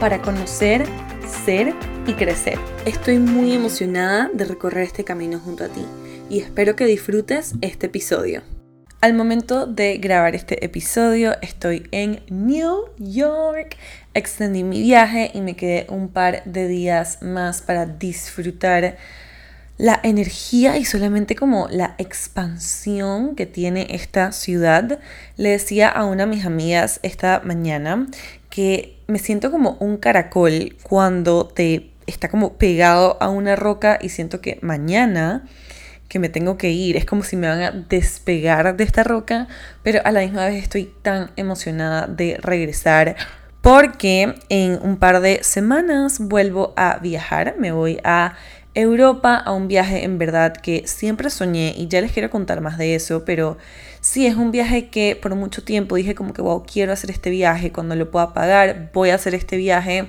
para 0.00 0.20
conocer, 0.20 0.84
ser 1.44 1.74
y 2.06 2.14
crecer. 2.14 2.58
Estoy 2.84 3.18
muy 3.18 3.52
emocionada 3.52 4.30
de 4.32 4.44
recorrer 4.44 4.84
este 4.84 5.04
camino 5.04 5.38
junto 5.38 5.64
a 5.64 5.68
ti 5.68 5.84
y 6.28 6.40
espero 6.40 6.76
que 6.76 6.86
disfrutes 6.86 7.54
este 7.60 7.86
episodio. 7.86 8.42
Al 9.00 9.14
momento 9.14 9.66
de 9.66 9.98
grabar 9.98 10.34
este 10.34 10.64
episodio 10.64 11.36
estoy 11.42 11.86
en 11.90 12.22
New 12.28 12.84
York. 12.98 13.76
Extendí 14.14 14.64
mi 14.64 14.80
viaje 14.80 15.30
y 15.34 15.40
me 15.42 15.56
quedé 15.56 15.86
un 15.90 16.08
par 16.08 16.42
de 16.44 16.68
días 16.68 17.22
más 17.22 17.60
para 17.60 17.86
disfrutar 17.86 18.96
la 19.76 19.98
energía 20.02 20.78
y 20.78 20.84
solamente 20.84 21.34
como 21.34 21.68
la 21.68 21.96
expansión 21.98 23.34
que 23.34 23.46
tiene 23.46 23.88
esta 23.90 24.32
ciudad. 24.32 25.00
Le 25.36 25.50
decía 25.50 25.88
a 25.88 26.04
una 26.04 26.24
de 26.24 26.30
mis 26.30 26.46
amigas 26.46 27.00
esta 27.02 27.42
mañana 27.44 28.06
que 28.48 28.93
me 29.06 29.18
siento 29.18 29.50
como 29.50 29.76
un 29.80 29.96
caracol 29.96 30.76
cuando 30.82 31.46
te 31.46 31.90
está 32.06 32.28
como 32.28 32.54
pegado 32.54 33.16
a 33.20 33.28
una 33.28 33.56
roca 33.56 33.98
y 34.00 34.10
siento 34.10 34.40
que 34.40 34.58
mañana 34.62 35.44
que 36.08 36.18
me 36.18 36.28
tengo 36.28 36.56
que 36.56 36.70
ir. 36.70 36.96
Es 36.96 37.04
como 37.04 37.22
si 37.22 37.36
me 37.36 37.48
van 37.48 37.62
a 37.62 37.70
despegar 37.70 38.76
de 38.76 38.84
esta 38.84 39.04
roca, 39.04 39.48
pero 39.82 40.00
a 40.04 40.12
la 40.12 40.20
misma 40.20 40.46
vez 40.46 40.62
estoy 40.62 40.92
tan 41.02 41.30
emocionada 41.36 42.06
de 42.06 42.36
regresar 42.40 43.16
porque 43.60 44.34
en 44.50 44.78
un 44.82 44.98
par 44.98 45.20
de 45.20 45.42
semanas 45.42 46.18
vuelvo 46.20 46.74
a 46.76 46.98
viajar, 46.98 47.54
me 47.58 47.72
voy 47.72 47.98
a 48.04 48.34
Europa 48.74 49.36
a 49.36 49.52
un 49.52 49.68
viaje 49.68 50.04
en 50.04 50.18
verdad 50.18 50.54
que 50.56 50.84
siempre 50.86 51.30
soñé 51.30 51.74
y 51.76 51.88
ya 51.88 52.00
les 52.00 52.12
quiero 52.12 52.30
contar 52.30 52.60
más 52.60 52.76
de 52.78 52.94
eso, 52.94 53.24
pero 53.24 53.56
sí 54.00 54.26
es 54.26 54.36
un 54.36 54.50
viaje 54.50 54.88
que 54.88 55.18
por 55.20 55.34
mucho 55.34 55.62
tiempo 55.62 55.96
dije 55.96 56.14
como 56.14 56.32
que 56.32 56.42
wow, 56.42 56.64
quiero 56.64 56.92
hacer 56.92 57.10
este 57.10 57.30
viaje, 57.30 57.72
cuando 57.72 57.94
lo 57.94 58.10
pueda 58.10 58.34
pagar 58.34 58.90
voy 58.92 59.10
a 59.10 59.14
hacer 59.14 59.34
este 59.34 59.56
viaje 59.56 60.08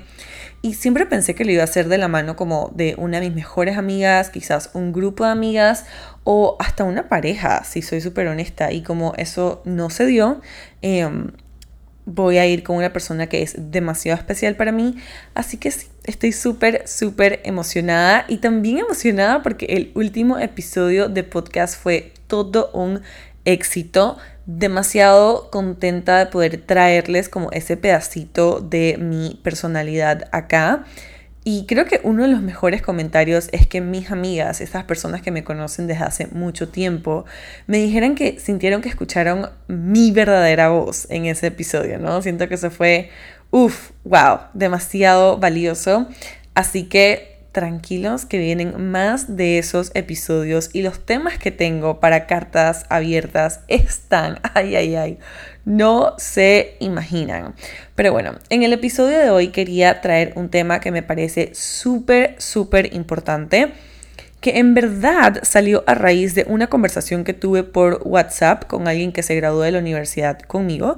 y 0.66 0.74
siempre 0.74 1.06
pensé 1.06 1.36
que 1.36 1.46
lo 1.46 1.52
iba 1.52 1.62
a 1.62 1.66
hacer 1.66 1.88
de 1.90 2.00
la 2.00 2.08
mano 2.08 2.36
como 2.36 2.72
de 2.74 2.96
una 2.98 3.20
de 3.20 3.28
mis 3.28 3.36
mejores 3.36 3.78
amigas, 3.78 4.32
quizás 4.32 4.72
un 4.74 4.94
grupo 4.94 5.24
de 5.24 5.30
amigas 5.30 5.86
o 6.24 6.58
hasta 6.60 6.84
una 6.84 7.08
pareja, 7.08 7.64
si 7.64 7.84
soy 7.84 8.02
súper 8.02 8.26
honesta. 8.28 8.72
Y 8.72 8.82
como 8.82 9.14
eso 9.16 9.62
no 9.66 9.92
se 9.92 10.08
dio, 10.08 10.42
em, 10.82 11.34
voy 12.08 12.40
a 12.40 12.48
ir 12.48 12.64
con 12.64 12.78
una 12.78 12.92
persona 12.92 13.28
que 13.28 13.44
es 13.44 13.54
demasiado 13.72 14.18
especial 14.18 14.56
para 14.56 14.72
mí. 14.72 14.96
Así 15.36 15.58
que 15.58 15.70
sí, 15.70 15.86
estoy 16.06 16.32
súper, 16.32 16.88
súper 16.88 17.42
emocionada 17.44 18.26
y 18.28 18.38
también 18.38 18.80
emocionada 18.80 19.44
porque 19.44 19.66
el 19.66 19.92
último 19.96 20.40
episodio 20.40 21.10
de 21.10 21.24
podcast 21.24 21.78
fue 21.78 22.14
todo 22.28 22.70
un 22.74 23.02
éxito 23.44 24.18
demasiado 24.46 25.50
contenta 25.50 26.20
de 26.20 26.26
poder 26.28 26.62
traerles 26.62 27.30
como 27.30 27.52
ese 27.52 27.78
pedacito 27.78 28.60
de 28.60 28.98
mi 29.00 29.40
personalidad 29.44 30.30
acá. 30.32 30.86
Y 31.48 31.68
creo 31.68 31.86
que 31.86 32.02
uno 32.04 32.24
de 32.24 32.30
los 32.30 32.42
mejores 32.42 32.82
comentarios 32.82 33.50
es 33.52 33.68
que 33.68 33.80
mis 33.80 34.10
amigas, 34.10 34.62
esas 34.62 34.84
personas 34.86 35.22
que 35.22 35.30
me 35.30 35.44
conocen 35.44 35.86
desde 35.86 36.04
hace 36.04 36.28
mucho 36.28 36.70
tiempo, 36.70 37.26
me 37.68 37.78
dijeron 37.78 38.16
que 38.16 38.40
sintieron 38.40 38.82
que 38.82 38.90
escucharon 38.90 39.52
mi 39.68 40.10
verdadera 40.10 40.70
voz 40.70 41.06
en 41.12 41.28
ese 41.28 41.48
episodio, 41.48 42.00
¿no? 42.00 42.20
Siento 42.24 42.48
que 42.48 42.56
eso 42.56 42.72
fue, 42.72 43.12
uff, 43.56 43.92
wow, 44.04 44.40
demasiado 44.54 45.38
valioso. 45.38 46.10
Así 46.56 46.90
que 46.90 47.38
tranquilos 47.54 48.26
que 48.26 48.38
vienen 48.38 48.92
más 48.92 49.38
de 49.38 49.58
esos 49.58 49.92
episodios 49.94 50.70
y 50.74 50.82
los 50.82 51.06
temas 51.06 51.38
que 51.38 51.52
tengo 51.52 52.02
para 52.02 52.28
cartas 52.28 52.86
abiertas 52.90 53.62
están, 53.70 54.40
ay, 54.56 54.76
ay, 54.76 54.96
ay, 54.96 55.20
no 55.64 56.16
se 56.18 56.76
imaginan. 56.82 57.56
Pero 57.96 58.12
bueno, 58.12 58.34
en 58.50 58.64
el 58.64 58.74
episodio 58.74 59.20
de 59.20 59.30
hoy 59.30 59.48
quería 59.48 60.02
traer 60.02 60.34
un 60.36 60.50
tema 60.50 60.82
que 60.82 60.92
me 60.92 61.02
parece 61.02 61.52
súper, 61.54 62.36
súper 62.40 62.94
importante 62.94 63.72
que 64.42 64.60
en 64.60 64.76
verdad 64.76 65.40
salió 65.44 65.84
a 65.88 65.96
raíz 65.96 66.36
de 66.36 66.46
una 66.48 66.68
conversación 66.68 67.24
que 67.24 67.34
tuve 67.34 67.64
por 67.64 68.02
WhatsApp 68.06 68.66
con 68.68 68.88
alguien 68.88 69.12
que 69.12 69.24
se 69.24 69.36
graduó 69.36 69.62
de 69.62 69.72
la 69.72 69.80
universidad 69.80 70.40
conmigo 70.40 70.98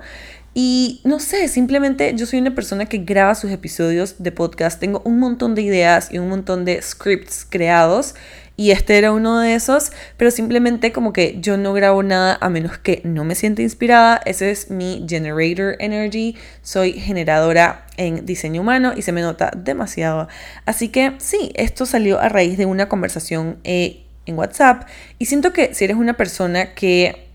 y 0.59 1.01
no 1.03 1.19
sé, 1.19 1.49
simplemente 1.49 2.15
yo 2.15 2.25
soy 2.25 2.39
una 2.39 2.55
persona 2.55 2.87
que 2.87 2.97
graba 2.97 3.35
sus 3.35 3.51
episodios 3.51 4.15
de 4.17 4.31
podcast. 4.31 4.79
Tengo 4.79 5.03
un 5.05 5.19
montón 5.19 5.53
de 5.53 5.61
ideas 5.61 6.11
y 6.11 6.17
un 6.17 6.29
montón 6.29 6.65
de 6.65 6.81
scripts 6.81 7.45
creados. 7.47 8.15
Y 8.55 8.71
este 8.71 8.97
era 8.97 9.11
uno 9.11 9.37
de 9.37 9.53
esos, 9.53 9.91
pero 10.17 10.31
simplemente 10.31 10.91
como 10.91 11.13
que 11.13 11.37
yo 11.41 11.57
no 11.57 11.73
grabo 11.73 12.01
nada 12.01 12.39
a 12.41 12.49
menos 12.49 12.79
que 12.79 13.01
no 13.03 13.23
me 13.23 13.35
sienta 13.35 13.61
inspirada. 13.61 14.19
Ese 14.25 14.49
es 14.49 14.71
mi 14.71 15.05
generator 15.07 15.75
energy. 15.77 16.35
Soy 16.63 16.93
generadora 16.93 17.85
en 17.95 18.25
diseño 18.25 18.61
humano 18.61 18.93
y 18.97 19.03
se 19.03 19.11
me 19.11 19.21
nota 19.21 19.51
demasiado. 19.55 20.27
Así 20.65 20.89
que 20.89 21.13
sí, 21.19 21.51
esto 21.53 21.85
salió 21.85 22.19
a 22.19 22.29
raíz 22.29 22.57
de 22.57 22.65
una 22.65 22.89
conversación 22.89 23.59
eh, 23.63 24.05
en 24.25 24.35
WhatsApp. 24.35 24.87
Y 25.19 25.27
siento 25.27 25.53
que 25.53 25.75
si 25.75 25.85
eres 25.85 25.97
una 25.97 26.17
persona 26.17 26.73
que 26.73 27.26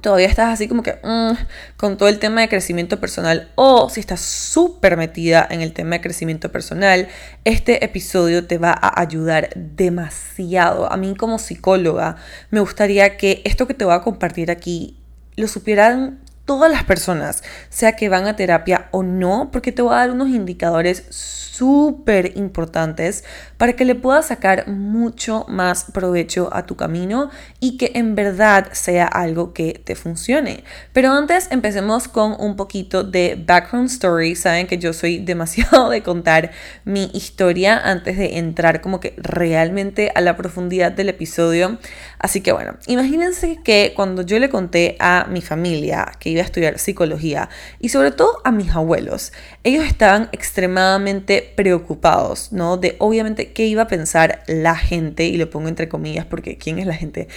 todavía 0.00 0.28
estás 0.28 0.48
así 0.48 0.68
como 0.68 0.82
que 0.82 0.98
mm, 1.02 1.32
con 1.76 1.96
todo 1.96 2.08
el 2.08 2.18
tema 2.18 2.40
de 2.40 2.48
crecimiento 2.48 3.00
personal 3.00 3.50
o 3.54 3.88
si 3.90 4.00
estás 4.00 4.20
súper 4.20 4.96
metida 4.96 5.46
en 5.50 5.60
el 5.60 5.72
tema 5.72 5.96
de 5.96 6.00
crecimiento 6.00 6.50
personal, 6.50 7.08
este 7.44 7.84
episodio 7.84 8.46
te 8.46 8.58
va 8.58 8.70
a 8.70 9.00
ayudar 9.00 9.50
demasiado. 9.54 10.90
A 10.90 10.96
mí 10.96 11.14
como 11.16 11.38
psicóloga 11.38 12.16
me 12.50 12.60
gustaría 12.60 13.16
que 13.16 13.42
esto 13.44 13.66
que 13.66 13.74
te 13.74 13.84
voy 13.84 13.94
a 13.94 14.00
compartir 14.00 14.50
aquí 14.50 14.96
lo 15.36 15.48
supieran 15.48 16.20
todas 16.44 16.70
las 16.70 16.84
personas, 16.84 17.44
sea 17.68 17.92
que 17.92 18.08
van 18.08 18.26
a 18.26 18.34
terapia 18.34 18.88
o 18.90 19.02
no, 19.02 19.50
porque 19.52 19.72
te 19.72 19.82
voy 19.82 19.94
a 19.94 19.98
dar 19.98 20.10
unos 20.10 20.30
indicadores 20.30 21.04
súper 21.52 22.36
importantes 22.36 23.24
para 23.56 23.74
que 23.74 23.84
le 23.84 23.94
puedas 23.94 24.28
sacar 24.28 24.68
mucho 24.68 25.44
más 25.48 25.84
provecho 25.92 26.48
a 26.52 26.64
tu 26.64 26.76
camino 26.76 27.30
y 27.58 27.76
que 27.76 27.92
en 27.94 28.14
verdad 28.14 28.68
sea 28.72 29.06
algo 29.06 29.52
que 29.52 29.80
te 29.84 29.96
funcione. 29.96 30.64
Pero 30.92 31.12
antes 31.12 31.48
empecemos 31.50 32.08
con 32.08 32.36
un 32.38 32.56
poquito 32.56 33.04
de 33.04 33.42
background 33.46 33.90
story. 33.90 34.36
Saben 34.36 34.66
que 34.66 34.78
yo 34.78 34.92
soy 34.92 35.18
demasiado 35.18 35.90
de 35.90 36.02
contar 36.02 36.52
mi 36.84 37.10
historia 37.14 37.78
antes 37.78 38.16
de 38.16 38.38
entrar 38.38 38.80
como 38.80 39.00
que 39.00 39.14
realmente 39.16 40.12
a 40.14 40.20
la 40.20 40.36
profundidad 40.36 40.92
del 40.92 41.08
episodio. 41.08 41.78
Así 42.18 42.40
que 42.40 42.52
bueno, 42.52 42.76
imagínense 42.86 43.58
que 43.64 43.92
cuando 43.96 44.22
yo 44.22 44.38
le 44.38 44.50
conté 44.50 44.96
a 45.00 45.26
mi 45.28 45.40
familia 45.40 46.12
que 46.18 46.30
iba 46.30 46.42
a 46.42 46.44
estudiar 46.44 46.78
psicología 46.78 47.48
y 47.80 47.88
sobre 47.88 48.12
todo 48.12 48.40
a 48.44 48.52
mis 48.52 48.70
abuelos, 48.74 49.32
ellos 49.64 49.84
estaban 49.84 50.28
extremadamente 50.32 51.39
preocupados, 51.40 52.52
¿no? 52.52 52.76
De 52.76 52.96
obviamente 52.98 53.52
qué 53.52 53.66
iba 53.66 53.82
a 53.82 53.88
pensar 53.88 54.42
la 54.46 54.76
gente, 54.76 55.24
y 55.24 55.36
lo 55.36 55.50
pongo 55.50 55.68
entre 55.68 55.88
comillas 55.88 56.26
porque 56.26 56.56
¿quién 56.56 56.78
es 56.78 56.86
la 56.86 56.94
gente? 56.94 57.28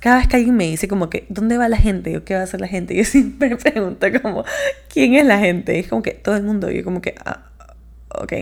Cada 0.00 0.16
vez 0.16 0.28
que 0.28 0.36
alguien 0.36 0.56
me 0.56 0.66
dice 0.66 0.88
como 0.88 1.08
que, 1.10 1.26
¿dónde 1.28 1.58
va 1.58 1.68
la 1.68 1.76
gente? 1.76 2.16
¿O 2.16 2.24
qué 2.24 2.34
va 2.34 2.40
a 2.40 2.44
hacer 2.44 2.60
la 2.60 2.68
gente? 2.68 2.96
Yo 2.96 3.04
siempre 3.06 3.56
pregunto 3.56 4.06
como, 4.22 4.44
¿quién 4.88 5.14
es 5.14 5.24
la 5.24 5.38
gente? 5.38 5.78
es 5.78 5.88
como 5.88 6.02
que 6.02 6.12
todo 6.12 6.36
el 6.36 6.42
mundo, 6.42 6.70
yo 6.70 6.82
como 6.84 7.00
que, 7.00 7.14
ah, 7.24 7.50
ok. 8.10 8.32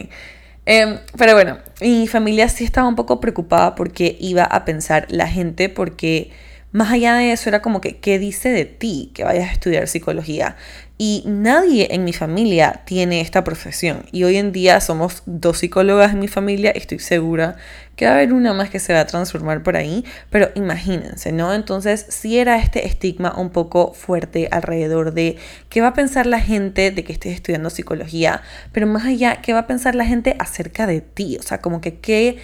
Em, 0.66 0.98
pero 1.18 1.34
bueno, 1.34 1.58
mi 1.80 2.06
familia 2.08 2.48
sí 2.48 2.64
estaba 2.64 2.88
un 2.88 2.96
poco 2.96 3.20
preocupada 3.20 3.74
porque 3.74 4.16
iba 4.18 4.44
a 4.44 4.64
pensar 4.64 5.06
la 5.10 5.28
gente, 5.28 5.68
porque 5.68 6.30
más 6.74 6.90
allá 6.90 7.14
de 7.14 7.30
eso 7.32 7.48
era 7.48 7.62
como 7.62 7.80
que, 7.80 7.98
¿qué 7.98 8.18
dice 8.18 8.48
de 8.48 8.64
ti 8.64 9.12
que 9.14 9.24
vayas 9.24 9.48
a 9.48 9.52
estudiar 9.52 9.86
psicología? 9.86 10.56
Y 10.96 11.24
nadie 11.26 11.88
en 11.90 12.04
mi 12.04 12.12
familia 12.12 12.82
tiene 12.84 13.20
esta 13.20 13.42
profesión. 13.42 14.04
Y 14.12 14.22
hoy 14.22 14.36
en 14.36 14.52
día 14.52 14.80
somos 14.80 15.24
dos 15.26 15.58
psicólogas 15.58 16.12
en 16.12 16.20
mi 16.20 16.28
familia. 16.28 16.70
Estoy 16.70 17.00
segura 17.00 17.56
que 17.96 18.04
va 18.04 18.12
a 18.12 18.14
haber 18.14 18.32
una 18.32 18.52
más 18.52 18.70
que 18.70 18.78
se 18.78 18.92
va 18.92 19.00
a 19.00 19.06
transformar 19.06 19.64
por 19.64 19.76
ahí. 19.76 20.04
Pero 20.30 20.50
imagínense, 20.54 21.32
¿no? 21.32 21.52
Entonces 21.52 22.06
sí 22.10 22.38
era 22.38 22.58
este 22.58 22.86
estigma 22.86 23.34
un 23.36 23.50
poco 23.50 23.92
fuerte 23.92 24.48
alrededor 24.52 25.12
de 25.12 25.36
qué 25.68 25.80
va 25.80 25.88
a 25.88 25.94
pensar 25.94 26.26
la 26.26 26.40
gente 26.40 26.92
de 26.92 27.02
que 27.02 27.12
estés 27.12 27.34
estudiando 27.34 27.70
psicología. 27.70 28.42
Pero 28.70 28.86
más 28.86 29.04
allá, 29.04 29.42
qué 29.42 29.52
va 29.52 29.60
a 29.60 29.66
pensar 29.66 29.96
la 29.96 30.04
gente 30.04 30.36
acerca 30.38 30.86
de 30.86 31.00
ti. 31.00 31.38
O 31.40 31.42
sea, 31.42 31.58
como 31.58 31.80
que 31.80 31.96
qué 31.96 32.38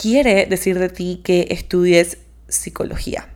quiere 0.00 0.46
decir 0.46 0.78
de 0.78 0.88
ti 0.88 1.20
que 1.22 1.48
estudies 1.50 2.16
psicología. 2.48 3.28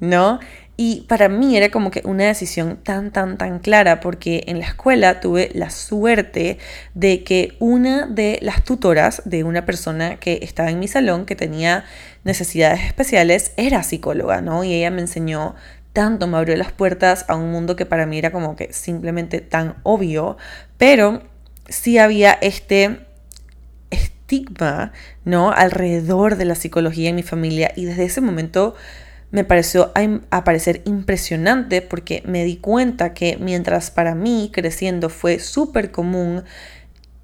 ¿No? 0.00 0.40
Y 0.76 1.02
para 1.02 1.28
mí 1.28 1.56
era 1.56 1.70
como 1.70 1.92
que 1.92 2.02
una 2.04 2.24
decisión 2.24 2.78
tan, 2.82 3.12
tan, 3.12 3.38
tan 3.38 3.60
clara 3.60 4.00
porque 4.00 4.42
en 4.48 4.58
la 4.58 4.66
escuela 4.66 5.20
tuve 5.20 5.50
la 5.54 5.70
suerte 5.70 6.58
de 6.94 7.22
que 7.22 7.56
una 7.60 8.06
de 8.06 8.40
las 8.42 8.64
tutoras 8.64 9.22
de 9.24 9.44
una 9.44 9.64
persona 9.66 10.16
que 10.16 10.40
estaba 10.42 10.70
en 10.70 10.80
mi 10.80 10.88
salón 10.88 11.26
que 11.26 11.36
tenía 11.36 11.84
necesidades 12.24 12.82
especiales 12.82 13.52
era 13.56 13.84
psicóloga, 13.84 14.40
¿no? 14.40 14.64
Y 14.64 14.74
ella 14.74 14.90
me 14.90 15.02
enseñó 15.02 15.54
tanto, 15.92 16.26
me 16.26 16.38
abrió 16.38 16.56
las 16.56 16.72
puertas 16.72 17.24
a 17.28 17.36
un 17.36 17.52
mundo 17.52 17.76
que 17.76 17.86
para 17.86 18.04
mí 18.04 18.18
era 18.18 18.32
como 18.32 18.56
que 18.56 18.72
simplemente 18.72 19.40
tan 19.40 19.76
obvio, 19.84 20.36
pero 20.76 21.22
sí 21.68 21.98
había 21.98 22.32
este 22.32 23.06
estigma, 23.90 24.92
¿no? 25.24 25.52
Alrededor 25.52 26.36
de 26.36 26.46
la 26.46 26.56
psicología 26.56 27.10
en 27.10 27.16
mi 27.16 27.22
familia 27.22 27.72
y 27.76 27.84
desde 27.84 28.06
ese 28.06 28.20
momento 28.20 28.74
me 29.34 29.42
pareció 29.42 29.90
a, 30.30 30.44
parecer 30.44 30.82
impresionante 30.84 31.82
porque 31.82 32.22
me 32.24 32.44
di 32.44 32.58
cuenta 32.58 33.14
que 33.14 33.36
mientras 33.40 33.90
para 33.90 34.14
mí 34.14 34.48
creciendo 34.52 35.08
fue 35.08 35.40
súper 35.40 35.90
común, 35.90 36.44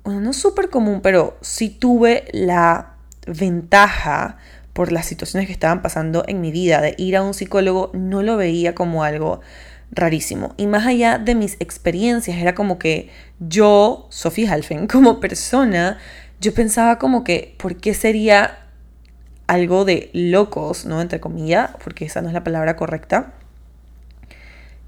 bueno, 0.03 0.21
no 0.21 0.33
súper 0.33 0.71
común, 0.71 1.03
pero 1.03 1.39
sí 1.41 1.69
tuve 1.69 2.25
la 2.33 2.95
ventaja 3.29 4.39
por 4.73 4.91
las 4.91 5.07
situaciones 5.07 5.47
que 5.47 5.53
estaban 5.53 5.83
pasando 5.83 6.25
en 6.27 6.41
mi 6.41 6.51
vida 6.51 6.81
de 6.81 6.97
ir 6.99 7.17
a 7.17 7.23
un 7.23 7.33
psicólogo, 7.33 7.93
no 7.95 8.25
lo 8.25 8.37
veía 8.37 8.75
como 8.75 9.05
algo 9.05 9.41
rarísimo. 9.93 10.53
Y 10.57 10.67
más 10.67 10.89
allá 10.89 11.17
de 11.17 11.37
mis 11.37 11.55
experiencias, 11.61 12.39
era 12.39 12.57
como 12.57 12.81
que 12.81 13.09
yo, 13.39 14.09
Sofía 14.11 14.53
Halfen, 14.53 14.87
como 14.89 15.21
persona, 15.21 15.99
yo 16.41 16.53
pensaba 16.55 16.99
como 16.99 17.23
que, 17.23 17.55
¿por 17.57 17.77
qué 17.77 17.95
sería 17.95 18.60
algo 19.51 19.85
de 19.85 20.11
locos, 20.13 20.87
¿no? 20.87 21.01
Entre 21.01 21.19
comillas, 21.19 21.71
porque 21.83 22.05
esa 22.05 22.23
no 22.23 22.29
es 22.29 22.35
la 22.35 22.45
palabra 22.45 22.77
correcta. 22.77 23.33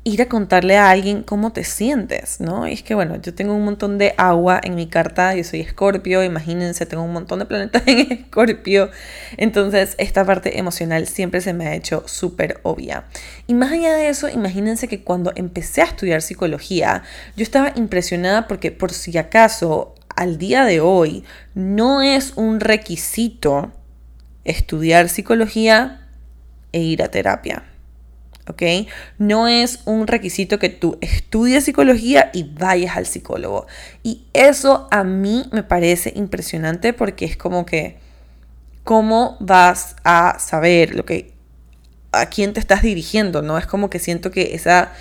Ir 0.04 0.22
a 0.22 0.28
contarle 0.28 0.76
a 0.76 0.88
alguien 0.90 1.24
cómo 1.24 1.52
te 1.52 1.64
sientes, 1.64 2.40
¿no? 2.40 2.68
Y 2.68 2.72
es 2.72 2.84
que, 2.84 2.94
bueno, 2.94 3.16
yo 3.20 3.34
tengo 3.34 3.54
un 3.54 3.64
montón 3.64 3.98
de 3.98 4.14
agua 4.16 4.60
en 4.62 4.76
mi 4.76 4.86
carta, 4.86 5.34
yo 5.34 5.42
soy 5.42 5.60
escorpio, 5.60 6.22
imagínense, 6.22 6.86
tengo 6.86 7.02
un 7.02 7.12
montón 7.12 7.40
de 7.40 7.46
planetas 7.46 7.82
en 7.86 8.12
escorpio, 8.12 8.90
entonces 9.36 9.96
esta 9.98 10.24
parte 10.24 10.60
emocional 10.60 11.08
siempre 11.08 11.40
se 11.40 11.52
me 11.54 11.66
ha 11.66 11.74
hecho 11.74 12.04
súper 12.06 12.60
obvia. 12.62 13.06
Y 13.48 13.54
más 13.54 13.72
allá 13.72 13.96
de 13.96 14.10
eso, 14.10 14.28
imagínense 14.28 14.86
que 14.86 15.02
cuando 15.02 15.32
empecé 15.34 15.82
a 15.82 15.86
estudiar 15.86 16.22
psicología, 16.22 17.02
yo 17.36 17.42
estaba 17.42 17.72
impresionada 17.74 18.46
porque 18.46 18.70
por 18.70 18.92
si 18.92 19.18
acaso 19.18 19.96
al 20.14 20.38
día 20.38 20.64
de 20.64 20.80
hoy 20.80 21.24
no 21.54 22.00
es 22.00 22.34
un 22.36 22.60
requisito 22.60 23.72
estudiar 24.44 25.08
psicología 25.08 26.06
e 26.72 26.80
ir 26.80 27.02
a 27.02 27.10
terapia. 27.10 27.64
¿Ok? 28.48 28.62
No 29.18 29.46
es 29.46 29.80
un 29.84 30.08
requisito 30.08 30.58
que 30.58 30.68
tú 30.68 30.98
estudies 31.00 31.64
psicología 31.64 32.30
y 32.32 32.42
vayas 32.42 32.96
al 32.96 33.06
psicólogo. 33.06 33.66
Y 34.02 34.24
eso 34.32 34.88
a 34.90 35.04
mí 35.04 35.48
me 35.52 35.62
parece 35.62 36.12
impresionante 36.16 36.92
porque 36.92 37.24
es 37.24 37.36
como 37.36 37.64
que, 37.64 37.98
¿cómo 38.82 39.36
vas 39.38 39.94
a 40.02 40.38
saber 40.40 40.96
lo 40.96 41.04
que, 41.04 41.32
a 42.10 42.26
quién 42.26 42.52
te 42.52 42.58
estás 42.58 42.82
dirigiendo? 42.82 43.42
¿No? 43.42 43.58
Es 43.58 43.66
como 43.66 43.90
que 43.90 44.00
siento 44.00 44.32
que 44.32 44.54
esa 44.54 44.92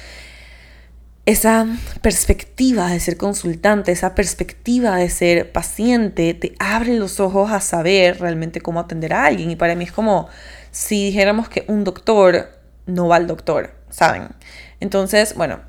esa 1.25 1.68
perspectiva 2.01 2.89
de 2.89 3.00
ser 3.00 3.18
consultante, 3.18 3.91
esa 3.91 4.15
perspectiva 4.15 4.95
de 4.95 5.09
ser 5.09 5.51
paciente, 5.51 6.33
te 6.33 6.56
abre 6.59 6.95
los 6.95 7.19
ojos 7.19 7.51
a 7.51 7.62
saber 7.62 8.19
realmente 8.19 8.62
cómo 8.62 8.79
atender 8.79 9.13
a 9.13 9.25
alguien. 9.25 9.51
Y 9.51 9.56
para 9.56 9.75
mí 9.75 9.83
es 9.83 9.91
como 9.91 10.27
si 10.71 11.06
dijéramos 11.06 11.47
que 11.47 11.65
un 11.68 11.83
doctor 11.83 12.50
no 12.88 13.07
va 13.07 13.18
al 13.18 13.27
doctor, 13.27 13.75
¿saben? 13.89 14.29
Entonces, 14.79 15.35
bueno, 15.35 15.59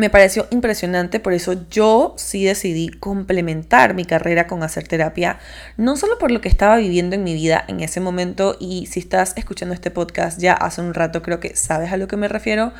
me 0.00 0.08
pareció 0.08 0.46
impresionante, 0.50 1.20
por 1.20 1.34
eso 1.34 1.68
yo 1.68 2.14
sí 2.16 2.44
decidí 2.44 2.88
complementar 2.88 3.92
mi 3.92 4.06
carrera 4.06 4.46
con 4.46 4.62
hacer 4.62 4.88
terapia, 4.88 5.38
no 5.76 5.96
solo 5.96 6.18
por 6.18 6.30
lo 6.30 6.40
que 6.40 6.48
estaba 6.48 6.78
viviendo 6.78 7.16
en 7.16 7.22
mi 7.22 7.34
vida 7.34 7.62
en 7.68 7.80
ese 7.80 8.00
momento, 8.00 8.56
y 8.58 8.86
si 8.86 8.98
estás 8.98 9.34
escuchando 9.36 9.74
este 9.74 9.90
podcast 9.90 10.40
ya 10.40 10.54
hace 10.54 10.80
un 10.80 10.94
rato 10.94 11.22
creo 11.22 11.38
que 11.38 11.54
sabes 11.54 11.92
a 11.92 11.98
lo 11.98 12.08
que 12.08 12.16
me 12.16 12.28
refiero, 12.28 12.72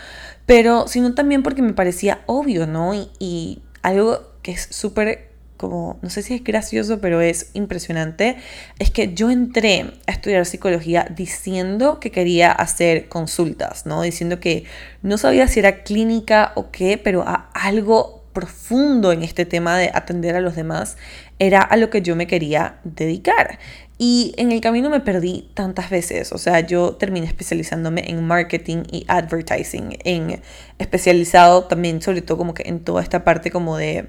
pero 0.51 0.89
sino 0.89 1.15
también 1.15 1.45
porque 1.45 1.63
me 1.63 1.75
parecía 1.75 2.23
obvio, 2.27 2.67
¿no? 2.67 2.93
Y, 3.21 3.63
algo 3.83 4.33
que 4.43 4.51
es 4.51 4.67
súper 4.71 5.31
como, 5.57 6.01
no 6.03 6.11
sé 6.11 6.23
si 6.23 6.35
es 6.35 6.43
gracioso, 6.43 7.01
pero 7.01 7.21
es 7.21 7.51
impresionante, 7.55 8.37
es 8.81 8.91
que 8.91 9.15
yo 9.15 9.31
entré 9.31 9.93
a 10.09 10.11
estudiar 10.11 10.45
psicología 10.45 11.07
diciendo 11.09 12.01
que 12.01 12.11
quería 12.11 12.51
hacer 12.51 13.09
consultas, 13.09 13.87
¿no? 13.87 14.03
Diciendo 14.03 14.41
que 14.41 14.65
no 15.03 15.19
sabía 15.19 15.47
si 15.47 15.61
era 15.61 15.85
clínica 15.85 16.51
o 16.57 16.73
qué, 16.73 16.99
pero 16.99 17.25
algo 17.55 18.25
profundo 18.33 19.13
en 19.13 19.23
este 19.23 19.45
tema 19.45 19.79
de 19.79 19.93
atender 19.95 20.35
a 20.35 20.41
los 20.41 20.57
demás 20.57 20.97
era 21.39 21.63
a 21.63 21.77
lo 21.77 21.91
que 21.91 22.03
yo 22.03 22.17
me 22.17 22.27
quería 22.27 22.81
dedicar. 22.83 23.61
Y 24.03 24.33
en 24.39 24.51
el 24.51 24.63
camino 24.63 24.89
me 24.89 25.01
perdí 25.01 25.51
tantas 25.53 25.91
veces, 25.91 26.33
o 26.33 26.39
sea, 26.39 26.61
yo 26.61 26.93
terminé 26.93 27.27
especializándome 27.27 28.11
en 28.11 28.27
marketing 28.27 28.85
y 28.91 29.05
advertising, 29.09 29.99
en 30.05 30.41
especializado 30.79 31.65
también 31.65 32.01
sobre 32.01 32.23
todo 32.23 32.39
como 32.39 32.55
que 32.55 32.63
en 32.67 32.81
toda 32.81 33.03
esta 33.03 33.25
parte 33.25 33.51
como 33.51 33.77
de 33.77 34.09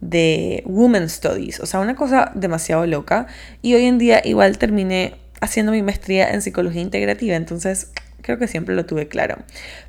de 0.00 0.62
Women 0.66 1.08
Studies, 1.08 1.58
o 1.58 1.66
sea, 1.66 1.80
una 1.80 1.96
cosa 1.96 2.30
demasiado 2.36 2.86
loca. 2.86 3.26
Y 3.60 3.74
hoy 3.74 3.86
en 3.86 3.98
día 3.98 4.20
igual 4.24 4.56
terminé 4.56 5.16
haciendo 5.40 5.72
mi 5.72 5.82
maestría 5.82 6.30
en 6.30 6.40
psicología 6.40 6.82
integrativa, 6.82 7.34
entonces 7.34 7.90
creo 8.24 8.38
que 8.38 8.48
siempre 8.48 8.74
lo 8.74 8.86
tuve 8.86 9.06
claro. 9.06 9.36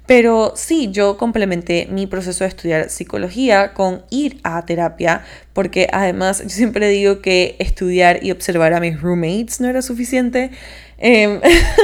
Pero 0.06 0.54
sí, 0.56 0.90
yo 0.92 1.18
complementé 1.18 1.88
mi 1.90 2.06
proceso 2.06 2.44
de 2.44 2.50
estudiar 2.50 2.90
psicología 2.90 3.74
con 3.74 4.04
ir 4.10 4.40
a 4.44 4.66
terapia, 4.66 5.24
porque 5.54 5.88
además 5.92 6.44
yo 6.44 6.50
siempre 6.50 6.90
digo 6.90 7.22
que 7.22 7.56
estudiar 7.60 8.24
y 8.24 8.32
observar 8.32 8.74
a 8.74 8.82
mis 8.82 9.02
roommates 9.02 9.62
no 9.62 9.70
era 9.70 9.82
suficiente. 9.82 10.52
Eh, 10.98 11.40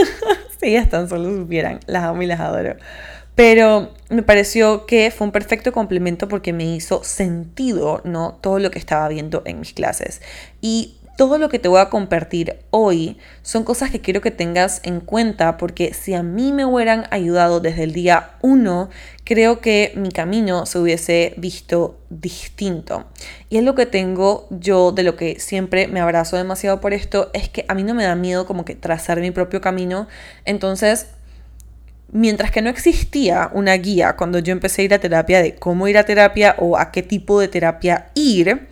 si 0.59 0.67
ellas 0.67 0.89
tan 0.89 1.07
solo 1.07 1.33
supieran, 1.35 1.79
las 1.87 2.03
amo 2.03 2.21
y 2.21 2.27
las 2.27 2.41
adoro. 2.41 2.75
Pero 3.35 3.93
me 4.09 4.21
pareció 4.21 4.85
que 4.85 5.09
fue 5.09 5.27
un 5.27 5.31
perfecto 5.31 5.71
complemento 5.71 6.27
porque 6.27 6.51
me 6.51 6.65
hizo 6.65 7.01
sentido, 7.05 8.01
¿no? 8.03 8.37
Todo 8.41 8.59
lo 8.59 8.71
que 8.71 8.77
estaba 8.77 9.07
viendo 9.07 9.41
en 9.45 9.61
mis 9.61 9.71
clases. 9.71 10.21
Y 10.59 10.97
todo 11.21 11.37
lo 11.37 11.49
que 11.49 11.59
te 11.59 11.67
voy 11.67 11.79
a 11.79 11.91
compartir 11.91 12.61
hoy 12.71 13.15
son 13.43 13.63
cosas 13.63 13.91
que 13.91 14.01
quiero 14.01 14.21
que 14.21 14.31
tengas 14.31 14.81
en 14.81 15.01
cuenta 15.01 15.55
porque 15.57 15.93
si 15.93 16.15
a 16.15 16.23
mí 16.23 16.51
me 16.51 16.65
hubieran 16.65 17.05
ayudado 17.11 17.59
desde 17.59 17.83
el 17.83 17.93
día 17.93 18.31
uno, 18.41 18.89
creo 19.23 19.61
que 19.61 19.93
mi 19.95 20.09
camino 20.09 20.65
se 20.65 20.79
hubiese 20.79 21.35
visto 21.37 21.99
distinto. 22.09 23.05
Y 23.51 23.57
es 23.57 23.63
lo 23.63 23.75
que 23.75 23.85
tengo 23.85 24.47
yo 24.49 24.91
de 24.91 25.03
lo 25.03 25.15
que 25.15 25.39
siempre 25.39 25.85
me 25.85 25.99
abrazo 25.99 26.37
demasiado 26.37 26.81
por 26.81 26.91
esto, 26.91 27.29
es 27.35 27.49
que 27.49 27.65
a 27.67 27.75
mí 27.75 27.83
no 27.83 27.93
me 27.93 28.03
da 28.03 28.15
miedo 28.15 28.47
como 28.47 28.65
que 28.65 28.73
trazar 28.73 29.19
mi 29.19 29.29
propio 29.29 29.61
camino. 29.61 30.07
Entonces, 30.45 31.05
Mientras 32.13 32.51
que 32.51 32.61
no 32.61 32.69
existía 32.69 33.49
una 33.53 33.73
guía 33.75 34.17
cuando 34.17 34.39
yo 34.39 34.51
empecé 34.51 34.81
a 34.81 34.85
ir 34.85 34.93
a 34.93 34.99
terapia 34.99 35.41
de 35.41 35.55
cómo 35.55 35.87
ir 35.87 35.97
a 35.97 36.03
terapia 36.03 36.55
o 36.57 36.77
a 36.77 36.91
qué 36.91 37.03
tipo 37.03 37.39
de 37.39 37.47
terapia 37.47 38.07
ir, 38.15 38.67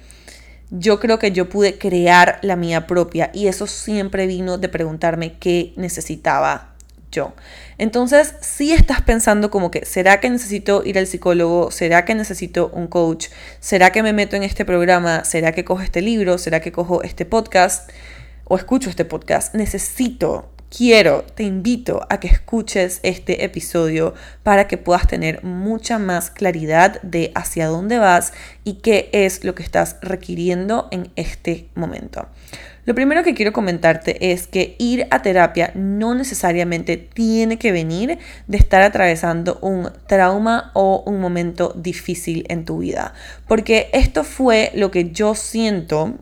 yo 0.72 1.00
creo 1.00 1.20
que 1.20 1.32
yo 1.32 1.50
pude 1.50 1.78
crear 1.78 2.40
la 2.42 2.56
mía 2.56 2.88
propia 2.88 3.32
y 3.34 3.48
eso 3.48 3.68
siempre 3.68 4.28
vino 4.28 4.58
de 4.58 4.70
preguntarme 4.70 5.38
qué 5.40 5.74
necesitaba 5.76 6.76
yo. 7.12 7.34
Entonces, 7.78 8.36
si 8.42 8.72
estás 8.72 9.02
pensando 9.02 9.50
como 9.50 9.72
que, 9.72 9.86
¿será 9.86 10.20
que 10.20 10.30
necesito 10.30 10.84
ir 10.86 11.00
al 11.00 11.08
psicólogo? 11.08 11.72
¿Será 11.72 12.06
que 12.06 12.14
necesito 12.14 12.70
un 12.74 12.88
coach? 12.88 13.28
¿Será 13.60 13.92
que 13.92 14.04
me 14.04 14.14
meto 14.14 14.36
en 14.36 14.44
este 14.44 14.66
programa? 14.66 15.24
¿Será 15.24 15.52
que 15.54 15.66
cojo 15.66 15.82
este 15.82 16.02
libro? 16.02 16.38
¿Será 16.38 16.60
que 16.60 16.72
cojo 16.72 17.02
este 17.04 17.26
podcast? 17.26 17.90
¿O 18.44 18.58
escucho 18.58 18.90
este 18.90 19.06
podcast? 19.06 19.56
Necesito 19.56 20.50
quiero, 20.70 21.24
te 21.36 21.44
invito 21.44 22.06
a 22.10 22.20
que 22.20 22.28
escuches 22.28 23.00
este 23.04 23.44
episodio 23.44 24.14
para 24.44 24.68
que 24.68 24.78
puedas 24.78 25.08
tener 25.08 25.44
mucha 25.44 26.00
más 26.00 26.30
claridad 26.30 27.02
de 27.02 27.32
hacia 27.36 27.68
dónde 27.68 27.98
vas 27.98 28.34
y 28.64 28.76
qué 28.76 29.10
es 29.12 29.44
lo 29.44 29.56
que 29.56 29.64
estás 29.64 29.98
requiriendo 30.02 30.88
en 30.92 31.12
este 31.16 31.68
momento. 31.76 32.28
Lo 32.86 32.96
primero 32.96 33.24
que 33.24 33.36
quiero 33.36 33.54
comentarte 33.54 34.32
es 34.32 34.48
que 34.48 34.76
ir 34.80 35.06
a 35.12 35.22
terapia 35.22 35.72
no 35.76 36.16
necesariamente 36.16 36.98
tiene 36.98 37.60
que 37.60 37.72
venir 37.72 38.18
de 38.48 38.58
estar 38.58 38.82
atravesando 38.82 39.60
un 39.62 39.92
trauma 40.08 40.72
o 40.74 41.04
un 41.06 41.20
momento 41.20 41.74
difícil 41.76 42.46
en 42.50 42.66
tu 42.66 42.80
vida, 42.80 43.14
porque 43.48 43.90
esto 43.94 44.24
fue 44.24 44.72
lo 44.74 44.90
que 44.90 45.12
yo 45.12 45.36
siento 45.36 46.16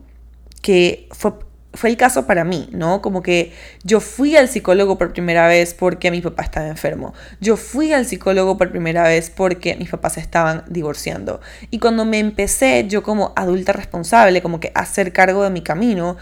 que 0.60 1.08
fue 1.12 1.32
fue 1.78 1.90
el 1.90 1.96
caso 1.96 2.26
para 2.26 2.42
mí, 2.42 2.68
¿no? 2.72 3.00
Como 3.00 3.22
que 3.22 3.52
yo 3.84 4.00
fui 4.00 4.34
al 4.34 4.48
psicólogo 4.48 4.98
por 4.98 5.12
primera 5.12 5.46
vez 5.46 5.74
porque 5.74 6.10
mi 6.10 6.20
papá 6.20 6.42
estaba 6.42 6.66
enfermo. 6.66 7.14
Yo 7.40 7.56
fui 7.56 7.92
al 7.92 8.04
psicólogo 8.04 8.58
por 8.58 8.72
primera 8.72 9.04
vez 9.04 9.30
porque 9.30 9.76
mis 9.76 9.88
papás 9.88 10.18
estaban 10.18 10.64
divorciando. 10.66 11.40
Y 11.70 11.78
cuando 11.78 12.04
me 12.04 12.18
empecé 12.18 12.84
yo 12.88 13.04
como 13.04 13.32
adulta 13.36 13.72
responsable, 13.72 14.42
como 14.42 14.58
que 14.58 14.72
a 14.74 14.80
hacer 14.80 15.12
cargo 15.12 15.44
de 15.44 15.50
mi 15.50 15.62
camino, 15.62 16.16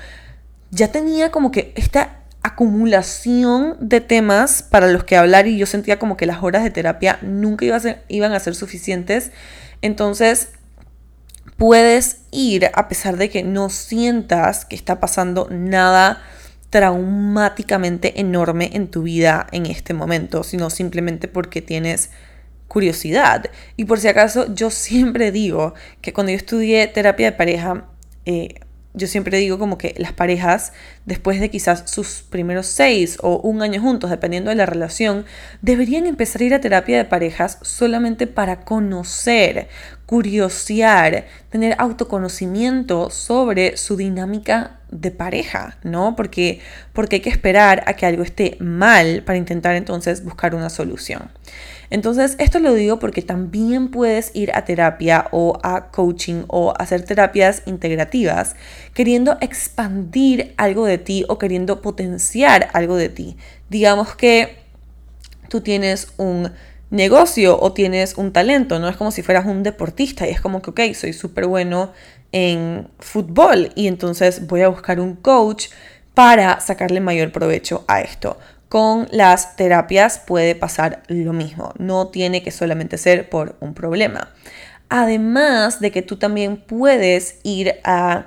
ya 0.72 0.92
tenía 0.92 1.30
como 1.30 1.50
que 1.50 1.72
esta 1.74 2.18
acumulación 2.42 3.78
de 3.80 4.02
temas 4.02 4.62
para 4.62 4.88
los 4.88 5.04
que 5.04 5.16
hablar 5.16 5.46
y 5.46 5.56
yo 5.56 5.64
sentía 5.64 5.98
como 5.98 6.18
que 6.18 6.26
las 6.26 6.42
horas 6.42 6.64
de 6.64 6.70
terapia 6.70 7.18
nunca 7.22 7.64
iban 8.08 8.32
a 8.34 8.40
ser 8.40 8.54
suficientes. 8.54 9.30
Entonces, 9.80 10.50
puedes 11.56 12.22
ir 12.30 12.70
a 12.74 12.88
pesar 12.88 13.16
de 13.16 13.30
que 13.30 13.42
no 13.42 13.70
sientas 13.70 14.64
que 14.64 14.76
está 14.76 15.00
pasando 15.00 15.48
nada 15.50 16.22
traumáticamente 16.70 18.20
enorme 18.20 18.70
en 18.74 18.88
tu 18.88 19.02
vida 19.02 19.46
en 19.52 19.66
este 19.66 19.94
momento, 19.94 20.42
sino 20.42 20.68
simplemente 20.68 21.28
porque 21.28 21.62
tienes 21.62 22.10
curiosidad. 22.68 23.46
Y 23.76 23.84
por 23.84 24.00
si 24.00 24.08
acaso, 24.08 24.52
yo 24.54 24.70
siempre 24.70 25.30
digo 25.32 25.74
que 26.00 26.12
cuando 26.12 26.32
yo 26.32 26.36
estudié 26.36 26.86
terapia 26.88 27.30
de 27.30 27.36
pareja, 27.36 27.84
eh, 28.26 28.60
yo 28.96 29.06
siempre 29.06 29.36
digo 29.36 29.58
como 29.58 29.76
que 29.76 29.94
las 29.98 30.12
parejas, 30.12 30.72
después 31.04 31.38
de 31.38 31.50
quizás 31.50 31.84
sus 31.84 32.22
primeros 32.22 32.66
seis 32.66 33.18
o 33.20 33.36
un 33.38 33.60
año 33.60 33.80
juntos, 33.80 34.08
dependiendo 34.08 34.48
de 34.48 34.56
la 34.56 34.64
relación, 34.64 35.26
deberían 35.60 36.06
empezar 36.06 36.40
a 36.40 36.44
ir 36.44 36.54
a 36.54 36.62
terapia 36.62 36.96
de 36.96 37.04
parejas 37.04 37.58
solamente 37.60 38.26
para 38.26 38.60
conocer, 38.60 39.68
curiosear, 40.06 41.26
tener 41.50 41.76
autoconocimiento 41.78 43.10
sobre 43.10 43.76
su 43.76 43.96
dinámica 43.96 44.80
de 44.90 45.10
pareja, 45.10 45.76
¿no? 45.82 46.16
Porque, 46.16 46.60
porque 46.94 47.16
hay 47.16 47.22
que 47.22 47.30
esperar 47.30 47.84
a 47.86 47.94
que 47.94 48.06
algo 48.06 48.22
esté 48.22 48.56
mal 48.60 49.22
para 49.26 49.36
intentar 49.36 49.76
entonces 49.76 50.24
buscar 50.24 50.54
una 50.54 50.70
solución. 50.70 51.30
Entonces, 51.90 52.36
esto 52.38 52.58
lo 52.58 52.74
digo 52.74 52.98
porque 52.98 53.22
también 53.22 53.90
puedes 53.90 54.30
ir 54.34 54.52
a 54.54 54.64
terapia 54.64 55.28
o 55.30 55.58
a 55.62 55.90
coaching 55.90 56.44
o 56.48 56.74
hacer 56.78 57.02
terapias 57.02 57.62
integrativas 57.66 58.56
queriendo 58.94 59.36
expandir 59.40 60.54
algo 60.56 60.86
de 60.86 60.98
ti 60.98 61.24
o 61.28 61.38
queriendo 61.38 61.82
potenciar 61.82 62.68
algo 62.72 62.96
de 62.96 63.08
ti. 63.08 63.36
Digamos 63.70 64.14
que 64.16 64.58
tú 65.48 65.60
tienes 65.60 66.12
un 66.16 66.50
negocio 66.90 67.60
o 67.60 67.72
tienes 67.72 68.16
un 68.16 68.32
talento, 68.32 68.78
no 68.78 68.88
es 68.88 68.96
como 68.96 69.10
si 69.10 69.22
fueras 69.22 69.46
un 69.46 69.62
deportista 69.62 70.26
y 70.26 70.30
es 70.30 70.40
como 70.40 70.62
que, 70.62 70.70
ok, 70.70 70.94
soy 70.94 71.12
súper 71.12 71.46
bueno 71.46 71.92
en 72.32 72.88
fútbol 72.98 73.72
y 73.74 73.86
entonces 73.86 74.46
voy 74.46 74.62
a 74.62 74.68
buscar 74.68 75.00
un 75.00 75.16
coach 75.16 75.68
para 76.14 76.60
sacarle 76.60 77.00
mayor 77.00 77.32
provecho 77.32 77.84
a 77.88 78.00
esto. 78.00 78.38
Con 78.68 79.06
las 79.12 79.56
terapias 79.56 80.18
puede 80.18 80.54
pasar 80.54 81.02
lo 81.06 81.32
mismo, 81.32 81.72
no 81.78 82.08
tiene 82.08 82.42
que 82.42 82.50
solamente 82.50 82.98
ser 82.98 83.28
por 83.28 83.56
un 83.60 83.74
problema. 83.74 84.30
Además 84.88 85.80
de 85.80 85.90
que 85.90 86.02
tú 86.02 86.16
también 86.16 86.56
puedes 86.56 87.38
ir 87.42 87.76
a 87.84 88.26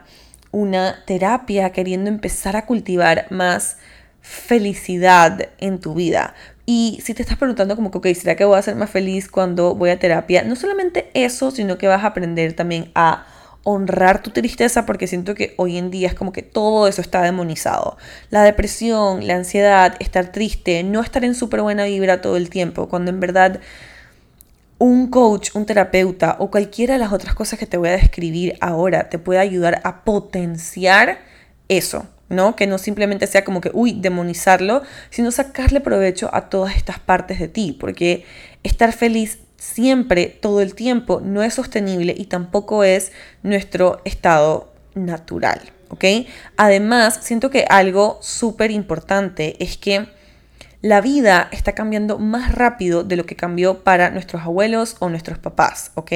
una 0.52 1.04
terapia 1.06 1.72
queriendo 1.72 2.10
empezar 2.10 2.56
a 2.56 2.66
cultivar 2.66 3.28
más 3.30 3.78
felicidad 4.22 5.50
en 5.60 5.80
tu 5.80 5.94
vida. 5.94 6.34
Y 6.66 7.00
si 7.04 7.14
te 7.14 7.24
estás 7.24 7.38
preguntando 7.38 7.76
como 7.76 7.92
que, 7.92 7.98
ok, 7.98 8.08
¿será 8.14 8.36
que 8.36 8.46
voy 8.46 8.58
a 8.58 8.62
ser 8.62 8.76
más 8.76 8.90
feliz 8.90 9.28
cuando 9.30 9.76
voy 9.76 9.90
a 9.90 10.00
terapia? 10.00 10.44
No 10.44 10.56
solamente 10.56 11.10
eso, 11.14 11.52
sino 11.52 11.78
que 11.78 11.88
vas 11.88 12.04
a 12.04 12.08
aprender 12.08 12.54
también 12.54 12.92
a 12.96 13.26
honrar 13.64 14.24
tu 14.24 14.32
tristeza 14.32 14.86
porque 14.86 15.08
siento 15.08 15.36
que 15.36 15.54
hoy 15.58 15.78
en 15.78 15.92
día 15.92 16.08
es 16.08 16.14
como 16.14 16.32
que 16.32 16.42
todo 16.42 16.88
eso 16.88 17.02
está 17.02 17.22
demonizado. 17.22 17.98
La 18.30 18.44
depresión, 18.44 19.28
la 19.28 19.36
ansiedad, 19.36 19.96
estar 20.00 20.32
triste, 20.32 20.84
no 20.84 21.02
estar 21.02 21.24
en 21.26 21.36
súper 21.36 21.62
buena 21.62 21.86
vibra 21.86 22.22
todo 22.22 22.38
el 22.38 22.50
tiempo, 22.50 22.90
cuando 22.90 23.12
en 23.12 23.20
verdad 23.20 23.60
un 24.78 25.08
coach, 25.08 25.50
un 25.54 25.66
terapeuta 25.66 26.38
o 26.40 26.50
cualquiera 26.50 26.94
de 26.94 27.00
las 27.00 27.12
otras 27.12 27.36
cosas 27.36 27.60
que 27.60 27.66
te 27.66 27.78
voy 27.78 27.90
a 27.90 27.94
describir 27.94 28.58
ahora 28.62 29.10
te 29.10 29.20
puede 29.20 29.40
ayudar 29.40 29.82
a 29.84 30.04
potenciar 30.04 31.20
eso. 31.68 32.08
¿no? 32.30 32.56
Que 32.56 32.68
no 32.68 32.78
simplemente 32.78 33.28
sea 33.28 33.44
como 33.44 33.60
que, 33.60 33.72
uy, 33.74 33.94
demonizarlo, 34.00 34.84
sino 35.10 35.32
sacarle 35.32 35.82
provecho 35.82 36.30
a 36.32 36.50
todas 36.50 36.76
estas 36.76 37.00
partes 37.00 37.40
de 37.40 37.48
ti, 37.48 37.76
porque 37.78 38.24
estar 38.64 38.94
feliz 38.94 39.40
siempre, 39.60 40.28
todo 40.28 40.62
el 40.62 40.74
tiempo, 40.74 41.22
no 41.24 41.44
es 41.44 41.54
sostenible 41.54 42.16
y 42.18 42.26
tampoco 42.26 42.84
es 42.84 43.12
nuestro 43.44 44.02
estado 44.06 44.74
natural, 44.96 45.62
¿ok? 45.90 46.06
Además, 46.58 47.20
siento 47.22 47.50
que 47.50 47.66
algo 47.70 48.18
súper 48.22 48.72
importante 48.72 49.62
es 49.64 49.78
que 49.78 50.08
la 50.82 51.02
vida 51.02 51.50
está 51.52 51.74
cambiando 51.74 52.20
más 52.20 52.56
rápido 52.56 53.04
de 53.04 53.18
lo 53.18 53.26
que 53.26 53.36
cambió 53.36 53.84
para 53.84 54.12
nuestros 54.12 54.44
abuelos 54.44 54.96
o 55.00 55.10
nuestros 55.10 55.38
papás, 55.38 55.92
¿ok? 55.96 56.12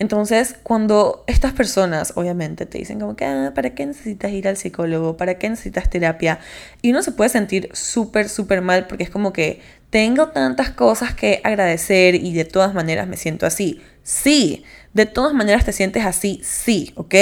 Entonces, 0.00 0.56
cuando 0.64 1.22
estas 1.28 1.52
personas, 1.52 2.12
obviamente, 2.16 2.66
te 2.66 2.78
dicen 2.78 2.98
como 2.98 3.14
que, 3.14 3.24
ah, 3.24 3.52
¿para 3.54 3.70
qué 3.74 3.86
necesitas 3.86 4.32
ir 4.32 4.48
al 4.48 4.56
psicólogo? 4.56 5.16
¿Para 5.16 5.38
qué 5.38 5.48
necesitas 5.48 5.88
terapia? 5.88 6.40
Y 6.82 6.90
uno 6.90 7.02
se 7.02 7.12
puede 7.12 7.30
sentir 7.30 7.68
súper, 7.74 8.28
súper 8.28 8.60
mal 8.60 8.88
porque 8.88 9.04
es 9.04 9.10
como 9.10 9.32
que 9.32 9.60
tengo 9.90 10.28
tantas 10.28 10.70
cosas 10.70 11.14
que 11.14 11.40
agradecer 11.44 12.16
y 12.16 12.32
de 12.32 12.44
todas 12.44 12.74
maneras 12.74 13.06
me 13.06 13.16
siento 13.16 13.46
así. 13.46 13.82
Sí, 14.02 14.64
de 14.94 15.06
todas 15.06 15.32
maneras 15.32 15.64
te 15.64 15.72
sientes 15.72 16.04
así, 16.04 16.40
sí, 16.44 16.92
¿ok? 16.96 17.14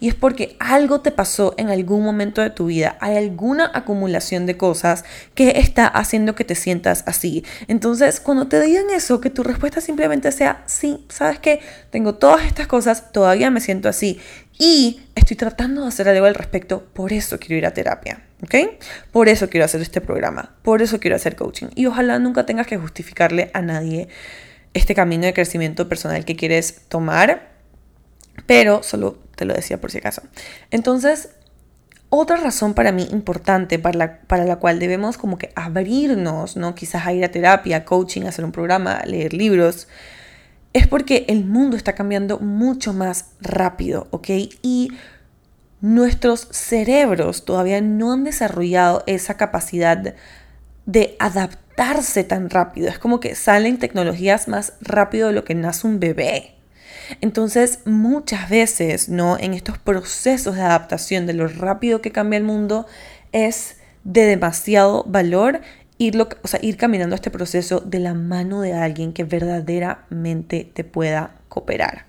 Y 0.00 0.08
es 0.08 0.14
porque 0.14 0.56
algo 0.58 1.00
te 1.00 1.10
pasó 1.10 1.54
en 1.58 1.68
algún 1.68 2.02
momento 2.02 2.40
de 2.40 2.50
tu 2.50 2.66
vida. 2.66 2.96
Hay 3.00 3.16
alguna 3.16 3.70
acumulación 3.74 4.46
de 4.46 4.56
cosas 4.56 5.04
que 5.34 5.58
está 5.60 5.86
haciendo 5.86 6.34
que 6.34 6.44
te 6.44 6.54
sientas 6.54 7.04
así. 7.06 7.44
Entonces, 7.66 8.20
cuando 8.20 8.48
te 8.48 8.60
digan 8.60 8.86
eso, 8.90 9.20
que 9.20 9.30
tu 9.30 9.42
respuesta 9.42 9.80
simplemente 9.80 10.32
sea, 10.32 10.62
sí, 10.66 11.04
¿sabes 11.08 11.38
qué? 11.38 11.60
Tengo 11.90 12.14
todas 12.14 12.46
estas 12.46 12.66
cosas, 12.66 13.12
todavía 13.12 13.50
me 13.50 13.60
siento 13.60 13.88
así. 13.88 14.18
Y 14.58 15.00
estoy 15.14 15.36
tratando 15.36 15.82
de 15.82 15.88
hacer 15.88 16.08
algo 16.08 16.26
al 16.26 16.34
respecto, 16.34 16.84
por 16.92 17.12
eso 17.12 17.38
quiero 17.38 17.56
ir 17.56 17.66
a 17.66 17.72
terapia. 17.72 18.22
¿Ok? 18.42 18.54
Por 19.10 19.28
eso 19.28 19.50
quiero 19.50 19.64
hacer 19.64 19.80
este 19.80 20.00
programa, 20.00 20.54
por 20.62 20.80
eso 20.80 21.00
quiero 21.00 21.16
hacer 21.16 21.34
coaching. 21.34 21.66
Y 21.74 21.86
ojalá 21.86 22.20
nunca 22.20 22.46
tengas 22.46 22.68
que 22.68 22.76
justificarle 22.76 23.50
a 23.52 23.62
nadie 23.62 24.08
este 24.74 24.94
camino 24.94 25.26
de 25.26 25.34
crecimiento 25.34 25.88
personal 25.88 26.24
que 26.24 26.36
quieres 26.36 26.82
tomar, 26.88 27.50
pero 28.46 28.82
solo 28.82 29.18
te 29.36 29.44
lo 29.44 29.54
decía 29.54 29.80
por 29.80 29.90
si 29.90 29.98
acaso. 29.98 30.22
Entonces, 30.70 31.30
otra 32.10 32.36
razón 32.36 32.74
para 32.74 32.92
mí 32.92 33.06
importante, 33.10 33.78
para 33.78 33.98
la, 33.98 34.20
para 34.22 34.44
la 34.44 34.56
cual 34.56 34.78
debemos 34.78 35.18
como 35.18 35.36
que 35.36 35.52
abrirnos, 35.54 36.56
¿no? 36.56 36.74
Quizás 36.74 37.06
a 37.06 37.12
ir 37.12 37.24
a 37.24 37.30
terapia, 37.30 37.84
coaching, 37.84 38.22
hacer 38.22 38.44
un 38.44 38.52
programa, 38.52 39.02
leer 39.04 39.34
libros, 39.34 39.88
es 40.72 40.86
porque 40.86 41.26
el 41.28 41.44
mundo 41.44 41.76
está 41.76 41.94
cambiando 41.94 42.38
mucho 42.38 42.92
más 42.92 43.32
rápido, 43.40 44.06
¿ok? 44.10 44.28
Y 44.62 44.92
nuestros 45.80 46.48
cerebros 46.50 47.44
todavía 47.44 47.80
no 47.80 48.12
han 48.12 48.24
desarrollado 48.24 49.04
esa 49.06 49.36
capacidad 49.36 50.14
de 50.86 51.16
tan 52.24 52.50
rápido. 52.50 52.88
Es 52.88 52.98
como 52.98 53.20
que 53.20 53.34
salen 53.34 53.78
tecnologías 53.78 54.48
más 54.48 54.72
rápido 54.80 55.28
de 55.28 55.34
lo 55.34 55.44
que 55.44 55.54
nace 55.54 55.86
un 55.86 56.00
bebé. 56.00 56.54
Entonces, 57.20 57.80
muchas 57.84 58.50
veces, 58.50 59.08
¿no? 59.08 59.38
En 59.38 59.54
estos 59.54 59.78
procesos 59.78 60.56
de 60.56 60.62
adaptación 60.62 61.26
de 61.26 61.34
lo 61.34 61.46
rápido 61.46 62.00
que 62.00 62.12
cambia 62.12 62.36
el 62.36 62.44
mundo, 62.44 62.86
es 63.32 63.76
de 64.04 64.26
demasiado 64.26 65.04
valor 65.04 65.60
ir, 65.98 66.20
o 66.20 66.48
sea, 66.48 66.60
ir 66.62 66.76
caminando 66.76 67.14
este 67.14 67.30
proceso 67.30 67.80
de 67.80 68.00
la 68.00 68.14
mano 68.14 68.60
de 68.60 68.74
alguien 68.74 69.12
que 69.12 69.24
verdaderamente 69.24 70.70
te 70.72 70.84
pueda 70.84 71.36
cooperar. 71.48 72.06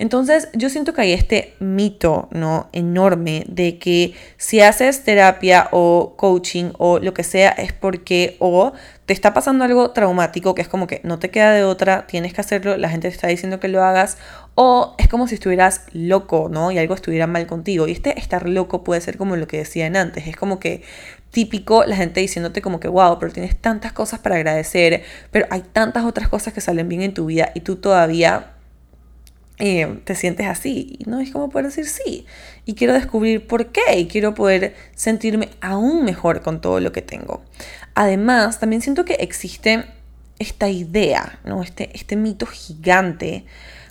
Entonces 0.00 0.48
yo 0.54 0.70
siento 0.70 0.94
que 0.94 1.02
hay 1.02 1.12
este 1.12 1.52
mito, 1.60 2.28
¿no? 2.30 2.70
Enorme 2.72 3.44
de 3.48 3.78
que 3.78 4.14
si 4.38 4.60
haces 4.60 5.04
terapia 5.04 5.68
o 5.72 6.14
coaching 6.16 6.72
o 6.78 6.98
lo 6.98 7.12
que 7.12 7.22
sea 7.22 7.50
es 7.50 7.74
porque 7.74 8.36
o 8.38 8.72
te 9.10 9.14
está 9.14 9.34
pasando 9.34 9.64
algo 9.64 9.90
traumático 9.90 10.54
que 10.54 10.62
es 10.62 10.68
como 10.68 10.86
que 10.86 11.00
no 11.02 11.18
te 11.18 11.30
queda 11.30 11.50
de 11.50 11.64
otra, 11.64 12.06
tienes 12.06 12.32
que 12.32 12.42
hacerlo, 12.42 12.76
la 12.76 12.88
gente 12.88 13.08
te 13.08 13.14
está 13.16 13.26
diciendo 13.26 13.58
que 13.58 13.66
lo 13.66 13.82
hagas 13.82 14.18
o 14.54 14.94
es 14.98 15.08
como 15.08 15.26
si 15.26 15.34
estuvieras 15.34 15.86
loco, 15.90 16.48
¿no? 16.48 16.70
Y 16.70 16.78
algo 16.78 16.94
estuviera 16.94 17.26
mal 17.26 17.48
contigo. 17.48 17.88
Y 17.88 17.90
este 17.90 18.16
estar 18.20 18.48
loco 18.48 18.84
puede 18.84 19.00
ser 19.00 19.18
como 19.18 19.34
lo 19.34 19.48
que 19.48 19.56
decían 19.56 19.96
antes, 19.96 20.28
es 20.28 20.36
como 20.36 20.60
que 20.60 20.84
típico 21.32 21.84
la 21.86 21.96
gente 21.96 22.20
diciéndote 22.20 22.62
como 22.62 22.78
que, 22.78 22.86
wow, 22.86 23.18
pero 23.18 23.32
tienes 23.32 23.60
tantas 23.60 23.92
cosas 23.92 24.20
para 24.20 24.36
agradecer, 24.36 25.02
pero 25.32 25.44
hay 25.50 25.62
tantas 25.62 26.04
otras 26.04 26.28
cosas 26.28 26.54
que 26.54 26.60
salen 26.60 26.88
bien 26.88 27.02
en 27.02 27.12
tu 27.12 27.26
vida 27.26 27.50
y 27.56 27.62
tú 27.62 27.74
todavía 27.74 28.52
eh, 29.58 30.00
te 30.04 30.14
sientes 30.14 30.46
así. 30.46 30.96
Y 30.98 31.10
no 31.10 31.20
es 31.20 31.30
como 31.32 31.50
poder 31.50 31.66
decir 31.66 31.86
sí. 31.86 32.26
Y 32.64 32.74
quiero 32.74 32.94
descubrir 32.94 33.46
por 33.46 33.72
qué 33.72 33.98
y 33.98 34.06
quiero 34.06 34.34
poder 34.34 34.74
sentirme 34.94 35.50
aún 35.60 36.04
mejor 36.04 36.40
con 36.42 36.60
todo 36.60 36.80
lo 36.80 36.92
que 36.92 37.02
tengo. 37.02 37.42
Además, 37.94 38.60
también 38.60 38.82
siento 38.82 39.04
que 39.04 39.14
existe 39.14 39.84
esta 40.38 40.68
idea, 40.68 41.38
¿no? 41.44 41.62
Este, 41.62 41.90
este 41.94 42.16
mito 42.16 42.46
gigante. 42.46 43.44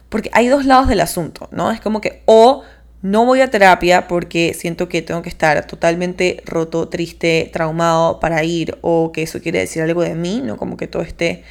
Porque 0.09 0.29
hay 0.33 0.47
dos 0.47 0.65
lados 0.65 0.87
del 0.87 1.01
asunto, 1.01 1.47
¿no? 1.51 1.71
Es 1.71 1.79
como 1.79 2.01
que 2.01 2.23
o 2.25 2.63
no 3.01 3.25
voy 3.25 3.41
a 3.41 3.49
terapia 3.49 4.07
porque 4.07 4.53
siento 4.53 4.89
que 4.89 5.01
tengo 5.01 5.21
que 5.21 5.29
estar 5.29 5.65
totalmente 5.67 6.41
roto, 6.45 6.89
triste, 6.89 7.49
traumado 7.53 8.19
para 8.19 8.43
ir 8.43 8.77
o 8.81 9.11
que 9.11 9.23
eso 9.23 9.41
quiere 9.41 9.59
decir 9.59 9.83
algo 9.83 10.01
de 10.01 10.15
mí, 10.15 10.41
¿no? 10.43 10.57
Como 10.57 10.75
que 10.75 10.87
todo 10.87 11.03
este 11.03 11.43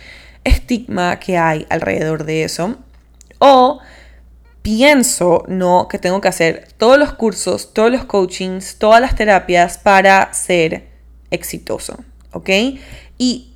estigma 0.44 1.18
que 1.18 1.38
hay 1.38 1.66
alrededor 1.70 2.24
de 2.24 2.44
eso. 2.44 2.76
O 3.38 3.80
pienso, 4.62 5.44
no, 5.48 5.88
que 5.88 5.98
tengo 5.98 6.20
que 6.20 6.28
hacer 6.28 6.68
todos 6.76 6.98
los 6.98 7.12
cursos, 7.12 7.72
todos 7.72 7.90
los 7.90 8.04
coachings, 8.04 8.76
todas 8.76 9.00
las 9.00 9.14
terapias 9.14 9.78
para 9.78 10.34
ser 10.34 10.88
exitoso, 11.30 11.96
¿ok? 12.38 12.50
Y 13.18 13.52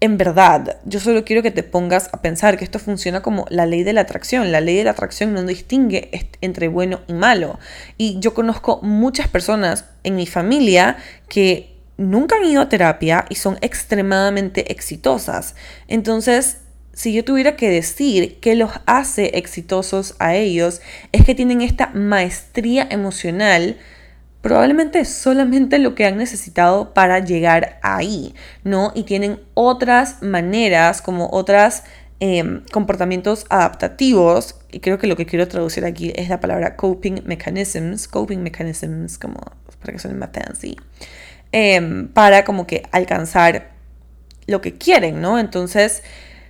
en 0.00 0.18
verdad, 0.18 0.80
yo 0.84 1.00
solo 1.00 1.24
quiero 1.24 1.42
que 1.42 1.50
te 1.50 1.62
pongas 1.62 2.10
a 2.12 2.20
pensar 2.20 2.58
que 2.58 2.64
esto 2.64 2.78
funciona 2.78 3.22
como 3.22 3.46
la 3.48 3.64
ley 3.64 3.84
de 3.84 3.94
la 3.94 4.02
atracción. 4.02 4.52
La 4.52 4.60
ley 4.60 4.76
de 4.76 4.84
la 4.84 4.90
atracción 4.90 5.32
no 5.32 5.42
distingue 5.44 6.10
entre 6.42 6.68
bueno 6.68 7.00
y 7.06 7.14
malo. 7.14 7.58
Y 7.96 8.18
yo 8.20 8.34
conozco 8.34 8.80
muchas 8.82 9.28
personas 9.28 9.86
en 10.02 10.16
mi 10.16 10.26
familia 10.26 10.98
que 11.28 11.74
nunca 11.96 12.36
han 12.36 12.44
ido 12.44 12.60
a 12.60 12.68
terapia 12.68 13.24
y 13.30 13.36
son 13.36 13.56
extremadamente 13.62 14.70
exitosas. 14.72 15.54
Entonces, 15.88 16.58
si 16.92 17.12
yo 17.12 17.24
tuviera 17.24 17.56
que 17.56 17.70
decir 17.70 18.38
qué 18.40 18.56
los 18.56 18.72
hace 18.84 19.38
exitosos 19.38 20.16
a 20.18 20.34
ellos, 20.34 20.82
es 21.12 21.24
que 21.24 21.34
tienen 21.34 21.62
esta 21.62 21.88
maestría 21.94 22.86
emocional 22.90 23.78
probablemente 24.44 25.00
es 25.00 25.08
solamente 25.08 25.78
lo 25.78 25.94
que 25.94 26.04
han 26.04 26.18
necesitado 26.18 26.92
para 26.92 27.18
llegar 27.20 27.78
ahí, 27.80 28.34
¿no? 28.62 28.92
Y 28.94 29.04
tienen 29.04 29.40
otras 29.54 30.22
maneras, 30.22 31.00
como 31.00 31.30
otros 31.32 31.82
em, 32.20 32.62
comportamientos 32.70 33.46
adaptativos, 33.48 34.56
y 34.70 34.80
creo 34.80 34.98
que 34.98 35.06
lo 35.06 35.16
que 35.16 35.24
quiero 35.24 35.48
traducir 35.48 35.86
aquí 35.86 36.12
es 36.14 36.28
la 36.28 36.40
palabra 36.40 36.76
coping 36.76 37.22
mechanisms, 37.24 38.06
coping 38.06 38.42
mechanisms, 38.42 39.16
como 39.16 39.40
para 39.80 39.94
que 39.94 39.98
suene 39.98 40.18
más 40.18 40.28
fancy, 40.34 40.76
em, 41.50 42.08
para 42.08 42.44
como 42.44 42.66
que 42.66 42.82
alcanzar 42.92 43.70
lo 44.46 44.60
que 44.60 44.74
quieren, 44.76 45.22
¿no? 45.22 45.38
Entonces, 45.38 46.02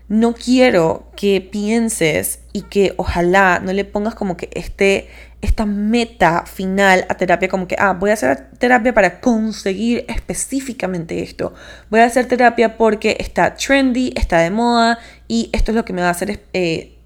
no 0.08 0.34
quiero 0.34 1.12
que 1.14 1.40
pienses 1.40 2.40
y 2.52 2.62
que 2.62 2.92
ojalá 2.96 3.60
no 3.60 3.72
le 3.72 3.84
pongas 3.84 4.16
como 4.16 4.36
que 4.36 4.50
este 4.52 5.08
esta 5.44 5.66
meta 5.66 6.44
final 6.46 7.06
a 7.08 7.14
terapia, 7.16 7.48
como 7.48 7.68
que, 7.68 7.76
ah, 7.78 7.92
voy 7.92 8.10
a 8.10 8.14
hacer 8.14 8.48
terapia 8.58 8.94
para 8.94 9.20
conseguir 9.20 10.04
específicamente 10.08 11.22
esto. 11.22 11.54
Voy 11.90 12.00
a 12.00 12.04
hacer 12.04 12.26
terapia 12.26 12.76
porque 12.76 13.16
está 13.20 13.54
trendy, 13.54 14.12
está 14.16 14.38
de 14.38 14.50
moda 14.50 14.98
y 15.28 15.50
esto 15.52 15.72
es 15.72 15.76
lo 15.76 15.84
que 15.84 15.92
me 15.92 16.02
va 16.02 16.08
a 16.08 16.12
hacer 16.12 16.42
eh, 16.52 16.96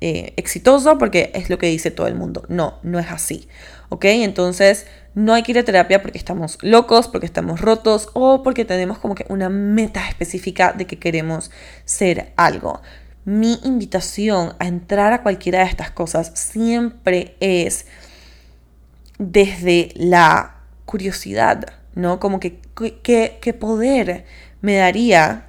eh, 0.00 0.32
exitoso 0.36 0.98
porque 0.98 1.30
es 1.34 1.50
lo 1.50 1.58
que 1.58 1.66
dice 1.66 1.90
todo 1.90 2.06
el 2.06 2.14
mundo. 2.14 2.44
No, 2.48 2.78
no 2.82 2.98
es 2.98 3.10
así. 3.10 3.48
¿Ok? 3.88 4.04
Entonces, 4.04 4.86
no 5.14 5.32
hay 5.32 5.42
que 5.42 5.52
ir 5.52 5.58
a 5.58 5.64
terapia 5.64 6.02
porque 6.02 6.18
estamos 6.18 6.58
locos, 6.60 7.08
porque 7.08 7.26
estamos 7.26 7.60
rotos 7.60 8.10
o 8.12 8.42
porque 8.42 8.64
tenemos 8.64 8.98
como 8.98 9.14
que 9.14 9.24
una 9.28 9.48
meta 9.48 10.06
específica 10.08 10.72
de 10.72 10.86
que 10.86 10.98
queremos 10.98 11.50
ser 11.84 12.32
algo 12.36 12.82
mi 13.28 13.58
invitación 13.62 14.54
a 14.58 14.66
entrar 14.66 15.12
a 15.12 15.22
cualquiera 15.22 15.58
de 15.58 15.66
estas 15.66 15.90
cosas 15.90 16.32
siempre 16.34 17.36
es 17.40 17.84
desde 19.18 19.90
la 19.96 20.54
curiosidad, 20.86 21.74
¿no? 21.94 22.20
Como 22.20 22.40
que, 22.40 22.58
qué 23.02 23.56
poder 23.60 24.24
me 24.62 24.76
daría 24.76 25.47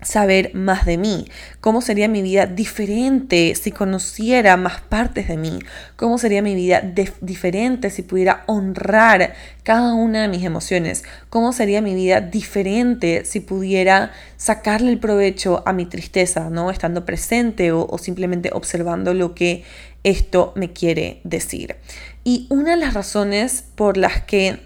saber 0.00 0.54
más 0.54 0.86
de 0.86 0.96
mí, 0.96 1.26
cómo 1.60 1.80
sería 1.80 2.08
mi 2.08 2.22
vida 2.22 2.46
diferente 2.46 3.54
si 3.54 3.72
conociera 3.72 4.56
más 4.56 4.80
partes 4.80 5.28
de 5.28 5.36
mí, 5.36 5.58
cómo 5.96 6.18
sería 6.18 6.40
mi 6.40 6.54
vida 6.54 6.82
diferente 7.20 7.90
si 7.90 8.02
pudiera 8.02 8.44
honrar 8.46 9.34
cada 9.64 9.94
una 9.94 10.22
de 10.22 10.28
mis 10.28 10.44
emociones, 10.44 11.04
cómo 11.30 11.52
sería 11.52 11.82
mi 11.82 11.94
vida 11.94 12.20
diferente 12.20 13.24
si 13.24 13.40
pudiera 13.40 14.12
sacarle 14.36 14.90
el 14.90 14.98
provecho 14.98 15.62
a 15.66 15.72
mi 15.72 15.86
tristeza, 15.86 16.48
¿no? 16.48 16.70
Estando 16.70 17.04
presente 17.04 17.72
o, 17.72 17.86
o 17.88 17.98
simplemente 17.98 18.50
observando 18.52 19.14
lo 19.14 19.34
que 19.34 19.64
esto 20.04 20.52
me 20.54 20.72
quiere 20.72 21.20
decir. 21.24 21.76
Y 22.22 22.46
una 22.50 22.72
de 22.72 22.76
las 22.76 22.94
razones 22.94 23.64
por 23.74 23.96
las 23.96 24.22
que 24.22 24.60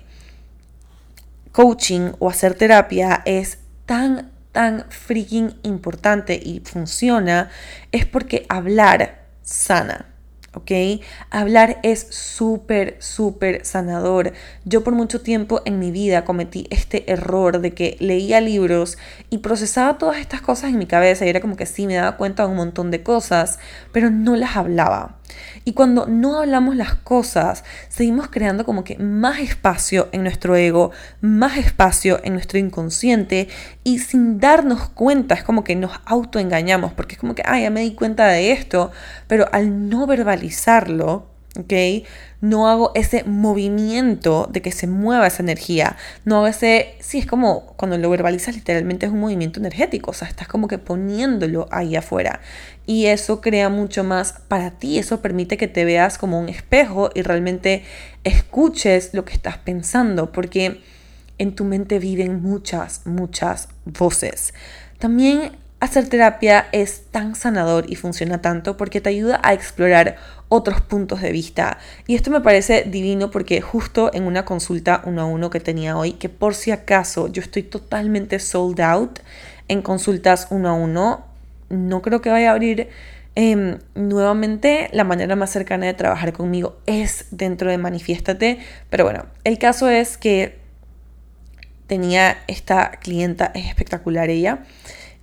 coaching 1.52 2.12
o 2.18 2.28
hacer 2.28 2.54
terapia 2.54 3.22
es 3.24 3.58
tan 3.86 4.31
tan 4.52 4.86
freaking 4.90 5.54
importante 5.62 6.40
y 6.42 6.60
funciona 6.60 7.50
es 7.90 8.06
porque 8.06 8.46
hablar 8.48 9.26
sana. 9.42 10.12
¿ok? 10.54 10.70
Hablar 11.30 11.78
es 11.82 12.06
súper, 12.10 12.96
súper 13.00 13.64
sanador. 13.64 14.32
Yo 14.64 14.84
por 14.84 14.94
mucho 14.94 15.20
tiempo 15.20 15.62
en 15.64 15.78
mi 15.78 15.90
vida 15.90 16.24
cometí 16.24 16.66
este 16.70 17.10
error 17.10 17.60
de 17.60 17.72
que 17.72 17.96
leía 18.00 18.40
libros 18.40 18.98
y 19.30 19.38
procesaba 19.38 19.98
todas 19.98 20.18
estas 20.18 20.42
cosas 20.42 20.70
en 20.70 20.78
mi 20.78 20.86
cabeza 20.86 21.24
y 21.24 21.28
era 21.28 21.40
como 21.40 21.56
que 21.56 21.66
sí, 21.66 21.86
me 21.86 21.94
daba 21.94 22.16
cuenta 22.16 22.44
de 22.44 22.50
un 22.50 22.56
montón 22.56 22.90
de 22.90 23.02
cosas, 23.02 23.58
pero 23.92 24.10
no 24.10 24.36
las 24.36 24.56
hablaba. 24.56 25.18
Y 25.64 25.74
cuando 25.74 26.06
no 26.06 26.38
hablamos 26.38 26.76
las 26.76 26.94
cosas, 26.94 27.64
seguimos 27.88 28.28
creando 28.28 28.64
como 28.64 28.84
que 28.84 28.98
más 28.98 29.40
espacio 29.40 30.08
en 30.12 30.22
nuestro 30.22 30.56
ego, 30.56 30.90
más 31.20 31.56
espacio 31.56 32.20
en 32.24 32.32
nuestro 32.32 32.58
inconsciente 32.58 33.48
y 33.84 34.00
sin 34.00 34.40
darnos 34.40 34.88
cuenta 34.88 35.34
es 35.34 35.44
como 35.44 35.64
que 35.64 35.76
nos 35.76 35.92
autoengañamos 36.04 36.92
porque 36.92 37.14
es 37.14 37.20
como 37.20 37.34
que, 37.34 37.42
ay, 37.46 37.62
ya 37.62 37.70
me 37.70 37.82
di 37.82 37.94
cuenta 37.94 38.26
de 38.26 38.52
esto, 38.52 38.90
pero 39.28 39.46
al 39.52 39.88
no 39.88 40.06
verbalizarlo, 40.06 41.31
¿ok? 41.58 42.06
No 42.40 42.68
hago 42.68 42.92
ese 42.94 43.24
movimiento 43.24 44.48
de 44.50 44.62
que 44.62 44.72
se 44.72 44.86
mueva 44.86 45.26
esa 45.26 45.42
energía. 45.42 45.96
No 46.24 46.36
hago 46.36 46.46
ese, 46.46 46.94
sí, 47.00 47.18
es 47.18 47.26
como 47.26 47.74
cuando 47.76 47.98
lo 47.98 48.10
verbalizas 48.10 48.54
literalmente 48.54 49.06
es 49.06 49.12
un 49.12 49.20
movimiento 49.20 49.60
energético, 49.60 50.10
o 50.10 50.14
sea, 50.14 50.28
estás 50.28 50.48
como 50.48 50.68
que 50.68 50.78
poniéndolo 50.78 51.68
ahí 51.70 51.94
afuera. 51.96 52.40
Y 52.86 53.06
eso 53.06 53.40
crea 53.40 53.68
mucho 53.68 54.02
más 54.02 54.34
para 54.48 54.72
ti, 54.72 54.98
eso 54.98 55.20
permite 55.20 55.56
que 55.56 55.68
te 55.68 55.84
veas 55.84 56.18
como 56.18 56.40
un 56.40 56.48
espejo 56.48 57.10
y 57.14 57.22
realmente 57.22 57.84
escuches 58.24 59.10
lo 59.12 59.24
que 59.24 59.34
estás 59.34 59.58
pensando, 59.58 60.32
porque 60.32 60.80
en 61.38 61.54
tu 61.54 61.64
mente 61.64 61.98
viven 61.98 62.42
muchas, 62.42 63.02
muchas 63.04 63.68
voces. 63.84 64.54
También 64.98 65.52
hacer 65.82 66.08
terapia 66.08 66.68
es 66.70 67.06
tan 67.10 67.34
sanador 67.34 67.86
y 67.88 67.96
funciona 67.96 68.40
tanto 68.40 68.76
porque 68.76 69.00
te 69.00 69.08
ayuda 69.08 69.40
a 69.42 69.52
explorar 69.52 70.16
otros 70.52 70.82
puntos 70.82 71.22
de 71.22 71.32
vista. 71.32 71.78
Y 72.06 72.14
esto 72.14 72.30
me 72.30 72.42
parece 72.42 72.82
divino 72.82 73.30
porque 73.30 73.62
justo 73.62 74.10
en 74.12 74.24
una 74.24 74.44
consulta 74.44 75.00
uno 75.06 75.22
a 75.22 75.24
uno 75.24 75.48
que 75.48 75.60
tenía 75.60 75.96
hoy, 75.96 76.12
que 76.12 76.28
por 76.28 76.54
si 76.54 76.70
acaso 76.70 77.28
yo 77.28 77.40
estoy 77.40 77.62
totalmente 77.62 78.38
sold 78.38 78.78
out 78.82 79.20
en 79.68 79.80
consultas 79.80 80.48
uno 80.50 80.68
a 80.68 80.74
uno, 80.74 81.24
no 81.70 82.02
creo 82.02 82.20
que 82.20 82.28
vaya 82.28 82.50
a 82.50 82.52
abrir 82.52 82.90
em, 83.34 83.78
nuevamente 83.94 84.90
la 84.92 85.04
manera 85.04 85.36
más 85.36 85.48
cercana 85.48 85.86
de 85.86 85.94
trabajar 85.94 86.34
conmigo 86.34 86.76
es 86.84 87.28
dentro 87.30 87.70
de 87.70 87.78
Manifiéstate. 87.78 88.58
Pero 88.90 89.04
bueno, 89.04 89.24
el 89.44 89.58
caso 89.58 89.88
es 89.88 90.18
que 90.18 90.58
tenía 91.86 92.36
esta 92.46 92.90
clienta, 93.00 93.52
es 93.54 93.68
espectacular 93.68 94.28
ella. 94.28 94.64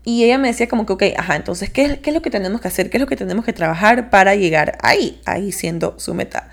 Y 0.06 0.24
ella 0.24 0.38
me 0.38 0.48
decía 0.48 0.68
como 0.68 0.86
que, 0.86 0.94
ok, 0.94 1.04
ajá, 1.18 1.36
entonces, 1.36 1.70
¿qué, 1.70 2.00
es 2.04 2.14
lo 2.14 2.22
que 2.22 2.30
tenemos 2.30 2.62
que 2.62 2.68
hacer? 2.68 2.90
¿Qué 2.90 2.98
es 2.98 3.02
lo 3.02 3.08
que 3.08 3.16
tenemos 3.16 3.46
que 3.46 3.54
trabajar 3.54 4.10
para 4.10 4.36
llegar 4.36 4.78
ahí? 4.82 5.20
Ahí 5.26 5.52
siendo 5.52 6.00
su 6.00 6.14
meta. 6.14 6.50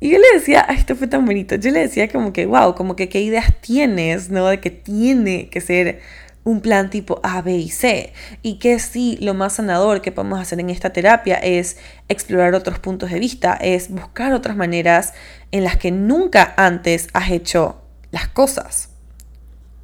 Y 0.00 0.10
yo 0.10 0.18
le 0.18 0.26
decía, 0.34 0.60
esto 0.70 0.96
fue 0.96 1.06
tan 1.06 1.24
bonito. 1.24 1.56
Yo 1.56 1.70
le 1.70 1.80
decía 1.80 2.08
como 2.08 2.32
que, 2.32 2.46
wow, 2.46 2.74
como 2.74 2.96
que 2.96 3.08
qué 3.08 3.20
ideas 3.20 3.52
tienes, 3.60 4.30
¿no? 4.30 4.46
De 4.46 4.60
que 4.60 4.70
tiene 4.70 5.48
que 5.50 5.60
ser 5.60 6.00
un 6.44 6.60
plan 6.60 6.88
tipo 6.88 7.20
A, 7.22 7.42
B 7.42 7.56
y 7.56 7.68
C. 7.68 8.12
Y 8.42 8.58
que 8.58 8.78
sí, 8.78 9.18
lo 9.20 9.34
más 9.34 9.54
sanador 9.54 10.00
que 10.00 10.12
podemos 10.12 10.40
hacer 10.40 10.60
en 10.60 10.70
esta 10.70 10.90
terapia 10.90 11.34
es 11.36 11.76
explorar 12.08 12.54
otros 12.54 12.78
puntos 12.78 13.10
de 13.10 13.18
vista, 13.18 13.54
es 13.54 13.90
buscar 13.90 14.32
otras 14.32 14.56
maneras 14.56 15.12
en 15.50 15.64
las 15.64 15.76
que 15.76 15.90
nunca 15.90 16.54
antes 16.56 17.08
has 17.12 17.30
hecho 17.30 17.82
las 18.10 18.28
cosas. 18.28 18.87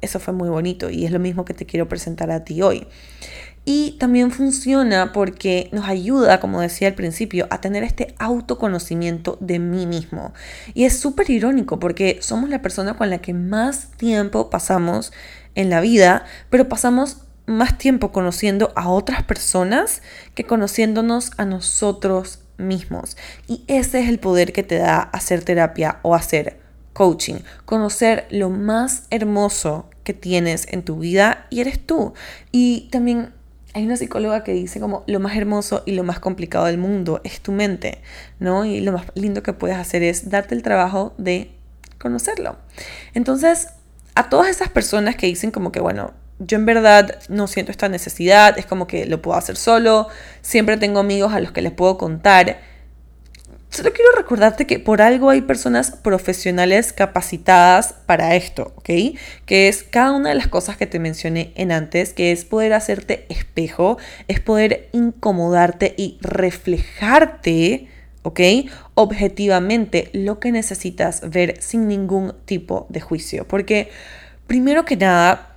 Eso 0.01 0.19
fue 0.19 0.33
muy 0.33 0.49
bonito 0.49 0.89
y 0.89 1.05
es 1.05 1.11
lo 1.11 1.19
mismo 1.19 1.45
que 1.45 1.53
te 1.53 1.65
quiero 1.65 1.87
presentar 1.87 2.31
a 2.31 2.43
ti 2.43 2.61
hoy. 2.61 2.87
Y 3.67 3.93
también 3.99 4.29
funciona 4.29 5.11
porque 5.11 5.69
nos 5.71 5.87
ayuda, 5.87 6.39
como 6.39 6.61
decía 6.61 6.87
al 6.87 6.93
principio, 6.93 7.47
a 7.49 7.61
tener 7.61 7.83
este 7.83 8.13
autoconocimiento 8.19 9.39
de 9.41 9.57
mí 9.57 9.87
mismo. 9.87 10.33
Y 10.75 10.85
es 10.85 10.99
súper 10.99 11.31
irónico 11.31 11.79
porque 11.79 12.19
somos 12.21 12.49
la 12.49 12.61
persona 12.61 12.95
con 12.95 13.09
la 13.09 13.17
que 13.17 13.33
más 13.33 13.89
tiempo 13.97 14.51
pasamos 14.51 15.11
en 15.55 15.71
la 15.71 15.81
vida, 15.81 16.25
pero 16.51 16.69
pasamos 16.69 17.23
más 17.47 17.77
tiempo 17.79 18.11
conociendo 18.11 18.71
a 18.75 18.89
otras 18.89 19.23
personas 19.23 20.03
que 20.35 20.43
conociéndonos 20.43 21.31
a 21.37 21.45
nosotros 21.45 22.39
mismos. 22.57 23.17
Y 23.47 23.63
ese 23.67 23.99
es 24.01 24.09
el 24.09 24.19
poder 24.19 24.53
que 24.53 24.63
te 24.63 24.77
da 24.77 24.99
hacer 24.99 25.43
terapia 25.43 25.99
o 26.03 26.13
hacer 26.13 26.64
coaching, 26.95 27.35
conocer 27.65 28.25
lo 28.31 28.49
más 28.49 29.03
hermoso 29.09 29.89
que 30.05 30.13
tienes 30.13 30.65
en 30.71 30.81
tu 30.81 30.97
vida 30.97 31.45
y 31.49 31.59
eres 31.59 31.85
tú. 31.85 32.13
Y 32.53 32.87
también 32.89 33.33
hay 33.73 33.85
una 33.85 33.97
psicóloga 33.97 34.45
que 34.45 34.53
dice 34.53 34.79
como 34.79 35.03
lo 35.05 35.19
más 35.19 35.35
hermoso 35.35 35.83
y 35.85 35.91
lo 35.91 36.05
más 36.05 36.19
complicado 36.19 36.67
del 36.67 36.77
mundo 36.77 37.19
es 37.25 37.41
tu 37.41 37.51
mente, 37.51 38.01
¿no? 38.39 38.63
Y 38.63 38.79
lo 38.79 38.93
más 38.93 39.07
lindo 39.13 39.43
que 39.43 39.51
puedes 39.51 39.75
hacer 39.75 40.03
es 40.03 40.29
darte 40.29 40.55
el 40.55 40.63
trabajo 40.63 41.13
de 41.17 41.51
conocerlo. 41.97 42.55
Entonces, 43.13 43.67
a 44.15 44.29
todas 44.29 44.47
esas 44.47 44.69
personas 44.69 45.17
que 45.17 45.27
dicen 45.27 45.51
como 45.51 45.73
que, 45.73 45.81
bueno, 45.81 46.13
yo 46.39 46.57
en 46.57 46.65
verdad 46.65 47.19
no 47.27 47.47
siento 47.47 47.73
esta 47.73 47.89
necesidad, 47.89 48.57
es 48.57 48.65
como 48.65 48.87
que 48.87 49.05
lo 49.05 49.21
puedo 49.21 49.37
hacer 49.37 49.57
solo, 49.57 50.07
siempre 50.41 50.77
tengo 50.77 51.01
amigos 51.01 51.33
a 51.33 51.41
los 51.41 51.51
que 51.51 51.61
les 51.61 51.73
puedo 51.73 51.97
contar 51.97 52.61
Solo 53.69 53.91
quiero 53.91 54.11
recordarte 54.15 54.67
que 54.67 54.79
por 54.79 55.01
algo 55.01 55.29
hay 55.29 55.41
personas 55.41 55.91
profesionales 55.91 56.93
capacitadas 56.93 57.93
para 58.05 58.35
esto, 58.35 58.71
¿ok? 58.77 59.17
Que 59.45 59.67
es 59.67 59.83
cada 59.83 60.13
una 60.13 60.29
de 60.29 60.35
las 60.35 60.47
cosas 60.47 60.77
que 60.77 60.87
te 60.87 60.97
mencioné 60.97 61.51
en 61.55 61.73
antes, 61.73 62.13
que 62.13 62.31
es 62.31 62.45
poder 62.45 62.71
hacerte 62.73 63.25
espejo, 63.27 63.97
es 64.29 64.39
poder 64.39 64.87
incomodarte 64.93 65.93
y 65.97 66.17
reflejarte, 66.21 67.89
¿ok? 68.23 68.39
Objetivamente 68.93 70.09
lo 70.13 70.39
que 70.39 70.53
necesitas 70.53 71.29
ver 71.29 71.61
sin 71.61 71.89
ningún 71.89 72.33
tipo 72.45 72.85
de 72.89 73.01
juicio. 73.01 73.45
Porque, 73.45 73.89
primero 74.47 74.85
que 74.85 74.95
nada, 74.95 75.54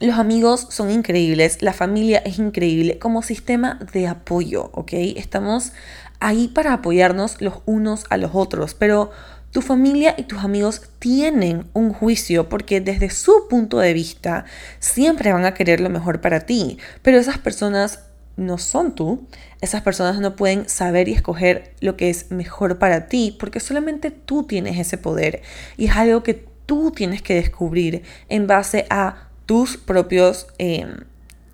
los 0.00 0.18
amigos 0.18 0.66
son 0.70 0.90
increíbles, 0.90 1.60
la 1.60 1.74
familia 1.74 2.18
es 2.24 2.38
increíble 2.38 2.98
como 2.98 3.22
sistema 3.22 3.78
de 3.92 4.08
apoyo, 4.08 4.70
¿ok? 4.72 4.92
Estamos 4.94 5.72
ahí 6.20 6.48
para 6.48 6.72
apoyarnos 6.72 7.40
los 7.40 7.54
unos 7.66 8.06
a 8.08 8.16
los 8.16 8.30
otros, 8.34 8.74
pero 8.74 9.10
tu 9.50 9.60
familia 9.60 10.14
y 10.16 10.22
tus 10.22 10.42
amigos 10.42 10.82
tienen 10.98 11.66
un 11.74 11.92
juicio 11.92 12.48
porque 12.48 12.80
desde 12.80 13.10
su 13.10 13.46
punto 13.50 13.78
de 13.78 13.92
vista 13.92 14.46
siempre 14.78 15.32
van 15.32 15.44
a 15.44 15.54
querer 15.54 15.80
lo 15.80 15.90
mejor 15.90 16.20
para 16.20 16.40
ti, 16.40 16.78
pero 17.02 17.18
esas 17.18 17.36
personas 17.36 18.00
no 18.36 18.56
son 18.56 18.94
tú, 18.94 19.26
esas 19.60 19.82
personas 19.82 20.18
no 20.18 20.34
pueden 20.34 20.66
saber 20.68 21.08
y 21.08 21.12
escoger 21.12 21.74
lo 21.80 21.98
que 21.98 22.08
es 22.08 22.30
mejor 22.30 22.78
para 22.78 23.06
ti 23.06 23.36
porque 23.38 23.60
solamente 23.60 24.10
tú 24.10 24.44
tienes 24.44 24.78
ese 24.78 24.96
poder 24.96 25.42
y 25.76 25.86
es 25.86 25.96
algo 25.96 26.22
que 26.22 26.46
tú 26.64 26.90
tienes 26.90 27.20
que 27.20 27.34
descubrir 27.34 28.02
en 28.28 28.46
base 28.46 28.86
a 28.88 29.29
tus 29.50 29.76
propios... 29.76 30.46
Eh, 30.58 30.86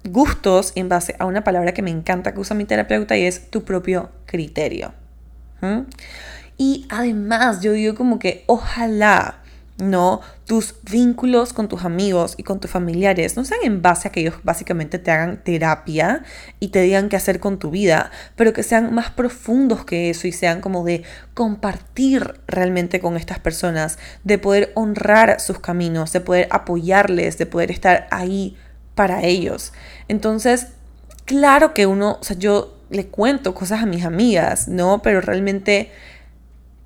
gustos 0.08 0.72
en 0.74 0.88
base 0.88 1.16
a 1.18 1.24
una 1.26 1.44
palabra 1.44 1.72
que 1.72 1.82
me 1.82 1.90
encanta 1.90 2.32
que 2.32 2.40
usa 2.40 2.54
mi 2.54 2.64
terapeuta 2.64 3.16
y 3.16 3.24
es 3.24 3.50
tu 3.50 3.64
propio 3.64 4.10
criterio. 4.26 4.92
Y 6.56 6.86
además 6.90 7.60
yo 7.60 7.72
digo 7.72 7.94
como 7.94 8.18
que 8.18 8.44
ojalá 8.46 9.38
no 9.78 10.20
tus 10.46 10.76
vínculos 10.90 11.52
con 11.52 11.68
tus 11.68 11.84
amigos 11.84 12.34
y 12.36 12.44
con 12.44 12.60
tus 12.60 12.70
familiares 12.70 13.36
no 13.36 13.44
sean 13.44 13.60
en 13.62 13.82
base 13.82 14.08
a 14.08 14.12
que 14.12 14.20
ellos 14.20 14.36
básicamente 14.42 14.98
te 14.98 15.10
hagan 15.10 15.42
terapia 15.42 16.22
y 16.60 16.68
te 16.68 16.80
digan 16.82 17.08
qué 17.08 17.16
hacer 17.16 17.40
con 17.40 17.58
tu 17.58 17.70
vida, 17.70 18.10
pero 18.36 18.52
que 18.52 18.62
sean 18.62 18.94
más 18.94 19.10
profundos 19.10 19.84
que 19.84 20.10
eso 20.10 20.26
y 20.26 20.32
sean 20.32 20.60
como 20.60 20.84
de 20.84 21.02
compartir 21.34 22.40
realmente 22.46 23.00
con 23.00 23.16
estas 23.16 23.38
personas, 23.38 23.98
de 24.24 24.38
poder 24.38 24.72
honrar 24.74 25.40
sus 25.40 25.58
caminos, 25.58 26.12
de 26.12 26.20
poder 26.20 26.48
apoyarles, 26.50 27.38
de 27.38 27.46
poder 27.46 27.70
estar 27.70 28.06
ahí 28.10 28.56
para 28.94 29.24
ellos. 29.24 29.72
Entonces, 30.08 30.68
claro 31.24 31.74
que 31.74 31.86
uno, 31.86 32.18
o 32.20 32.24
sea, 32.24 32.36
yo 32.38 32.76
le 32.88 33.08
cuento 33.08 33.54
cosas 33.54 33.82
a 33.82 33.86
mis 33.86 34.04
amigas, 34.04 34.68
¿no? 34.68 35.02
Pero 35.02 35.20
realmente 35.20 35.90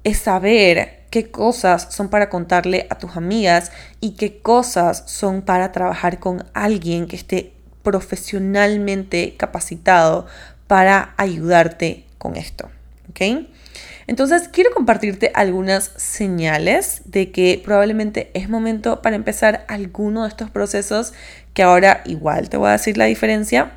es 0.03 0.18
saber 0.18 0.99
qué 1.10 1.30
cosas 1.30 1.88
son 1.90 2.08
para 2.08 2.30
contarle 2.30 2.86
a 2.90 2.96
tus 2.96 3.16
amigas 3.16 3.72
y 4.00 4.12
qué 4.12 4.38
cosas 4.38 5.02
son 5.06 5.42
para 5.42 5.72
trabajar 5.72 6.20
con 6.20 6.44
alguien 6.54 7.06
que 7.06 7.16
esté 7.16 7.52
profesionalmente 7.82 9.34
capacitado 9.36 10.26
para 10.66 11.14
ayudarte 11.16 12.04
con 12.18 12.36
esto, 12.36 12.70
¿ok? 13.10 13.46
Entonces 14.06 14.48
quiero 14.48 14.70
compartirte 14.72 15.30
algunas 15.34 15.92
señales 15.96 17.02
de 17.04 17.30
que 17.30 17.60
probablemente 17.64 18.30
es 18.34 18.48
momento 18.48 19.02
para 19.02 19.16
empezar 19.16 19.64
alguno 19.68 20.22
de 20.22 20.28
estos 20.28 20.50
procesos 20.50 21.12
que 21.54 21.62
ahora 21.62 22.02
igual 22.04 22.48
te 22.48 22.56
voy 22.56 22.68
a 22.68 22.72
decir 22.72 22.96
la 22.96 23.04
diferencia, 23.04 23.72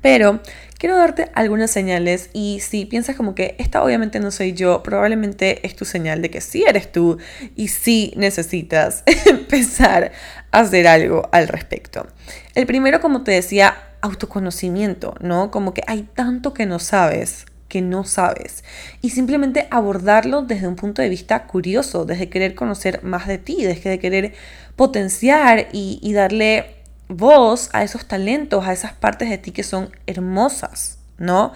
pero 0.00 0.40
quiero 0.82 0.96
darte 0.96 1.30
algunas 1.36 1.70
señales 1.70 2.28
y 2.32 2.58
si 2.58 2.86
piensas 2.86 3.14
como 3.14 3.36
que 3.36 3.54
esta 3.60 3.84
obviamente 3.84 4.18
no 4.18 4.32
soy 4.32 4.52
yo, 4.52 4.82
probablemente 4.82 5.64
es 5.64 5.76
tu 5.76 5.84
señal 5.84 6.22
de 6.22 6.28
que 6.28 6.40
sí 6.40 6.64
eres 6.66 6.90
tú 6.90 7.18
y 7.54 7.68
sí 7.68 8.12
necesitas 8.16 9.04
empezar 9.26 10.10
a 10.50 10.58
hacer 10.58 10.88
algo 10.88 11.28
al 11.30 11.46
respecto. 11.46 12.08
El 12.56 12.66
primero, 12.66 13.00
como 13.00 13.22
te 13.22 13.30
decía, 13.30 13.76
autoconocimiento, 14.00 15.14
¿no? 15.20 15.52
Como 15.52 15.72
que 15.72 15.84
hay 15.86 16.02
tanto 16.02 16.52
que 16.52 16.66
no 16.66 16.80
sabes 16.80 17.46
que 17.68 17.80
no 17.80 18.02
sabes 18.02 18.64
y 19.02 19.10
simplemente 19.10 19.68
abordarlo 19.70 20.42
desde 20.42 20.66
un 20.66 20.74
punto 20.74 21.00
de 21.00 21.08
vista 21.08 21.46
curioso, 21.46 22.04
desde 22.04 22.28
querer 22.28 22.56
conocer 22.56 23.04
más 23.04 23.28
de 23.28 23.38
ti, 23.38 23.62
desde 23.62 24.00
querer 24.00 24.34
potenciar 24.74 25.68
y, 25.72 26.12
darle 26.12 26.81
voz 27.16 27.70
a 27.72 27.82
esos 27.82 28.06
talentos, 28.06 28.66
a 28.66 28.72
esas 28.72 28.92
partes 28.92 29.28
de 29.30 29.38
ti 29.38 29.52
que 29.52 29.62
son 29.62 29.90
hermosas, 30.06 30.98
¿no? 31.18 31.52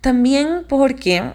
También 0.00 0.64
porque 0.68 1.32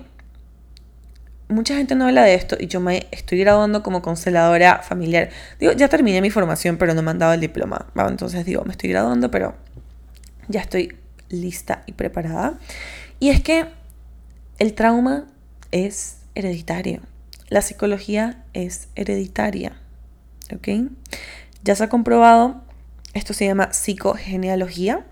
mucha 1.48 1.76
gente 1.76 1.96
no 1.96 2.06
habla 2.06 2.24
de 2.24 2.34
esto 2.34 2.56
y 2.60 2.68
yo 2.68 2.80
me 2.80 3.08
estoy 3.12 3.40
graduando 3.40 3.84
como 3.84 4.02
consteladora 4.02 4.82
familiar. 4.84 5.30
Digo, 5.60 5.74
ya 5.74 5.90
terminé 5.90 6.22
mi 6.22 6.30
formación, 6.30 6.78
pero 6.78 6.94
no 6.94 7.02
me 7.02 7.12
han 7.12 7.20
dado 7.20 7.34
el 7.34 7.42
diploma. 7.42 7.88
Entonces 7.96 8.46
digo, 8.46 8.64
me 8.64 8.72
estoy 8.72 8.90
graduando, 8.90 9.30
pero 9.30 9.56
ya 10.48 10.62
estoy 10.62 10.98
lista 11.30 11.84
y 11.86 11.94
preparada. 11.94 12.58
Y 13.20 13.30
es 13.30 13.42
que 13.42 13.66
el 14.60 14.74
trauma 14.74 15.26
es 15.72 16.20
hereditario. 16.36 17.02
La 17.50 17.62
psicología 17.62 18.44
es 18.54 18.88
hereditaria. 18.96 19.74
¿Ok? 20.54 20.68
Ya 21.64 21.76
se 21.76 21.84
ha 21.84 21.90
comprobado, 21.90 22.62
esto 23.14 23.34
se 23.34 23.46
llama 23.46 23.74
psicogenealogía. 23.74 25.06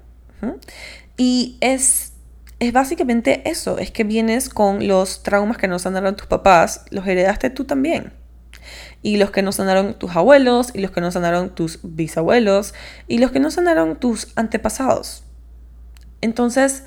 Y 1.18 1.58
es, 1.60 2.14
es 2.60 2.72
básicamente 2.72 3.50
eso, 3.50 3.78
es 3.78 3.92
que 3.92 4.04
vienes 4.04 4.50
con 4.50 4.88
los 4.88 5.22
traumas 5.22 5.58
que 5.58 5.68
nos 5.68 5.82
sanaron 5.82 6.16
tus 6.16 6.28
papás, 6.28 6.86
los 6.92 7.06
heredaste 7.06 7.50
tú 7.50 7.66
también. 7.66 8.14
Y 9.02 9.18
los 9.18 9.32
que 9.32 9.42
nos 9.42 9.56
sanaron 9.56 9.96
tus 9.96 10.16
abuelos, 10.16 10.72
y 10.74 10.80
los 10.80 10.92
que 10.92 11.02
nos 11.02 11.14
sanaron 11.14 11.56
tus 11.56 11.80
bisabuelos, 11.84 12.74
y 13.08 13.18
los 13.18 13.32
que 13.32 13.40
nos 13.40 13.56
sanaron 13.56 13.98
tus 13.98 14.32
antepasados. 14.36 15.24
Entonces, 16.22 16.84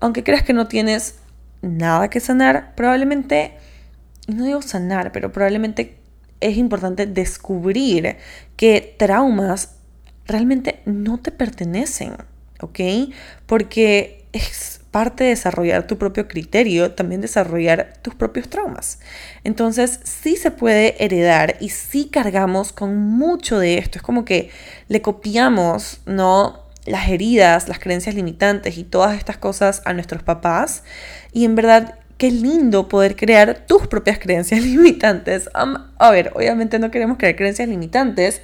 aunque 0.00 0.24
creas 0.24 0.42
que 0.42 0.52
no 0.52 0.68
tienes 0.68 1.16
nada 1.62 2.08
que 2.08 2.20
sanar, 2.20 2.74
probablemente, 2.74 3.56
no 4.28 4.44
digo 4.44 4.62
sanar, 4.62 5.12
pero 5.12 5.32
probablemente 5.32 6.01
es 6.42 6.56
importante 6.56 7.06
descubrir 7.06 8.16
que 8.56 8.94
traumas 8.98 9.76
realmente 10.26 10.80
no 10.84 11.18
te 11.18 11.30
pertenecen, 11.30 12.12
¿ok? 12.60 12.80
Porque 13.46 14.24
es 14.32 14.80
parte 14.90 15.24
de 15.24 15.30
desarrollar 15.30 15.86
tu 15.86 15.98
propio 15.98 16.28
criterio, 16.28 16.92
también 16.92 17.20
desarrollar 17.20 17.94
tus 18.02 18.14
propios 18.14 18.48
traumas. 18.48 19.00
Entonces, 19.42 20.00
sí 20.04 20.36
se 20.36 20.50
puede 20.50 21.02
heredar 21.02 21.56
y 21.60 21.70
sí 21.70 22.08
cargamos 22.12 22.72
con 22.72 22.96
mucho 22.96 23.58
de 23.58 23.78
esto. 23.78 23.98
Es 23.98 24.02
como 24.02 24.24
que 24.24 24.50
le 24.88 25.02
copiamos, 25.02 26.00
¿no? 26.06 26.62
las 26.84 27.08
heridas, 27.08 27.68
las 27.68 27.78
creencias 27.78 28.14
limitantes 28.14 28.76
y 28.76 28.84
todas 28.84 29.16
estas 29.16 29.38
cosas 29.38 29.82
a 29.84 29.92
nuestros 29.92 30.22
papás. 30.22 30.82
Y 31.32 31.44
en 31.44 31.54
verdad, 31.54 31.98
qué 32.22 32.30
lindo 32.30 32.86
poder 32.86 33.16
crear 33.16 33.64
tus 33.66 33.88
propias 33.88 34.20
creencias 34.20 34.62
limitantes. 34.64 35.50
a 35.98 36.10
ver, 36.12 36.30
obviamente 36.36 36.78
no 36.78 36.92
queremos 36.92 37.18
crear 37.18 37.34
creencias 37.34 37.68
limitantes, 37.68 38.42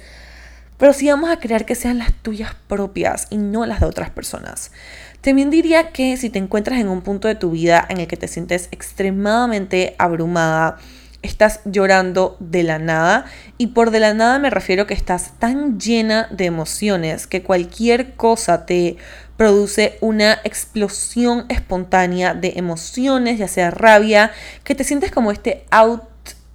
pero 0.77 0.91
sí 0.91 1.07
vamos 1.07 1.29
a 1.29 1.39
crear 1.39 1.63
que 1.63 1.75
sean 1.75 1.97
las 1.97 2.11
tuyas 2.11 2.53
propias 2.67 3.27
y 3.29 3.37
no 3.37 3.65
las 3.65 3.79
de 3.79 3.85
otras 3.85 4.09
personas. 4.09 4.73
También 5.21 5.49
diría 5.49 5.93
que 5.93 6.17
si 6.17 6.29
te 6.29 6.39
encuentras 6.39 6.77
en 6.81 6.89
un 6.89 6.99
punto 6.99 7.29
de 7.29 7.35
tu 7.35 7.51
vida 7.51 7.85
en 7.87 7.99
el 7.99 8.07
que 8.07 8.17
te 8.17 8.27
sientes 8.27 8.67
extremadamente 8.71 9.95
abrumada, 9.97 10.77
estás 11.21 11.61
llorando 11.63 12.35
de 12.41 12.63
la 12.63 12.79
nada 12.79 13.27
y 13.57 13.67
por 13.67 13.91
de 13.91 14.01
la 14.01 14.13
nada 14.13 14.39
me 14.39 14.49
refiero 14.49 14.87
que 14.87 14.93
estás 14.93 15.39
tan 15.39 15.79
llena 15.79 16.27
de 16.31 16.45
emociones 16.45 17.27
que 17.27 17.43
cualquier 17.43 18.15
cosa 18.15 18.65
te 18.65 18.97
produce 19.39 19.97
una 20.01 20.33
explosión 20.43 21.45
espontánea 21.47 22.33
de 22.33 22.55
emociones, 22.57 23.39
ya 23.39 23.47
sea 23.47 23.71
rabia, 23.71 24.33
que 24.65 24.75
te 24.75 24.83
sientes 24.83 25.13
como 25.13 25.31
este 25.31 25.63
out 25.71 26.03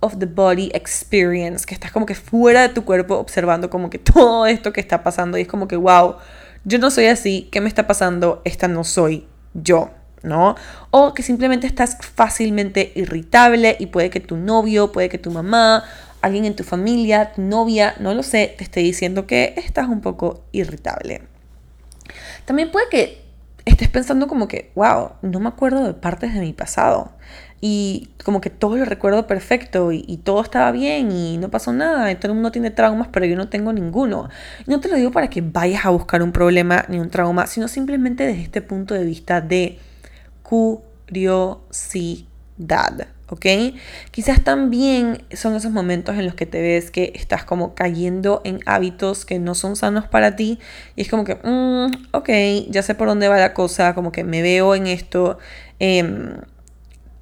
of 0.01 0.18
the 0.18 0.27
body 0.27 0.70
experience, 0.75 1.64
que 1.64 1.73
estás 1.73 1.92
como 1.92 2.05
que 2.05 2.14
fuera 2.14 2.61
de 2.61 2.68
tu 2.68 2.85
cuerpo 2.85 3.14
observando 3.14 3.70
como 3.70 3.88
que 3.88 3.99
todo 3.99 4.44
esto 4.44 4.75
que 4.75 4.83
está 4.83 5.03
pasando 5.03 5.38
y 5.38 5.40
es 5.40 5.49
como 5.49 5.66
que 5.66 5.77
wow, 5.77 6.16
yo 6.66 6.79
no 6.79 6.90
soy 6.90 7.07
así, 7.07 7.49
¿qué 7.51 7.62
me 7.62 7.68
está 7.68 7.87
pasando? 7.87 8.42
Esta 8.44 8.68
no 8.68 8.85
soy 8.85 9.27
yo. 9.55 9.90
¿no? 10.23 10.55
O 10.90 11.14
que 11.14 11.23
simplemente 11.23 11.66
estás 11.66 11.97
fácilmente 12.01 12.92
irritable 12.97 13.77
y 13.79 13.87
puede 13.87 14.11
que 14.11 14.20
tu 14.20 14.37
novio, 14.37 14.92
puede 14.92 15.09
que 15.09 15.18
tu 15.18 15.31
mamá, 15.31 15.85
alguien 16.20 16.44
en 16.44 16.55
tu 16.55 16.64
familia, 16.64 17.33
tu 17.33 17.40
novia, 17.40 17.94
no 17.99 18.12
lo 18.12 18.23
sé, 18.23 18.55
te 18.59 18.64
esté 18.64 18.81
diciendo 18.81 19.27
que 19.27 19.55
estás 19.57 19.88
un 19.88 20.03
poco 20.03 20.44
irritable. 20.53 21.34
También 22.44 22.70
puede 22.70 22.88
que 22.90 23.24
estés 23.64 23.88
pensando 23.88 24.26
como 24.26 24.48
que, 24.48 24.70
wow, 24.74 25.12
no 25.22 25.40
me 25.40 25.48
acuerdo 25.48 25.85
de 25.85 25.94
partes 25.94 26.35
de 26.35 26.40
mi 26.40 26.52
pasado. 26.52 27.12
Y 27.61 28.11
como 28.24 28.42
que 28.42 28.50
todo 28.50 28.76
lo 28.76 28.85
recuerdo 28.85 29.26
perfecto 29.26 29.90
y, 29.90 30.18
todo 30.22 30.42
estaba 30.42 30.70
bien 30.70 31.11
y 31.12 31.38
no 31.38 31.50
pasó 31.50 31.72
nada. 31.72 32.12
Y 32.12 32.16
todo 32.16 32.33
el 32.33 32.35
mundo 32.35 32.52
tiene 32.52 32.70
traumas, 32.70 33.09
pero 33.09 33.24
yo 33.24 33.37
no 33.37 33.48
tengo 33.48 33.72
ninguno. 33.72 34.28
No 34.66 34.80
te 34.80 34.88
lo 34.88 34.96
digo 34.96 35.12
para 35.12 35.30
que 35.30 35.40
vayas 35.40 35.87
a 35.87 35.90
buscar 35.90 36.22
un 36.22 36.33
problema 36.33 36.85
ni 36.88 36.98
un 36.98 37.09
trauma, 37.09 37.46
sino 37.46 37.68
simplemente 37.68 38.26
desde 38.26 38.42
este 38.42 38.61
punto 38.61 38.92
de 38.94 39.04
vista 39.04 39.40
de 39.40 39.78
curiosidad. 40.42 42.26
¿Ok? 43.29 43.47
Quizás 44.11 44.45
también 44.45 45.23
son 45.33 45.55
esos 45.55 45.73
momentos 45.73 46.17
en 46.17 46.25
los 46.27 46.35
que 46.35 46.47
te 46.47 46.61
ves 46.61 46.91
que 46.91 47.13
estás 47.15 47.45
como 47.45 47.75
cayendo 47.75 48.41
en 48.45 48.61
hábitos 48.67 49.25
que 49.25 49.39
no 49.39 49.55
son 49.55 49.77
sanos 49.77 50.07
para 50.07 50.37
ti 50.37 50.59
y 50.97 51.03
es 51.03 51.09
como 51.09 51.25
que, 51.25 51.37
mm, 51.37 52.09
ok, 52.13 52.29
ya 52.71 52.83
sé 52.83 52.95
por 52.95 53.09
dónde 53.09 53.29
va 53.29 53.39
la 53.39 53.55
cosa, 53.55 53.95
como 53.95 54.13
que 54.13 54.25
me 54.25 54.43
veo 54.43 54.75
en 54.75 54.87
esto. 54.87 55.39
Em, 55.79 56.37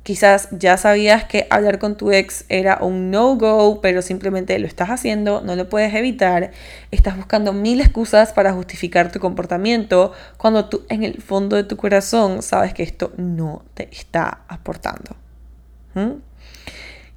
quizás 0.02 0.48
ya 0.50 0.76
sabías 0.76 1.24
que 1.24 1.46
hablar 1.50 1.78
con 1.78 1.96
tu 1.96 2.10
ex 2.10 2.44
era 2.48 2.78
un 2.80 3.10
no-go, 3.10 3.80
pero 3.80 4.02
simplemente 4.02 4.58
lo 4.58 4.66
estás 4.66 4.90
haciendo, 4.90 5.42
no 5.42 5.54
lo 5.56 5.68
puedes 5.68 5.94
evitar, 5.94 6.50
estás 6.90 7.16
buscando 7.16 7.52
mil 7.52 7.80
excusas 7.80 8.32
para 8.32 8.52
justificar 8.52 9.12
tu 9.12 9.20
comportamiento 9.20 10.12
cuando 10.38 10.68
tú 10.68 10.84
en 10.88 11.04
el 11.04 11.22
fondo 11.22 11.56
de 11.56 11.64
tu 11.64 11.76
corazón 11.76 12.42
sabes 12.42 12.74
que 12.74 12.82
esto 12.82 13.12
no 13.16 13.64
te 13.74 13.88
está 13.92 14.40
aportando. 14.48 15.21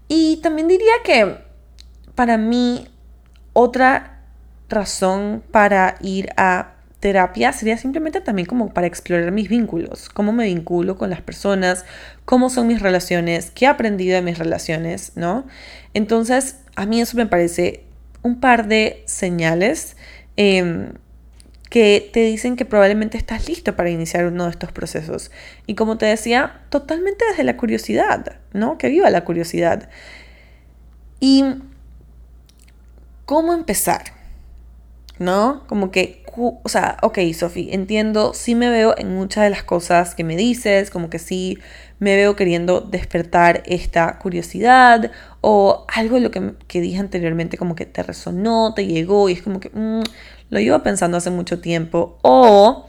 Y 0.08 0.38
también 0.38 0.68
diría 0.68 0.94
que 1.04 1.38
para 2.16 2.38
mí 2.38 2.88
otra 3.54 4.22
razón 4.70 5.44
para 5.52 5.96
ir 6.02 6.30
a 6.38 6.76
terapia 7.00 7.54
sería 7.54 7.78
simplemente 7.78 8.20
también 8.22 8.48
como 8.48 8.74
para 8.74 8.88
explorar 8.88 9.32
mis 9.32 9.48
vínculos, 9.48 10.10
cómo 10.10 10.32
me 10.32 10.46
vinculo 10.46 10.98
con 10.98 11.10
las 11.10 11.22
personas, 11.22 11.86
cómo 12.26 12.50
son 12.50 12.68
mis 12.68 12.82
relaciones, 12.82 13.52
qué 13.52 13.66
he 13.66 13.68
aprendido 13.68 14.16
de 14.16 14.22
mis 14.22 14.40
relaciones, 14.40 15.12
¿no? 15.16 15.46
Entonces, 15.94 16.58
a 16.76 16.86
mí 16.86 17.00
eso 17.02 17.16
me 17.16 17.28
parece 17.28 17.84
un 18.24 18.40
par 18.40 18.68
de 18.68 19.04
señales 19.06 19.98
em, 20.36 20.94
que 21.70 22.10
te 22.14 22.22
dicen 22.22 22.56
que 22.56 22.66
probablemente 22.66 23.18
estás 23.18 23.48
listo 23.48 23.76
para 23.76 23.90
iniciar 23.90 24.26
uno 24.26 24.46
de 24.46 24.52
estos 24.52 24.72
procesos. 24.72 25.32
Y 25.66 25.76
como 25.76 25.98
te 25.98 26.06
decía, 26.06 26.62
totalmente 26.70 27.26
desde 27.30 27.44
la 27.44 27.58
curiosidad, 27.58 28.38
¿no? 28.54 28.78
Que 28.78 28.90
viva 28.90 29.10
la 29.10 29.26
curiosidad. 29.26 29.90
Y 31.20 31.44
cómo 33.26 33.54
empezar, 33.54 34.04
¿no? 35.18 35.64
Como 35.68 35.92
que, 35.92 36.24
o 36.38 36.70
sea, 36.70 36.98
ok, 37.02 37.20
Sofi, 37.34 37.70
entiendo, 37.72 38.34
sí 38.34 38.56
me 38.56 38.70
veo 38.70 38.94
en 38.98 39.16
muchas 39.16 39.44
de 39.46 39.50
las 39.50 39.64
cosas 39.64 40.16
que 40.16 40.24
me 40.24 40.36
dices, 40.36 40.92
como 40.92 41.10
que 41.10 41.20
sí 41.20 41.58
me 42.00 42.16
veo 42.16 42.36
queriendo 42.36 42.82
despertar 42.82 43.64
esta 43.66 44.20
curiosidad 44.20 45.12
o 45.42 45.86
algo 45.88 46.16
de 46.16 46.22
lo 46.22 46.32
que, 46.32 46.54
que 46.68 46.82
dije 46.82 47.00
anteriormente 47.00 47.58
como 47.58 47.76
que 47.76 47.86
te 47.86 48.04
resonó, 48.04 48.74
te 48.76 48.86
llegó 48.86 49.30
y 49.30 49.34
es 49.34 49.42
como 49.42 49.60
que, 49.60 49.70
mm, 49.70 50.04
lo 50.50 50.60
llevo 50.60 50.82
pensando 50.84 51.18
hace 51.18 51.32
mucho 51.32 51.60
tiempo 51.60 52.18
o 52.22 52.88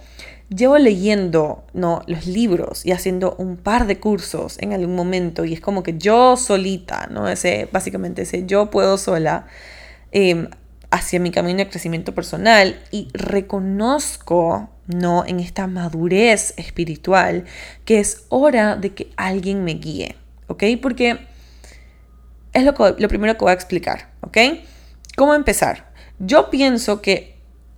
llevo 0.49 0.79
leyendo 0.79 1.65
no 1.73 2.03
los 2.07 2.27
libros 2.27 2.87
y 2.87 2.93
haciendo 2.93 3.35
un 3.39 3.57
par 3.57 3.87
de 3.87 3.99
cursos 3.99 4.59
en 4.61 4.73
algún 4.73 4.95
momento 4.95 5.45
y 5.45 5.53
es 5.53 5.61
como 5.61 5.83
que 5.83 5.99
yo 5.99 6.37
solita 6.37 7.09
no 7.11 7.29
ese 7.29 7.69
básicamente 7.73 8.23
ese 8.23 8.47
yo 8.47 8.71
puedo 8.71 8.97
sola 8.97 9.47
em, 10.13 10.49
hacia 10.91 11.19
mi 11.19 11.33
camino 11.33 11.59
de 11.59 11.69
crecimiento 11.69 12.15
personal 12.15 12.81
y 12.93 13.09
reconozco 13.13 14.71
no 14.87 15.25
en 15.27 15.41
esta 15.41 15.67
madurez 15.67 16.55
espiritual 16.57 17.45
que 17.85 17.99
es 17.99 18.25
hora 18.29 18.77
de 18.77 18.95
que 18.95 19.11
alguien 19.17 19.65
me 19.65 19.75
guíe 19.75 20.15
ok 20.47 20.63
porque 20.81 21.27
es 22.53 22.63
lo, 22.63 22.73
lo 22.97 23.09
primero 23.09 23.35
que 23.35 23.45
voy 23.45 23.51
a 23.51 23.55
explicar 23.55 24.13
ok 24.21 24.39
cómo 25.17 25.35
empezar 25.35 25.91
yo 26.21 26.51
pienso 26.51 27.03
que 27.03 27.36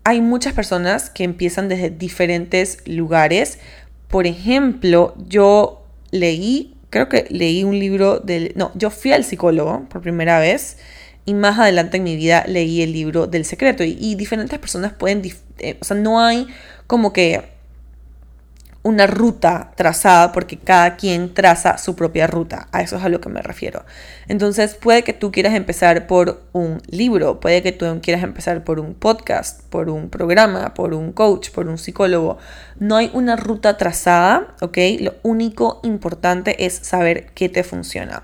hay 0.09 0.23
muchas 0.23 0.55
personas 0.55 1.11
que 1.11 1.23
empiezan 1.23 1.69
desde 1.69 1.91
diferentes 1.91 2.79
lugares. 2.87 3.59
Por 4.09 4.27
ejemplo, 4.27 5.15
yo 5.29 5.85
leí, 6.11 6.75
creo 6.89 7.11
que 7.11 7.27
leí 7.29 7.63
un 7.63 7.79
libro 7.79 8.19
del... 8.19 8.53
No, 8.57 8.73
yo 8.75 8.89
fui 8.89 9.13
al 9.13 9.23
psicólogo 9.23 9.85
por 9.91 10.01
primera 10.01 10.41
vez 10.41 10.79
y 11.27 11.35
más 11.35 11.59
adelante 11.59 11.99
en 11.99 12.05
mi 12.05 12.17
vida 12.17 12.45
leí 12.49 12.81
el 12.81 12.95
libro 12.95 13.27
del 13.27 13.45
secreto 13.45 13.85
y, 13.85 14.15
diferentes 14.15 14.59
personas 14.59 14.95
pueden... 14.95 15.21
Eh, 15.59 15.77
o 15.79 15.85
sea, 15.85 15.95
no 15.95 16.21
hay 16.21 16.47
como 16.87 17.13
que 17.13 17.43
una 18.89 19.07
ruta 19.07 19.73
trazada 19.77 20.33
porque 20.33 20.57
cada 20.57 20.97
quien 20.97 21.35
traza 21.35 21.77
su 21.79 21.95
propia 21.95 22.27
ruta. 22.27 22.69
A 22.73 22.81
eso 22.81 22.97
es 22.97 23.05
a 23.05 23.09
lo 23.09 23.21
que 23.21 23.29
me 23.29 23.43
refiero. 23.43 23.85
Entonces 24.29 24.75
puede 24.75 25.05
que 25.05 25.13
tú 25.13 25.31
quieras 25.31 25.55
empezar 25.55 26.07
por 26.07 26.43
un 26.53 26.81
libro, 26.89 27.39
puede 27.39 27.63
que 27.63 27.73
tú 27.73 27.87
quieras 28.03 28.25
empezar 28.25 28.65
por 28.65 28.81
un 28.81 28.95
podcast, 28.95 29.63
por 29.65 29.91
un 29.91 30.09
programa, 30.09 30.73
por 30.73 30.95
un 30.95 31.13
coach, 31.13 31.51
por 31.51 31.69
un 31.69 31.77
psicólogo. 31.77 32.39
No 32.79 32.97
hay 32.97 33.11
una 33.13 33.37
ruta 33.37 33.77
trazada, 33.77 34.55
¿ok? 34.61 34.79
Lo 35.01 35.15
único 35.23 35.81
importante 35.83 36.65
es 36.65 36.75
saber 36.75 37.27
qué 37.35 37.49
te 37.49 37.65
funciona. 37.65 38.23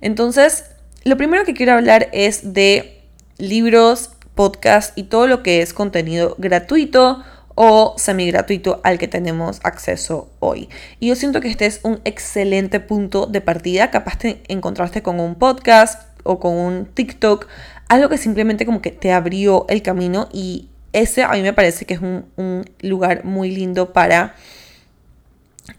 Entonces, 0.00 0.64
lo 1.04 1.16
primero 1.16 1.44
que 1.44 1.54
quiero 1.54 1.74
hablar 1.74 2.08
es 2.12 2.54
de 2.54 3.02
libros, 3.38 4.10
podcasts 4.34 4.92
y 4.96 5.04
todo 5.04 5.26
lo 5.26 5.42
que 5.42 5.62
es 5.62 5.74
contenido 5.74 6.36
gratuito 6.38 7.22
o 7.56 7.94
semi 7.98 8.30
gratuito 8.30 8.80
al 8.84 8.98
que 8.98 9.08
tenemos 9.08 9.60
acceso 9.64 10.28
hoy. 10.38 10.68
Y 11.00 11.08
yo 11.08 11.16
siento 11.16 11.40
que 11.40 11.48
este 11.48 11.66
es 11.66 11.80
un 11.82 12.00
excelente 12.04 12.78
punto 12.78 13.26
de 13.26 13.40
partida. 13.40 13.90
Capaz 13.90 14.18
te 14.18 14.42
encontraste 14.46 15.02
con 15.02 15.18
un 15.18 15.34
podcast 15.34 16.02
o 16.22 16.38
con 16.38 16.54
un 16.54 16.86
TikTok, 16.86 17.48
algo 17.88 18.08
que 18.08 18.18
simplemente 18.18 18.66
como 18.66 18.82
que 18.82 18.90
te 18.90 19.10
abrió 19.10 19.66
el 19.68 19.82
camino 19.82 20.28
y 20.32 20.68
ese 20.92 21.22
a 21.22 21.30
mí 21.30 21.42
me 21.42 21.52
parece 21.52 21.84
que 21.84 21.94
es 21.94 22.00
un, 22.00 22.26
un 22.36 22.64
lugar 22.80 23.24
muy 23.24 23.50
lindo 23.50 23.92
para 23.92 24.34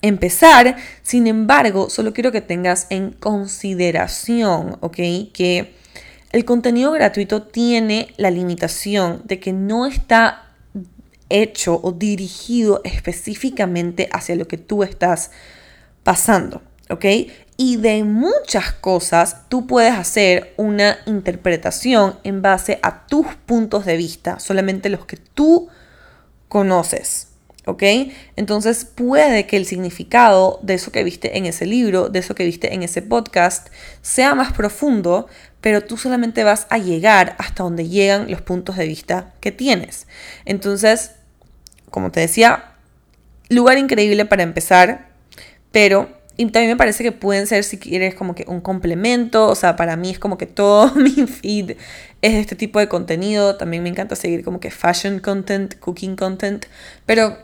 empezar. 0.01 0.77
Sin 1.03 1.27
embargo, 1.27 1.89
solo 1.89 2.13
quiero 2.13 2.31
que 2.31 2.41
tengas 2.41 2.87
en 2.89 3.11
consideración, 3.11 4.77
¿ok? 4.81 4.97
Que 5.33 5.75
el 6.31 6.43
contenido 6.43 6.91
gratuito 6.91 7.43
tiene 7.43 8.13
la 8.17 8.31
limitación 8.31 9.21
de 9.25 9.39
que 9.39 9.53
no 9.53 9.85
está 9.85 10.46
hecho 11.29 11.79
o 11.81 11.91
dirigido 11.91 12.81
específicamente 12.83 14.09
hacia 14.11 14.35
lo 14.35 14.47
que 14.47 14.57
tú 14.57 14.83
estás 14.83 15.31
pasando, 16.03 16.61
¿ok? 16.89 17.05
Y 17.57 17.77
de 17.77 18.03
muchas 18.03 18.71
cosas 18.71 19.49
tú 19.49 19.67
puedes 19.67 19.93
hacer 19.93 20.53
una 20.57 20.97
interpretación 21.05 22.19
en 22.23 22.41
base 22.41 22.79
a 22.83 23.07
tus 23.07 23.27
puntos 23.45 23.85
de 23.85 23.97
vista, 23.97 24.39
solamente 24.39 24.89
los 24.89 25.05
que 25.05 25.17
tú 25.17 25.67
conoces, 26.47 27.29
¿ok? 27.65 27.83
Entonces 28.35 28.85
puede 28.85 29.47
que 29.47 29.57
el 29.57 29.65
significado 29.65 30.59
de 30.63 30.75
eso 30.75 30.91
que 30.91 31.03
viste 31.03 31.37
en 31.37 31.45
ese 31.45 31.65
libro, 31.65 32.09
de 32.09 32.19
eso 32.19 32.35
que 32.35 32.45
viste 32.45 32.73
en 32.73 32.83
ese 32.83 33.01
podcast, 33.01 33.67
sea 34.01 34.33
más 34.35 34.53
profundo, 34.53 35.27
pero 35.59 35.83
tú 35.83 35.97
solamente 35.97 36.43
vas 36.45 36.67
a 36.69 36.77
llegar 36.77 37.35
hasta 37.39 37.63
donde 37.63 37.89
llegan 37.89 38.31
los 38.31 38.41
puntos 38.41 38.77
de 38.77 38.87
vista 38.87 39.33
que 39.41 39.51
tienes. 39.51 40.07
Entonces, 40.45 41.11
como 41.89 42.11
te 42.11 42.19
decía, 42.19 42.73
lugar 43.49 43.77
increíble 43.77 44.25
para 44.25 44.43
empezar, 44.43 45.07
pero 45.71 46.09
y 46.39 46.45
también 46.45 46.73
me 46.73 46.77
parece 46.77 47.03
que 47.03 47.11
pueden 47.11 47.47
ser 47.47 47.63
si 47.63 47.79
quieres 47.79 48.13
como 48.13 48.35
que 48.35 48.45
un 48.47 48.61
complemento, 48.61 49.47
o 49.47 49.55
sea, 49.55 49.75
para 49.75 49.95
mí 49.95 50.11
es 50.11 50.19
como 50.19 50.37
que 50.37 50.45
todo 50.45 50.91
mi 50.95 51.25
feed 51.25 51.71
es 52.21 52.33
este 52.35 52.55
tipo 52.55 52.79
de 52.79 52.87
contenido, 52.87 53.57
también 53.57 53.83
me 53.83 53.89
encanta 53.89 54.15
seguir 54.15 54.43
como 54.43 54.59
que 54.59 54.69
fashion 54.69 55.19
content, 55.19 55.79
cooking 55.79 56.15
content, 56.15 56.67
pero 57.05 57.37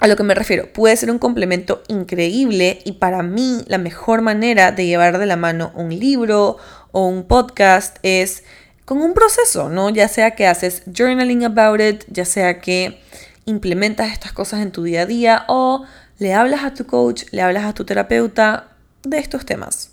a 0.00 0.06
lo 0.06 0.16
que 0.16 0.22
me 0.22 0.34
refiero, 0.34 0.72
puede 0.72 0.96
ser 0.96 1.10
un 1.10 1.18
complemento 1.18 1.82
increíble 1.88 2.78
y 2.84 2.92
para 2.92 3.22
mí 3.22 3.64
la 3.66 3.78
mejor 3.78 4.22
manera 4.22 4.72
de 4.72 4.86
llevar 4.86 5.18
de 5.18 5.26
la 5.26 5.36
mano 5.36 5.72
un 5.74 5.90
libro 5.90 6.56
o 6.92 7.06
un 7.06 7.24
podcast 7.24 7.98
es 8.02 8.44
con 8.84 9.02
un 9.02 9.12
proceso, 9.12 9.68
¿no? 9.68 9.90
Ya 9.90 10.08
sea 10.08 10.30
que 10.30 10.46
haces 10.46 10.82
journaling 10.86 11.44
about 11.44 11.80
it, 11.80 12.04
ya 12.08 12.24
sea 12.24 12.60
que 12.60 13.00
implementas 13.48 14.12
estas 14.12 14.32
cosas 14.32 14.60
en 14.60 14.70
tu 14.70 14.82
día 14.82 15.02
a 15.02 15.06
día 15.06 15.44
o 15.48 15.84
le 16.18 16.34
hablas 16.34 16.64
a 16.64 16.74
tu 16.74 16.86
coach, 16.86 17.24
le 17.32 17.42
hablas 17.42 17.64
a 17.64 17.74
tu 17.74 17.84
terapeuta 17.84 18.68
de 19.02 19.18
estos 19.18 19.44
temas. 19.44 19.92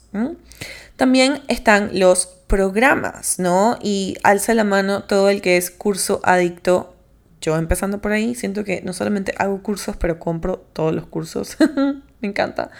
También 0.96 1.42
están 1.48 2.00
los 2.00 2.26
programas, 2.26 3.40
¿no? 3.40 3.78
Y 3.82 4.18
alza 4.24 4.54
la 4.54 4.64
mano 4.64 5.04
todo 5.04 5.30
el 5.30 5.42
que 5.42 5.58
es 5.58 5.72
curso 5.72 6.22
adicto. 6.24 6.96
Yo 7.42 7.58
empezando 7.58 8.02
por 8.02 8.12
ahí, 8.12 8.34
siento 8.34 8.64
que 8.64 8.82
no 8.82 8.94
solamente 8.94 9.34
hago 9.38 9.62
cursos, 9.62 9.98
pero 9.98 10.20
compro 10.20 10.58
todos 10.74 10.94
los 10.94 11.06
cursos. 11.06 11.58
Me 12.22 12.28
encanta. 12.28 12.72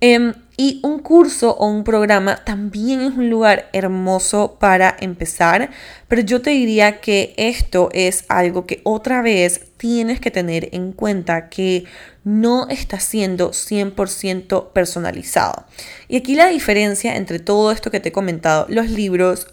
Em, 0.00 0.34
y 0.58 0.80
un 0.82 0.98
curso 1.00 1.56
o 1.56 1.68
un 1.68 1.84
programa 1.84 2.44
también 2.44 3.00
es 3.00 3.12
un 3.14 3.30
lugar 3.30 3.68
hermoso 3.72 4.56
para 4.58 4.96
empezar, 5.00 5.70
pero 6.08 6.22
yo 6.22 6.42
te 6.42 6.50
diría 6.50 7.00
que 7.00 7.34
esto 7.36 7.88
es 7.92 8.24
algo 8.28 8.66
que 8.66 8.80
otra 8.84 9.22
vez 9.22 9.62
tienes 9.76 10.20
que 10.20 10.30
tener 10.30 10.68
en 10.72 10.92
cuenta 10.92 11.48
que 11.48 11.84
no 12.24 12.68
está 12.68 13.00
siendo 13.00 13.52
100% 13.52 14.72
personalizado. 14.72 15.66
Y 16.08 16.16
aquí 16.16 16.34
la 16.34 16.48
diferencia 16.48 17.16
entre 17.16 17.38
todo 17.38 17.70
esto 17.70 17.90
que 17.90 18.00
te 18.00 18.10
he 18.10 18.12
comentado, 18.12 18.66
los 18.68 18.90
libros, 18.90 19.48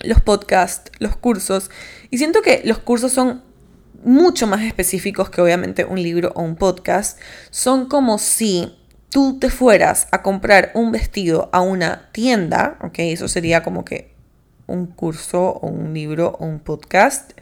los 0.00 0.20
podcasts, 0.20 0.90
los 0.98 1.16
cursos, 1.16 1.70
y 2.10 2.18
siento 2.18 2.42
que 2.42 2.62
los 2.64 2.78
cursos 2.78 3.12
son 3.12 3.42
mucho 4.04 4.46
más 4.46 4.62
específicos 4.62 5.30
que 5.30 5.40
obviamente 5.40 5.84
un 5.84 6.00
libro 6.02 6.32
o 6.34 6.42
un 6.42 6.56
podcast, 6.56 7.18
son 7.50 7.86
como 7.88 8.18
si 8.18 8.76
tú 9.10 9.38
te 9.38 9.50
fueras 9.50 10.08
a 10.12 10.22
comprar 10.22 10.72
un 10.74 10.92
vestido 10.92 11.48
a 11.52 11.60
una 11.60 12.08
tienda, 12.12 12.78
ok, 12.82 12.98
eso 12.98 13.28
sería 13.28 13.62
como 13.62 13.84
que 13.84 14.14
un 14.66 14.86
curso 14.86 15.42
o 15.42 15.68
un 15.68 15.94
libro 15.94 16.36
o 16.38 16.44
un 16.44 16.60
podcast, 16.60 17.32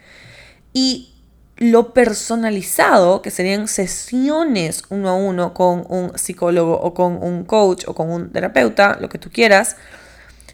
y 0.73 1.15
lo 1.57 1.95
personalizado, 1.95 3.23
que 3.23 3.31
serían 3.31 3.69
sesiones 3.69 4.83
uno 4.89 5.09
a 5.09 5.15
uno 5.15 5.55
con 5.55 5.85
un 5.89 6.19
psicólogo 6.19 6.81
o 6.81 6.95
con 6.95 7.23
un 7.23 7.45
coach 7.45 7.85
o 7.87 7.95
con 7.95 8.11
un 8.11 8.33
terapeuta, 8.33 8.99
lo 9.01 9.09
que 9.09 9.19
tú 9.19 9.31
quieras, 9.31 9.77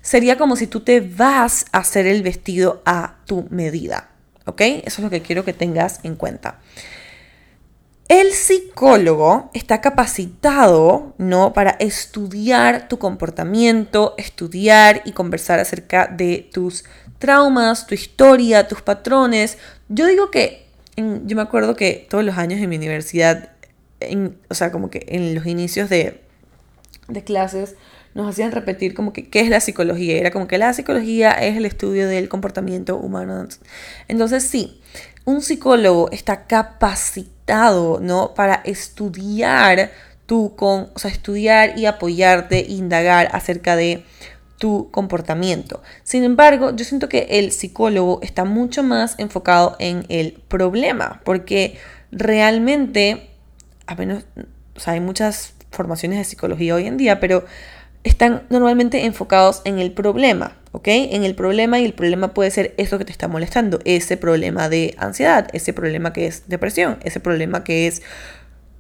sería 0.03 0.37
como 0.37 0.57
si 0.57 0.67
tú 0.67 0.81
te 0.81 1.01
vas 1.01 1.67
a 1.73 1.79
hacer 1.79 2.07
el 2.07 2.23
vestido 2.23 2.83
a 2.85 3.17
tu 3.27 3.47
medida. 3.51 4.11
¿Ok? 4.47 4.61
Eso 4.61 4.83
es 4.85 4.99
lo 5.01 5.11
que 5.11 5.23
quiero 5.23 5.45
que 5.45 5.53
tengas 5.53 6.01
en 6.03 6.17
cuenta. 6.17 6.59
El 8.11 8.33
psicólogo 8.33 9.51
está 9.55 9.81
capacitado, 9.81 11.15
¿no? 11.17 11.53
Para 11.53 11.71
estudiar 11.79 12.89
tu 12.89 12.99
comportamiento, 12.99 14.17
estudiar 14.19 15.03
y 15.05 15.13
conversar 15.13 15.61
acerca 15.61 16.09
de 16.09 16.51
tus 16.53 16.83
traumas, 17.21 17.87
tu 17.87 17.95
historia, 17.95 18.67
tus 18.67 18.83
patrones. 18.83 19.59
Yo 19.89 20.09
digo 20.09 20.33
que, 20.33 20.67
yo 20.97 21.37
me 21.37 21.43
acuerdo 21.43 21.77
que 21.77 22.05
todos 22.11 22.25
los 22.25 22.37
años 22.37 22.61
en 22.61 22.69
mi 22.69 22.79
universidad, 22.79 23.53
o 24.49 24.55
sea, 24.55 24.73
como 24.73 24.91
que 24.91 25.07
en 25.07 25.33
los 25.37 25.47
inicios 25.47 25.89
de, 25.89 26.21
de 27.07 27.23
clases, 27.23 27.77
nos 28.15 28.29
hacían 28.29 28.51
repetir 28.51 28.95
como 28.95 29.13
que 29.13 29.29
qué 29.29 29.41
es 29.41 29.49
la 29.49 29.61
psicología. 29.61 30.19
Era 30.19 30.31
como 30.31 30.49
que 30.49 30.59
la 30.59 30.73
psicología 30.73 31.31
es 31.31 31.57
el 31.57 31.65
estudio 31.65 32.09
del 32.09 32.29
comportamiento 32.29 32.97
humano. 32.97 33.47
Entonces 34.09 34.43
sí, 34.43 34.81
un 35.31 35.43
psicólogo 35.43 36.11
está 36.11 36.47
capacitado, 36.47 38.01
¿no? 38.01 38.35
Para 38.35 38.57
estudiar 38.65 39.91
tu 40.27 40.55
con, 40.55 40.91
o 40.95 40.99
sea, 40.99 41.11
estudiar 41.11 41.79
y 41.79 41.87
apoyarte, 41.87 42.65
indagar 42.69 43.29
acerca 43.33 43.77
de 43.77 44.05
tu 44.59 44.91
comportamiento. 44.91 45.83
Sin 46.05 46.23
embargo, 46.23 46.77
yo 46.77 46.85
siento 46.85 47.09
que 47.09 47.27
el 47.31 47.51
psicólogo 47.51 48.21
está 48.23 48.45
mucho 48.45 48.83
más 48.83 49.15
enfocado 49.19 49.77
en 49.79 50.05
el 50.09 50.35
problema, 50.49 51.21
porque 51.25 51.79
realmente, 52.13 53.31
a 53.87 53.95
menos, 53.95 54.25
o 54.77 54.81
sea, 54.81 54.93
hay 54.93 55.01
muchas 55.01 55.55
formaciones 55.71 56.19
de 56.19 56.25
psicología 56.25 56.75
hoy 56.75 56.87
en 56.87 56.97
día, 56.97 57.21
pero 57.21 57.45
están 58.05 58.43
normalmente 58.49 59.05
enfocados 59.05 59.63
en 59.65 59.79
el 59.79 59.93
problema, 59.93 60.57
¿ok? 60.73 60.89
En 60.89 61.25
el 61.25 61.35
problema 61.35 61.79
y 61.81 61.85
el 61.85 61.93
problema 61.93 62.33
puede 62.33 62.51
ser 62.51 62.75
eso 62.79 62.99
que 62.99 63.05
te 63.05 63.13
está 63.13 63.29
molestando, 63.29 63.79
ese 63.85 64.17
problema 64.17 64.69
de 64.69 64.95
ansiedad, 64.99 65.49
ese 65.53 65.73
problema 65.73 66.13
que 66.13 66.27
es 66.27 66.49
depresión, 66.49 66.99
ese 67.03 67.21
problema 67.21 67.65
que 67.65 67.87
es 67.87 68.03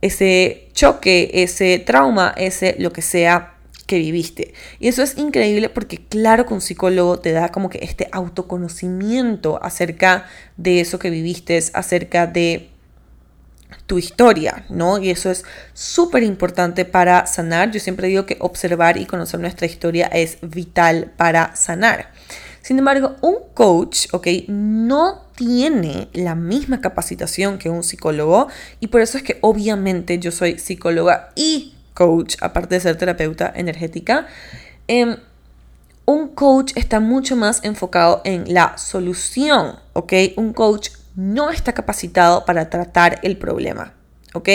ese 0.00 0.68
choque, 0.72 1.30
ese 1.34 1.78
trauma, 1.78 2.32
ese 2.36 2.76
lo 2.78 2.92
que 2.92 3.02
sea 3.02 3.54
que 3.86 3.98
viviste. 3.98 4.54
Y 4.78 4.88
eso 4.88 5.02
es 5.02 5.18
increíble 5.18 5.68
porque 5.68 5.98
claro 5.98 6.46
que 6.46 6.54
un 6.54 6.60
psicólogo 6.60 7.18
te 7.18 7.32
da 7.32 7.50
como 7.50 7.68
que 7.68 7.80
este 7.82 8.08
autoconocimiento 8.12 9.62
acerca 9.62 10.26
de 10.56 10.80
eso 10.80 10.98
que 10.98 11.10
viviste, 11.10 11.58
acerca 11.74 12.26
de 12.26 12.70
tu 13.90 13.98
historia, 13.98 14.64
¿no? 14.68 14.98
Y 14.98 15.10
eso 15.10 15.32
es 15.32 15.44
súper 15.74 16.22
importante 16.22 16.84
para 16.84 17.26
sanar. 17.26 17.72
Yo 17.72 17.80
siempre 17.80 18.06
digo 18.06 18.24
que 18.24 18.36
observar 18.38 18.96
y 18.98 19.04
conocer 19.04 19.40
nuestra 19.40 19.66
historia 19.66 20.06
es 20.06 20.38
vital 20.42 21.10
para 21.16 21.56
sanar. 21.56 22.12
Sin 22.62 22.78
embargo, 22.78 23.16
un 23.20 23.38
coach, 23.52 24.06
¿ok? 24.12 24.28
No 24.46 25.24
tiene 25.34 26.06
la 26.12 26.36
misma 26.36 26.80
capacitación 26.80 27.58
que 27.58 27.68
un 27.68 27.82
psicólogo 27.82 28.46
y 28.78 28.86
por 28.86 29.00
eso 29.00 29.18
es 29.18 29.24
que 29.24 29.38
obviamente 29.40 30.20
yo 30.20 30.30
soy 30.30 30.60
psicóloga 30.60 31.30
y 31.34 31.74
coach, 31.92 32.36
aparte 32.40 32.76
de 32.76 32.82
ser 32.82 32.96
terapeuta 32.96 33.52
energética. 33.56 34.28
Em, 34.86 35.16
un 36.06 36.28
coach 36.28 36.74
está 36.76 37.00
mucho 37.00 37.34
más 37.34 37.64
enfocado 37.64 38.22
en 38.24 38.54
la 38.54 38.78
solución, 38.78 39.80
¿ok? 39.94 40.12
Un 40.36 40.52
coach 40.52 40.90
no 41.14 41.50
está 41.50 41.72
capacitado 41.72 42.44
para 42.44 42.70
tratar 42.70 43.18
el 43.22 43.36
problema. 43.36 43.94
¿Ok? 44.34 44.48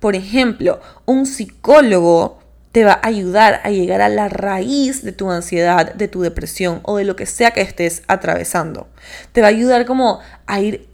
Por 0.00 0.14
ejemplo, 0.14 0.80
un 1.06 1.26
psicólogo 1.26 2.38
te 2.72 2.84
va 2.84 2.94
a 2.94 3.06
ayudar 3.06 3.60
a 3.62 3.70
llegar 3.70 4.00
a 4.00 4.08
la 4.08 4.28
raíz 4.28 5.04
de 5.04 5.12
tu 5.12 5.30
ansiedad, 5.30 5.94
de 5.94 6.08
tu 6.08 6.22
depresión 6.22 6.80
o 6.82 6.96
de 6.96 7.04
lo 7.04 7.14
que 7.14 7.24
sea 7.24 7.52
que 7.52 7.60
estés 7.60 8.02
atravesando. 8.08 8.88
Te 9.32 9.40
va 9.40 9.46
a 9.46 9.50
ayudar 9.50 9.86
como 9.86 10.20
a 10.46 10.60
ir 10.60 10.88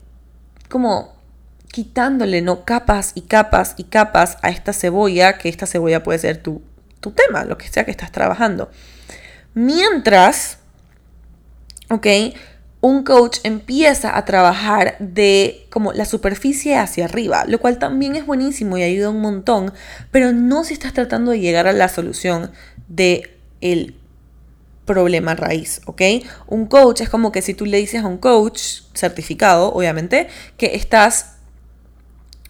como 0.69 1.15
quitándole 1.71 2.41
no 2.41 2.65
capas 2.65 3.13
y 3.15 3.21
capas 3.21 3.73
y 3.77 3.85
capas 3.85 4.37
a 4.41 4.49
esta 4.49 4.73
cebolla, 4.73 5.37
que 5.37 5.49
esta 5.49 5.65
cebolla 5.65 6.03
puede 6.03 6.19
ser 6.19 6.37
tu, 6.37 6.61
tu 6.99 7.11
tema, 7.11 7.45
lo 7.45 7.57
que 7.57 7.67
sea 7.67 7.83
que 7.83 7.91
estás 7.91 8.11
trabajando. 8.11 8.69
Mientras, 9.53 10.59
¿ok? 11.89 12.07
Un 12.81 13.03
coach 13.03 13.37
empieza 13.43 14.17
a 14.17 14.25
trabajar 14.25 14.95
de 14.99 15.67
como 15.69 15.93
la 15.93 16.05
superficie 16.05 16.75
hacia 16.77 17.05
arriba, 17.05 17.45
lo 17.47 17.59
cual 17.59 17.77
también 17.77 18.15
es 18.15 18.25
buenísimo 18.25 18.77
y 18.77 18.83
ayuda 18.83 19.11
un 19.11 19.21
montón, 19.21 19.71
pero 20.09 20.33
no 20.33 20.63
si 20.63 20.73
estás 20.73 20.93
tratando 20.93 21.31
de 21.31 21.39
llegar 21.39 21.67
a 21.67 21.73
la 21.73 21.87
solución 21.87 22.51
de 22.87 23.37
el 23.61 23.95
problema 24.85 25.35
raíz, 25.35 25.81
¿ok? 25.85 26.01
Un 26.47 26.65
coach 26.65 27.01
es 27.01 27.09
como 27.09 27.31
que 27.31 27.43
si 27.43 27.53
tú 27.53 27.65
le 27.67 27.77
dices 27.77 28.03
a 28.03 28.07
un 28.07 28.17
coach 28.17 28.81
certificado, 28.93 29.71
obviamente, 29.71 30.27
que 30.57 30.75
estás 30.75 31.35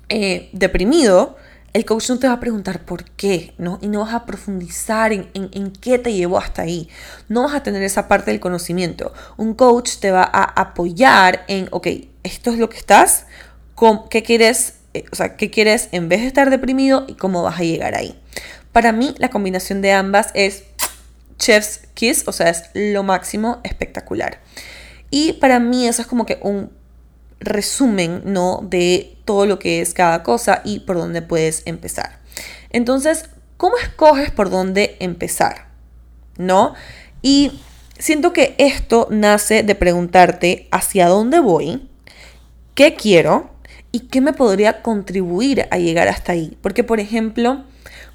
eh, 0.08 0.50
deprimido, 0.54 1.36
el 1.74 1.86
coach 1.86 2.10
no 2.10 2.20
te 2.20 2.28
va 2.28 2.34
a 2.34 2.40
preguntar 2.40 2.84
por 2.84 3.06
qué, 3.06 3.54
¿no? 3.58 3.80
Y 3.82 3.88
no 3.88 4.02
vas 4.02 4.14
a 4.14 4.26
profundizar 4.26 5.14
en, 5.14 5.30
en, 5.34 5.72
qué 5.72 5.98
te 5.98 6.14
llevó 6.14 6.38
hasta 6.38 6.64
ahí. 6.64 6.90
No 7.30 7.44
vas 7.44 7.56
a 7.56 7.64
tener 7.64 7.82
esa 7.84 8.08
parte 8.08 8.32
del 8.32 8.40
conocimiento. 8.40 9.14
Un 9.38 9.54
coach 9.54 9.98
te 9.98 10.12
va 10.12 10.24
a 10.24 10.44
apoyar 10.44 11.46
en, 11.48 11.70
ok, 11.72 11.88
esto 12.24 12.52
es 12.52 12.60
lo 12.60 12.70
que 12.70 12.78
estás, 12.78 13.26
¿qué 14.10 14.22
quieres, 14.22 14.76
eh, 14.94 15.06
o 15.12 15.16
sea, 15.16 15.38
qué 15.38 15.50
quieres 15.50 15.90
en 15.92 16.10
vez 16.10 16.22
de 16.22 16.28
estar 16.28 16.50
deprimido 16.50 17.06
y 17.08 17.16
cómo 17.16 17.42
vas 17.44 17.60
a 17.60 17.64
llegar 17.64 17.96
ahí? 17.96 18.20
Para 18.72 18.92
mí, 18.92 19.16
la 19.18 19.30
combinación 19.30 19.82
de 19.82 19.94
ambas 19.94 20.30
es 20.34 20.64
chef's 21.38 21.88
kiss, 21.94 22.24
o 22.28 22.32
sea, 22.32 22.50
es 22.50 22.70
lo 22.74 23.04
máximo 23.04 23.60
espectacular. 23.64 24.40
Y 25.10 25.34
para 25.34 25.60
mí 25.60 25.88
eso 25.88 26.02
es 26.02 26.08
como 26.08 26.26
que 26.26 26.40
un 26.42 26.72
resumen, 27.42 28.22
¿no? 28.26 28.62
De 28.64 29.18
todo 29.26 29.46
lo 29.46 29.60
que 29.60 29.82
es 29.82 29.94
cada 29.94 30.24
cosa 30.24 30.62
y 30.64 30.80
por 30.82 30.98
dónde 30.98 31.22
puedes 31.22 31.64
empezar. 31.66 32.20
Entonces, 32.70 33.26
¿cómo 33.58 33.78
escoges 33.78 34.32
por 34.32 34.50
dónde 34.50 34.96
empezar? 35.00 35.68
¿No? 36.38 36.74
Y 37.22 37.60
siento 38.00 38.32
que 38.32 38.56
esto 38.58 39.08
nace 39.12 39.64
de 39.64 39.76
preguntarte 39.76 40.68
hacia 40.72 41.08
dónde 41.08 41.40
voy, 41.40 41.90
qué 42.74 42.96
quiero 42.96 43.52
y 43.92 44.02
qué 44.02 44.22
me 44.22 44.34
podría 44.34 44.82
contribuir 44.82 45.68
a 45.70 45.78
llegar 45.78 46.08
hasta 46.08 46.32
ahí. 46.32 46.58
Porque, 46.62 46.84
por 46.84 47.00
ejemplo, 47.00 47.64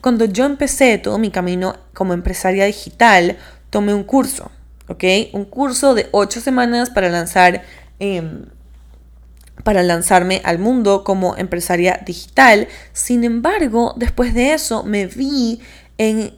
cuando 0.00 0.24
yo 0.24 0.44
empecé 0.46 0.98
todo 0.98 1.18
mi 1.18 1.30
camino 1.30 1.76
como 1.92 2.14
empresaria 2.14 2.64
digital, 2.64 3.36
tomé 3.70 3.92
un 3.92 4.04
curso, 4.04 4.50
¿ok? 4.88 5.04
Un 5.32 5.44
curso 5.44 5.94
de 5.94 6.08
ocho 6.12 6.40
semanas 6.40 6.90
para 6.90 7.08
lanzar 7.08 7.62
em, 7.98 8.46
para 9.64 9.82
lanzarme 9.82 10.42
al 10.44 10.58
mundo 10.58 11.04
como 11.04 11.36
empresaria 11.36 12.00
digital. 12.04 12.68
Sin 12.92 13.24
embargo, 13.24 13.94
después 13.96 14.34
de 14.34 14.54
eso 14.54 14.82
me 14.84 15.06
vi 15.06 15.60
en 15.98 16.32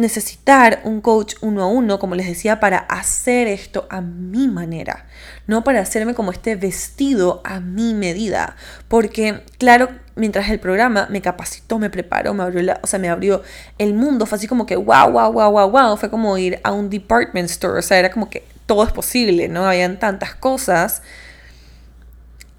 necesitar 0.00 0.80
un 0.84 1.00
coach 1.00 1.34
uno 1.42 1.62
a 1.62 1.66
uno, 1.66 1.98
como 1.98 2.14
les 2.14 2.26
decía, 2.26 2.58
para 2.58 2.78
hacer 2.78 3.46
esto 3.46 3.86
a 3.90 4.00
mi 4.00 4.48
manera, 4.48 5.06
no 5.46 5.62
para 5.62 5.80
hacerme 5.80 6.14
como 6.14 6.32
este 6.32 6.56
vestido 6.56 7.40
a 7.44 7.60
mi 7.60 7.94
medida, 7.94 8.56
porque 8.88 9.44
claro, 9.58 9.90
mientras 10.16 10.48
el 10.48 10.58
programa 10.58 11.06
me 11.10 11.20
capacitó, 11.20 11.78
me 11.78 11.90
preparó, 11.90 12.34
me 12.34 12.42
abrió, 12.42 12.74
o 12.82 12.86
sea, 12.86 12.98
me 12.98 13.08
abrió 13.08 13.42
el 13.78 13.94
mundo, 13.94 14.26
fue 14.26 14.38
así 14.38 14.46
como 14.48 14.66
que 14.66 14.76
wow, 14.76 15.10
wow, 15.10 15.32
wow, 15.32 15.50
wow, 15.50 15.70
wow, 15.70 15.96
fue 15.96 16.10
como 16.10 16.36
ir 16.38 16.58
a 16.64 16.72
un 16.72 16.90
department 16.90 17.50
store, 17.50 17.78
o 17.78 17.82
sea, 17.82 17.98
era 17.98 18.10
como 18.10 18.30
que 18.30 18.44
todo 18.66 18.84
es 18.84 18.92
posible, 18.92 19.48
¿no? 19.48 19.66
Habían 19.66 19.98
tantas 19.98 20.34
cosas 20.34 21.02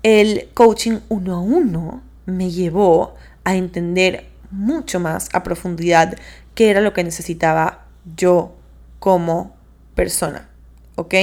el 0.03 0.49
coaching 0.53 0.99
uno 1.09 1.35
a 1.35 1.39
uno 1.39 2.01
me 2.25 2.49
llevó 2.51 3.15
a 3.43 3.55
entender 3.55 4.25
mucho 4.49 4.99
más 4.99 5.29
a 5.33 5.43
profundidad 5.43 6.17
qué 6.55 6.69
era 6.69 6.81
lo 6.81 6.93
que 6.93 7.03
necesitaba 7.03 7.85
yo 8.15 8.55
como 8.99 9.55
persona. 9.95 10.49
¿Ok? 10.95 11.15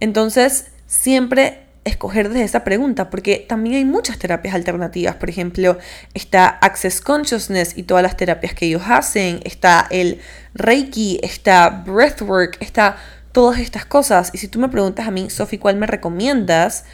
Entonces, 0.00 0.66
siempre 0.86 1.66
escoger 1.84 2.28
desde 2.28 2.44
esa 2.44 2.64
pregunta, 2.64 3.10
porque 3.10 3.44
también 3.48 3.76
hay 3.76 3.84
muchas 3.84 4.18
terapias 4.18 4.54
alternativas. 4.54 5.14
Por 5.16 5.30
ejemplo, 5.30 5.78
está 6.14 6.48
Access 6.48 7.00
Consciousness 7.00 7.76
y 7.76 7.84
todas 7.84 8.02
las 8.02 8.16
terapias 8.16 8.54
que 8.54 8.66
ellos 8.66 8.82
hacen, 8.86 9.40
está 9.44 9.86
el 9.90 10.20
Reiki, 10.54 11.20
está 11.22 11.84
Breathwork, 11.86 12.56
está 12.60 12.96
todas 13.30 13.60
estas 13.60 13.86
cosas. 13.86 14.30
Y 14.32 14.38
si 14.38 14.48
tú 14.48 14.58
me 14.58 14.68
preguntas 14.68 15.06
a 15.06 15.12
mí, 15.12 15.30
Sophie, 15.30 15.60
¿cuál 15.60 15.76
me 15.76 15.86
recomiendas? 15.86 16.84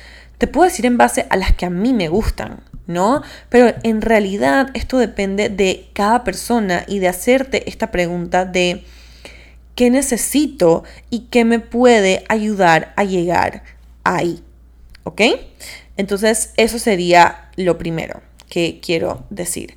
Te 0.42 0.48
puedo 0.48 0.68
decir 0.68 0.86
en 0.86 0.98
base 0.98 1.24
a 1.30 1.36
las 1.36 1.52
que 1.52 1.66
a 1.66 1.70
mí 1.70 1.94
me 1.94 2.08
gustan, 2.08 2.64
¿no? 2.88 3.22
Pero 3.48 3.76
en 3.84 4.02
realidad 4.02 4.70
esto 4.74 4.98
depende 4.98 5.50
de 5.50 5.88
cada 5.92 6.24
persona 6.24 6.84
y 6.88 6.98
de 6.98 7.06
hacerte 7.06 7.68
esta 7.70 7.92
pregunta 7.92 8.44
de 8.44 8.82
qué 9.76 9.88
necesito 9.88 10.82
y 11.10 11.28
qué 11.30 11.44
me 11.44 11.60
puede 11.60 12.24
ayudar 12.28 12.92
a 12.96 13.04
llegar 13.04 13.62
ahí, 14.02 14.42
¿ok? 15.04 15.20
Entonces 15.96 16.54
eso 16.56 16.80
sería 16.80 17.48
lo 17.54 17.78
primero 17.78 18.20
que 18.48 18.80
quiero 18.84 19.24
decir. 19.30 19.76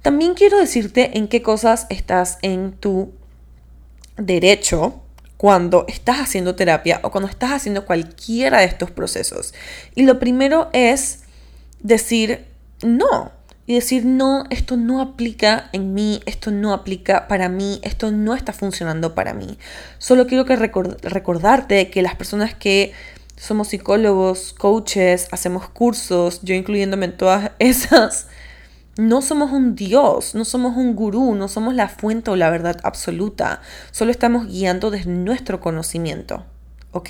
También 0.00 0.34
quiero 0.34 0.58
decirte 0.58 1.18
en 1.18 1.26
qué 1.26 1.42
cosas 1.42 1.88
estás 1.90 2.38
en 2.42 2.70
tu 2.70 3.10
derecho 4.16 5.01
cuando 5.42 5.86
estás 5.88 6.18
haciendo 6.18 6.54
terapia 6.54 7.00
o 7.02 7.10
cuando 7.10 7.28
estás 7.28 7.50
haciendo 7.50 7.84
cualquiera 7.84 8.60
de 8.60 8.66
estos 8.66 8.92
procesos. 8.92 9.54
Y 9.96 10.04
lo 10.04 10.20
primero 10.20 10.70
es 10.72 11.24
decir 11.80 12.44
no. 12.80 13.32
Y 13.66 13.74
decir, 13.74 14.04
no, 14.04 14.44
esto 14.50 14.76
no 14.76 15.00
aplica 15.00 15.68
en 15.72 15.94
mí, 15.94 16.22
esto 16.26 16.52
no 16.52 16.72
aplica 16.72 17.26
para 17.26 17.48
mí, 17.48 17.80
esto 17.82 18.12
no 18.12 18.36
está 18.36 18.52
funcionando 18.52 19.16
para 19.16 19.34
mí. 19.34 19.58
Solo 19.98 20.28
quiero 20.28 20.44
que 20.44 20.54
recordarte 20.54 21.90
que 21.90 22.02
las 22.02 22.14
personas 22.14 22.54
que 22.54 22.92
somos 23.36 23.66
psicólogos, 23.66 24.52
coaches, 24.52 25.26
hacemos 25.32 25.68
cursos, 25.68 26.38
yo 26.44 26.54
incluyéndome 26.54 27.06
en 27.06 27.16
todas 27.16 27.50
esas, 27.58 28.28
no 28.96 29.22
somos 29.22 29.52
un 29.52 29.74
Dios, 29.74 30.34
no 30.34 30.44
somos 30.44 30.76
un 30.76 30.94
gurú, 30.94 31.34
no 31.34 31.48
somos 31.48 31.74
la 31.74 31.88
fuente 31.88 32.30
o 32.30 32.36
la 32.36 32.50
verdad 32.50 32.78
absoluta. 32.82 33.62
Solo 33.90 34.10
estamos 34.10 34.46
guiando 34.46 34.90
desde 34.90 35.10
nuestro 35.10 35.60
conocimiento. 35.60 36.44
¿Ok? 36.94 37.08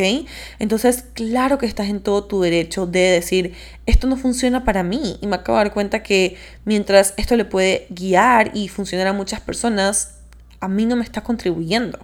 Entonces, 0.60 1.04
claro 1.12 1.58
que 1.58 1.66
estás 1.66 1.88
en 1.88 2.00
todo 2.00 2.24
tu 2.24 2.40
derecho 2.40 2.86
de 2.86 3.00
decir, 3.00 3.54
esto 3.84 4.06
no 4.06 4.16
funciona 4.16 4.64
para 4.64 4.84
mí. 4.84 5.18
Y 5.20 5.26
me 5.26 5.34
acabo 5.34 5.58
de 5.58 5.64
dar 5.64 5.74
cuenta 5.74 6.04
que 6.04 6.36
mientras 6.64 7.14
esto 7.16 7.34
le 7.34 7.44
puede 7.44 7.88
guiar 7.90 8.52
y 8.54 8.68
funcionar 8.68 9.08
a 9.08 9.12
muchas 9.12 9.40
personas, 9.40 10.18
a 10.60 10.68
mí 10.68 10.86
no 10.86 10.94
me 10.94 11.02
está 11.02 11.22
contribuyendo. 11.22 11.98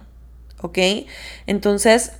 ¿Ok? 0.59 0.77
Entonces, 1.47 2.11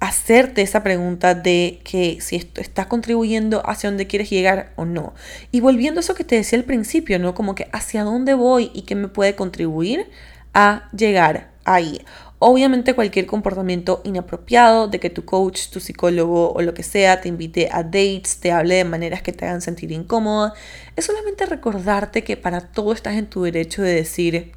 hacerte 0.00 0.62
esa 0.62 0.82
pregunta 0.82 1.34
de 1.34 1.80
que 1.84 2.18
si 2.20 2.36
esto 2.36 2.60
está 2.60 2.88
contribuyendo 2.88 3.62
hacia 3.68 3.90
dónde 3.90 4.06
quieres 4.06 4.30
llegar 4.30 4.72
o 4.76 4.86
no. 4.86 5.14
Y 5.52 5.60
volviendo 5.60 6.00
a 6.00 6.02
eso 6.02 6.14
que 6.14 6.24
te 6.24 6.36
decía 6.36 6.58
al 6.58 6.64
principio, 6.64 7.18
¿no? 7.18 7.34
Como 7.34 7.54
que 7.54 7.68
hacia 7.72 8.02
dónde 8.02 8.34
voy 8.34 8.70
y 8.74 8.82
qué 8.82 8.94
me 8.94 9.08
puede 9.08 9.36
contribuir 9.36 10.08
a 10.54 10.88
llegar 10.96 11.50
ahí. 11.64 12.00
Obviamente 12.38 12.94
cualquier 12.94 13.26
comportamiento 13.26 14.00
inapropiado 14.02 14.88
de 14.88 14.98
que 14.98 15.10
tu 15.10 15.26
coach, 15.26 15.68
tu 15.68 15.78
psicólogo 15.78 16.52
o 16.54 16.62
lo 16.62 16.72
que 16.72 16.82
sea 16.82 17.20
te 17.20 17.28
invite 17.28 17.68
a 17.70 17.82
dates, 17.82 18.40
te 18.40 18.50
hable 18.50 18.76
de 18.76 18.84
maneras 18.84 19.20
que 19.20 19.34
te 19.34 19.44
hagan 19.44 19.60
sentir 19.60 19.92
incómoda, 19.92 20.54
es 20.96 21.04
solamente 21.04 21.44
recordarte 21.44 22.24
que 22.24 22.38
para 22.38 22.62
todo 22.62 22.94
estás 22.94 23.16
en 23.16 23.26
tu 23.26 23.42
derecho 23.42 23.82
de 23.82 23.94
decir 23.94 24.52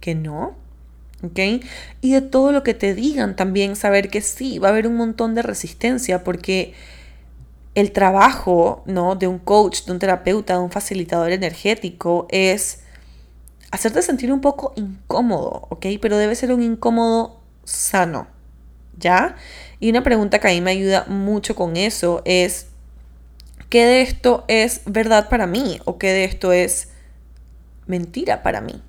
que 0.00 0.14
no 0.14 0.63
y 2.00 2.12
de 2.12 2.20
todo 2.20 2.52
lo 2.52 2.62
que 2.62 2.74
te 2.74 2.94
digan 2.94 3.36
también 3.36 3.76
saber 3.76 4.10
que 4.10 4.20
sí, 4.20 4.58
va 4.58 4.68
a 4.68 4.70
haber 4.72 4.86
un 4.86 4.96
montón 4.96 5.34
de 5.34 5.42
resistencia 5.42 6.24
porque 6.24 6.74
el 7.74 7.92
trabajo, 7.92 8.82
¿no? 8.86 9.16
De 9.16 9.26
un 9.26 9.38
coach, 9.38 9.84
de 9.84 9.92
un 9.92 9.98
terapeuta, 9.98 10.54
de 10.54 10.60
un 10.60 10.70
facilitador 10.70 11.32
energético 11.32 12.26
es 12.30 12.80
hacerte 13.70 14.02
sentir 14.02 14.32
un 14.32 14.40
poco 14.40 14.72
incómodo, 14.76 15.66
¿ok? 15.70 15.86
Pero 16.00 16.16
debe 16.16 16.34
ser 16.36 16.52
un 16.52 16.62
incómodo 16.62 17.40
sano, 17.64 18.28
¿ya? 18.96 19.36
Y 19.80 19.90
una 19.90 20.04
pregunta 20.04 20.38
que 20.38 20.48
a 20.48 20.50
mí 20.52 20.60
me 20.60 20.70
ayuda 20.70 21.04
mucho 21.08 21.56
con 21.56 21.76
eso 21.76 22.22
es, 22.24 22.68
¿qué 23.68 23.84
de 23.84 24.02
esto 24.02 24.44
es 24.46 24.82
verdad 24.86 25.28
para 25.28 25.46
mí? 25.46 25.80
¿O 25.84 25.98
qué 25.98 26.12
de 26.12 26.24
esto 26.24 26.52
es 26.52 26.88
mentira 27.86 28.44
para 28.44 28.60
mí? 28.60 28.80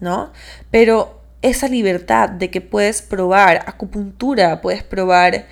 ¿No? 0.00 0.32
Pero 0.70 1.17
esa 1.42 1.68
libertad 1.68 2.28
de 2.28 2.50
que 2.50 2.60
puedes 2.60 3.02
probar 3.02 3.64
acupuntura, 3.66 4.60
puedes 4.60 4.82
probar, 4.82 5.46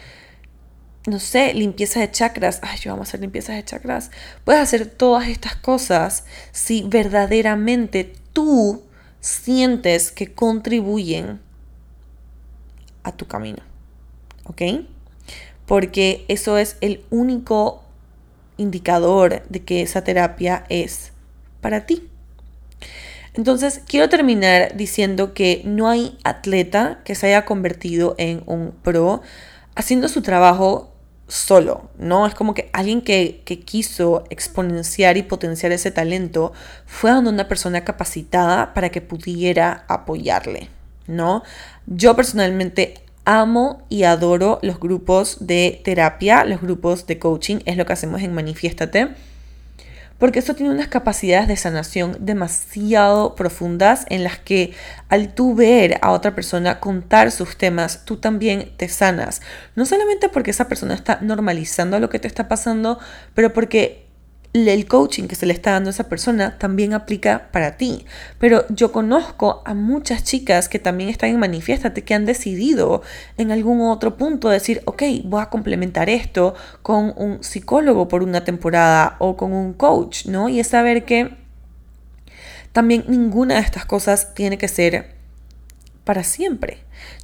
no 1.06 1.20
sé, 1.20 1.54
limpieza 1.54 2.00
de 2.00 2.10
chakras. 2.10 2.60
Ay, 2.62 2.78
yo 2.78 2.90
vamos 2.90 3.08
a 3.08 3.10
hacer 3.10 3.20
limpieza 3.20 3.52
de 3.52 3.64
chakras. 3.64 4.10
Puedes 4.44 4.62
hacer 4.62 4.86
todas 4.86 5.28
estas 5.28 5.56
cosas 5.56 6.24
si 6.52 6.82
verdaderamente 6.82 8.12
tú 8.32 8.82
sientes 9.20 10.10
que 10.10 10.32
contribuyen 10.32 11.40
a 13.02 13.12
tu 13.12 13.26
camino. 13.26 13.62
¿Ok? 14.44 14.62
Porque 15.66 16.24
eso 16.28 16.58
es 16.58 16.76
el 16.80 17.04
único 17.10 17.84
indicador 18.56 19.42
de 19.48 19.64
que 19.64 19.82
esa 19.82 20.02
terapia 20.02 20.64
es 20.68 21.12
para 21.60 21.86
ti. 21.86 22.08
Entonces, 23.36 23.82
quiero 23.86 24.08
terminar 24.08 24.76
diciendo 24.76 25.34
que 25.34 25.60
no 25.64 25.90
hay 25.90 26.18
atleta 26.24 27.00
que 27.04 27.14
se 27.14 27.26
haya 27.26 27.44
convertido 27.44 28.14
en 28.16 28.42
un 28.46 28.72
pro 28.82 29.20
haciendo 29.74 30.08
su 30.08 30.22
trabajo 30.22 30.94
solo, 31.28 31.90
¿no? 31.98 32.26
Es 32.26 32.34
como 32.34 32.54
que 32.54 32.70
alguien 32.72 33.02
que, 33.02 33.42
quiso 33.66 34.24
exponenciar 34.30 35.18
y 35.18 35.22
potenciar 35.22 35.72
ese 35.72 35.90
talento 35.90 36.52
fue 36.86 37.10
a 37.10 37.18
una 37.18 37.46
persona 37.46 37.84
capacitada 37.84 38.72
para 38.72 38.88
que 38.88 39.02
pudiera 39.02 39.84
apoyarle, 39.88 40.70
¿no? 41.06 41.42
Yo 41.86 42.16
personalmente 42.16 42.94
amo 43.26 43.82
y 43.90 44.04
adoro 44.04 44.60
los 44.62 44.80
grupos 44.80 45.38
de 45.40 45.82
terapia, 45.84 46.44
los 46.44 46.62
grupos 46.62 47.06
de 47.06 47.18
coaching, 47.18 47.58
es 47.66 47.76
lo 47.76 47.84
que 47.84 47.92
hacemos 47.92 48.22
en 48.22 48.32
Manifiéstate 48.32 49.08
porque 50.18 50.38
esto 50.38 50.54
tiene 50.54 50.72
unas 50.72 50.88
capacidades 50.88 51.48
de 51.48 51.56
sanación 51.56 52.16
demasiado 52.20 53.34
profundas 53.34 54.06
en 54.08 54.24
las 54.24 54.38
que 54.38 54.72
al 55.08 55.34
tú 55.34 55.54
ver 55.54 55.98
a 56.02 56.12
otra 56.12 56.34
persona 56.34 56.80
contar 56.80 57.30
sus 57.30 57.56
temas, 57.56 58.04
tú 58.04 58.16
también 58.16 58.72
te 58.76 58.88
sanas. 58.88 59.42
No 59.74 59.84
solamente 59.84 60.28
porque 60.28 60.50
esa 60.50 60.68
persona 60.68 60.94
está 60.94 61.18
normalizando 61.20 61.98
lo 62.00 62.08
que 62.08 62.18
te 62.18 62.28
está 62.28 62.48
pasando, 62.48 62.98
pero 63.34 63.52
porque 63.52 64.05
el 64.56 64.86
coaching 64.86 65.24
que 65.24 65.34
se 65.34 65.46
le 65.46 65.52
está 65.52 65.72
dando 65.72 65.90
a 65.90 65.92
esa 65.92 66.08
persona 66.08 66.58
también 66.58 66.94
aplica 66.94 67.48
para 67.52 67.76
ti. 67.76 68.06
Pero 68.38 68.64
yo 68.68 68.92
conozco 68.92 69.62
a 69.64 69.74
muchas 69.74 70.24
chicas 70.24 70.68
que 70.68 70.78
también 70.78 71.10
están 71.10 71.30
en 71.30 71.38
Manifiéstate, 71.38 72.04
que 72.04 72.14
han 72.14 72.26
decidido 72.26 73.02
en 73.36 73.52
algún 73.52 73.80
otro 73.82 74.16
punto 74.16 74.48
decir, 74.48 74.82
ok, 74.84 75.02
voy 75.24 75.42
a 75.42 75.50
complementar 75.50 76.08
esto 76.08 76.54
con 76.82 77.12
un 77.16 77.42
psicólogo 77.42 78.08
por 78.08 78.22
una 78.22 78.44
temporada 78.44 79.16
o 79.18 79.36
con 79.36 79.52
un 79.52 79.72
coach, 79.72 80.26
¿no? 80.26 80.48
Y 80.48 80.60
es 80.60 80.68
saber 80.68 81.04
que 81.04 81.36
también 82.72 83.04
ninguna 83.08 83.54
de 83.54 83.60
estas 83.60 83.86
cosas 83.86 84.34
tiene 84.34 84.58
que 84.58 84.68
ser 84.68 85.16
para 86.04 86.22
siempre. 86.22 86.78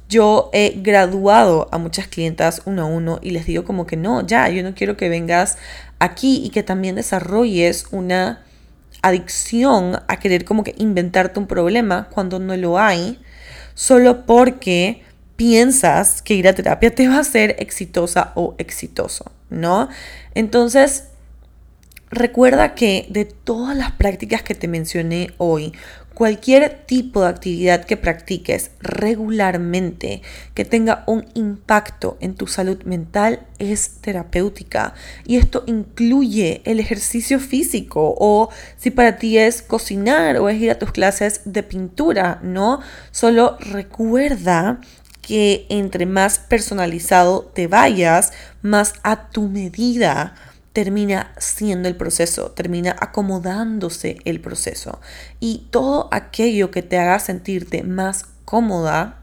Yo 0.09 0.49
he 0.53 0.79
graduado 0.81 1.69
a 1.71 1.77
muchas 1.77 2.07
clientas 2.07 2.61
uno 2.65 2.83
a 2.83 2.85
uno 2.85 3.19
y 3.21 3.31
les 3.31 3.45
digo 3.45 3.63
como 3.63 3.87
que 3.87 3.95
no, 3.95 4.25
ya, 4.27 4.49
yo 4.49 4.61
no 4.61 4.75
quiero 4.75 4.97
que 4.97 5.09
vengas 5.09 5.57
aquí 6.03 6.41
y 6.43 6.49
que 6.49 6.63
también 6.63 6.95
desarrolles 6.95 7.87
una 7.91 8.43
adicción 9.01 10.01
a 10.07 10.17
querer 10.17 10.45
como 10.45 10.63
que 10.63 10.75
inventarte 10.77 11.39
un 11.39 11.47
problema 11.47 12.09
cuando 12.09 12.39
no 12.39 12.55
lo 12.57 12.79
hay, 12.79 13.19
solo 13.73 14.25
porque 14.25 15.03
piensas 15.35 16.21
que 16.21 16.35
ir 16.35 16.47
a 16.47 16.53
terapia 16.53 16.93
te 16.93 17.07
va 17.07 17.15
a 17.15 17.19
hacer 17.19 17.55
exitosa 17.59 18.31
o 18.35 18.55
exitoso, 18.57 19.31
¿no? 19.49 19.89
Entonces, 20.35 21.05
recuerda 22.11 22.75
que 22.75 23.07
de 23.09 23.25
todas 23.25 23.75
las 23.75 23.91
prácticas 23.91 24.43
que 24.43 24.55
te 24.55 24.67
mencioné 24.67 25.31
hoy, 25.37 25.73
Cualquier 26.13 26.85
tipo 26.85 27.21
de 27.21 27.29
actividad 27.29 27.85
que 27.85 27.97
practiques 27.97 28.69
regularmente 28.79 30.21
que 30.53 30.63
tenga 30.63 31.03
un 31.07 31.25
impacto 31.33 32.17
en 32.21 32.35
tu 32.35 32.45
salud 32.45 32.83
mental 32.83 33.47
es 33.57 33.95
terapéutica 34.01 34.93
y 35.25 35.37
esto 35.37 35.63
incluye 35.65 36.61
el 36.65 36.79
ejercicio 36.79 37.39
físico 37.39 38.13
o 38.19 38.49
si 38.77 38.91
para 38.91 39.17
ti 39.17 39.39
es 39.39 39.63
cocinar 39.63 40.37
o 40.37 40.49
es 40.49 40.61
ir 40.61 40.69
a 40.69 40.77
tus 40.77 40.91
clases 40.91 41.41
de 41.45 41.63
pintura, 41.63 42.39
¿no? 42.43 42.79
Solo 43.11 43.57
recuerda 43.59 44.81
que 45.23 45.65
entre 45.69 46.05
más 46.05 46.37
personalizado 46.37 47.49
te 47.55 47.67
vayas, 47.67 48.33
más 48.61 48.93
a 49.01 49.29
tu 49.29 49.47
medida 49.47 50.35
termina 50.73 51.31
siendo 51.37 51.87
el 51.87 51.95
proceso, 51.95 52.51
termina 52.51 52.95
acomodándose 52.99 54.17
el 54.25 54.41
proceso. 54.41 54.99
Y 55.39 55.67
todo 55.69 56.09
aquello 56.11 56.71
que 56.71 56.81
te 56.81 56.97
haga 56.97 57.19
sentirte 57.19 57.83
más 57.83 58.25
cómoda 58.43 59.19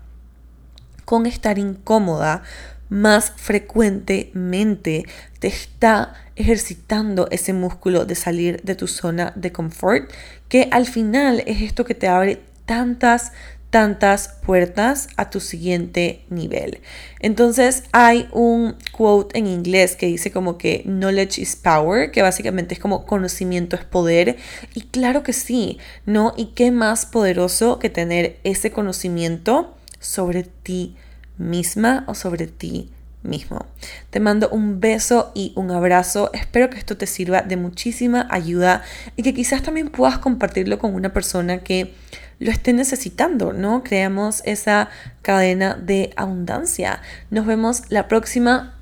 con 1.04 1.26
estar 1.26 1.58
incómoda 1.58 2.42
más 2.88 3.32
frecuentemente 3.36 5.06
te 5.38 5.48
está 5.48 6.14
ejercitando 6.36 7.28
ese 7.30 7.52
músculo 7.52 8.04
de 8.04 8.14
salir 8.14 8.62
de 8.62 8.74
tu 8.74 8.86
zona 8.86 9.32
de 9.36 9.52
confort, 9.52 10.10
que 10.48 10.68
al 10.70 10.86
final 10.86 11.42
es 11.46 11.62
esto 11.62 11.84
que 11.84 11.94
te 11.94 12.08
abre 12.08 12.42
tantas, 12.66 13.32
tantas 13.70 14.28
puertas 14.44 15.08
a 15.16 15.30
tu 15.30 15.40
siguiente 15.40 16.24
nivel. 16.28 16.80
Entonces 17.20 17.84
hay 17.92 18.28
un 18.32 18.76
quote 18.92 19.38
en 19.38 19.46
inglés 19.46 19.96
que 19.96 20.06
dice 20.06 20.32
como 20.32 20.58
que 20.58 20.82
knowledge 20.84 21.40
is 21.40 21.56
power, 21.56 22.10
que 22.10 22.22
básicamente 22.22 22.74
es 22.74 22.80
como 22.80 23.06
conocimiento 23.06 23.76
es 23.76 23.84
poder. 23.84 24.36
Y 24.74 24.82
claro 24.82 25.22
que 25.22 25.32
sí, 25.32 25.78
¿no? 26.04 26.34
¿Y 26.36 26.46
qué 26.46 26.72
más 26.72 27.06
poderoso 27.06 27.78
que 27.78 27.90
tener 27.90 28.38
ese 28.42 28.72
conocimiento 28.72 29.74
sobre 30.00 30.42
ti 30.42 30.96
misma 31.38 32.04
o 32.06 32.14
sobre 32.14 32.46
ti 32.46 32.90
mismo. 33.22 33.66
Te 34.10 34.20
mando 34.20 34.48
un 34.48 34.80
beso 34.80 35.30
y 35.34 35.52
un 35.56 35.70
abrazo. 35.70 36.30
Espero 36.32 36.70
que 36.70 36.78
esto 36.78 36.96
te 36.96 37.06
sirva 37.06 37.42
de 37.42 37.56
muchísima 37.56 38.26
ayuda 38.30 38.82
y 39.16 39.22
que 39.22 39.34
quizás 39.34 39.62
también 39.62 39.88
puedas 39.88 40.18
compartirlo 40.18 40.78
con 40.78 40.94
una 40.94 41.12
persona 41.12 41.58
que 41.58 41.94
lo 42.40 42.50
esté 42.50 42.72
necesitando, 42.72 43.52
¿no? 43.52 43.84
Creamos 43.84 44.42
esa 44.44 44.88
cadena 45.22 45.74
de 45.74 46.12
abundancia. 46.16 47.00
Nos 47.30 47.46
vemos 47.46 47.82
la 47.90 48.08
próxima. 48.08 48.74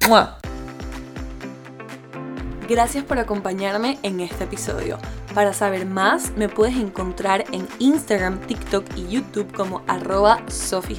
Gracias 2.69 3.05
por 3.05 3.19
acompañarme 3.19 3.99
en 4.03 4.21
este 4.21 4.45
episodio. 4.45 4.99
Para 5.35 5.53
saber 5.53 5.87
más, 5.87 6.33
me 6.37 6.49
puedes 6.49 6.77
encontrar 6.77 7.45
en 7.53 7.67
Instagram, 7.79 8.41
TikTok 8.41 8.85
y 8.97 9.09
YouTube 9.09 9.53
como 9.53 9.83
arroba 9.87 10.43
Sophie 10.49 10.99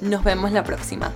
Nos 0.00 0.24
vemos 0.24 0.52
la 0.52 0.64
próxima. 0.64 1.12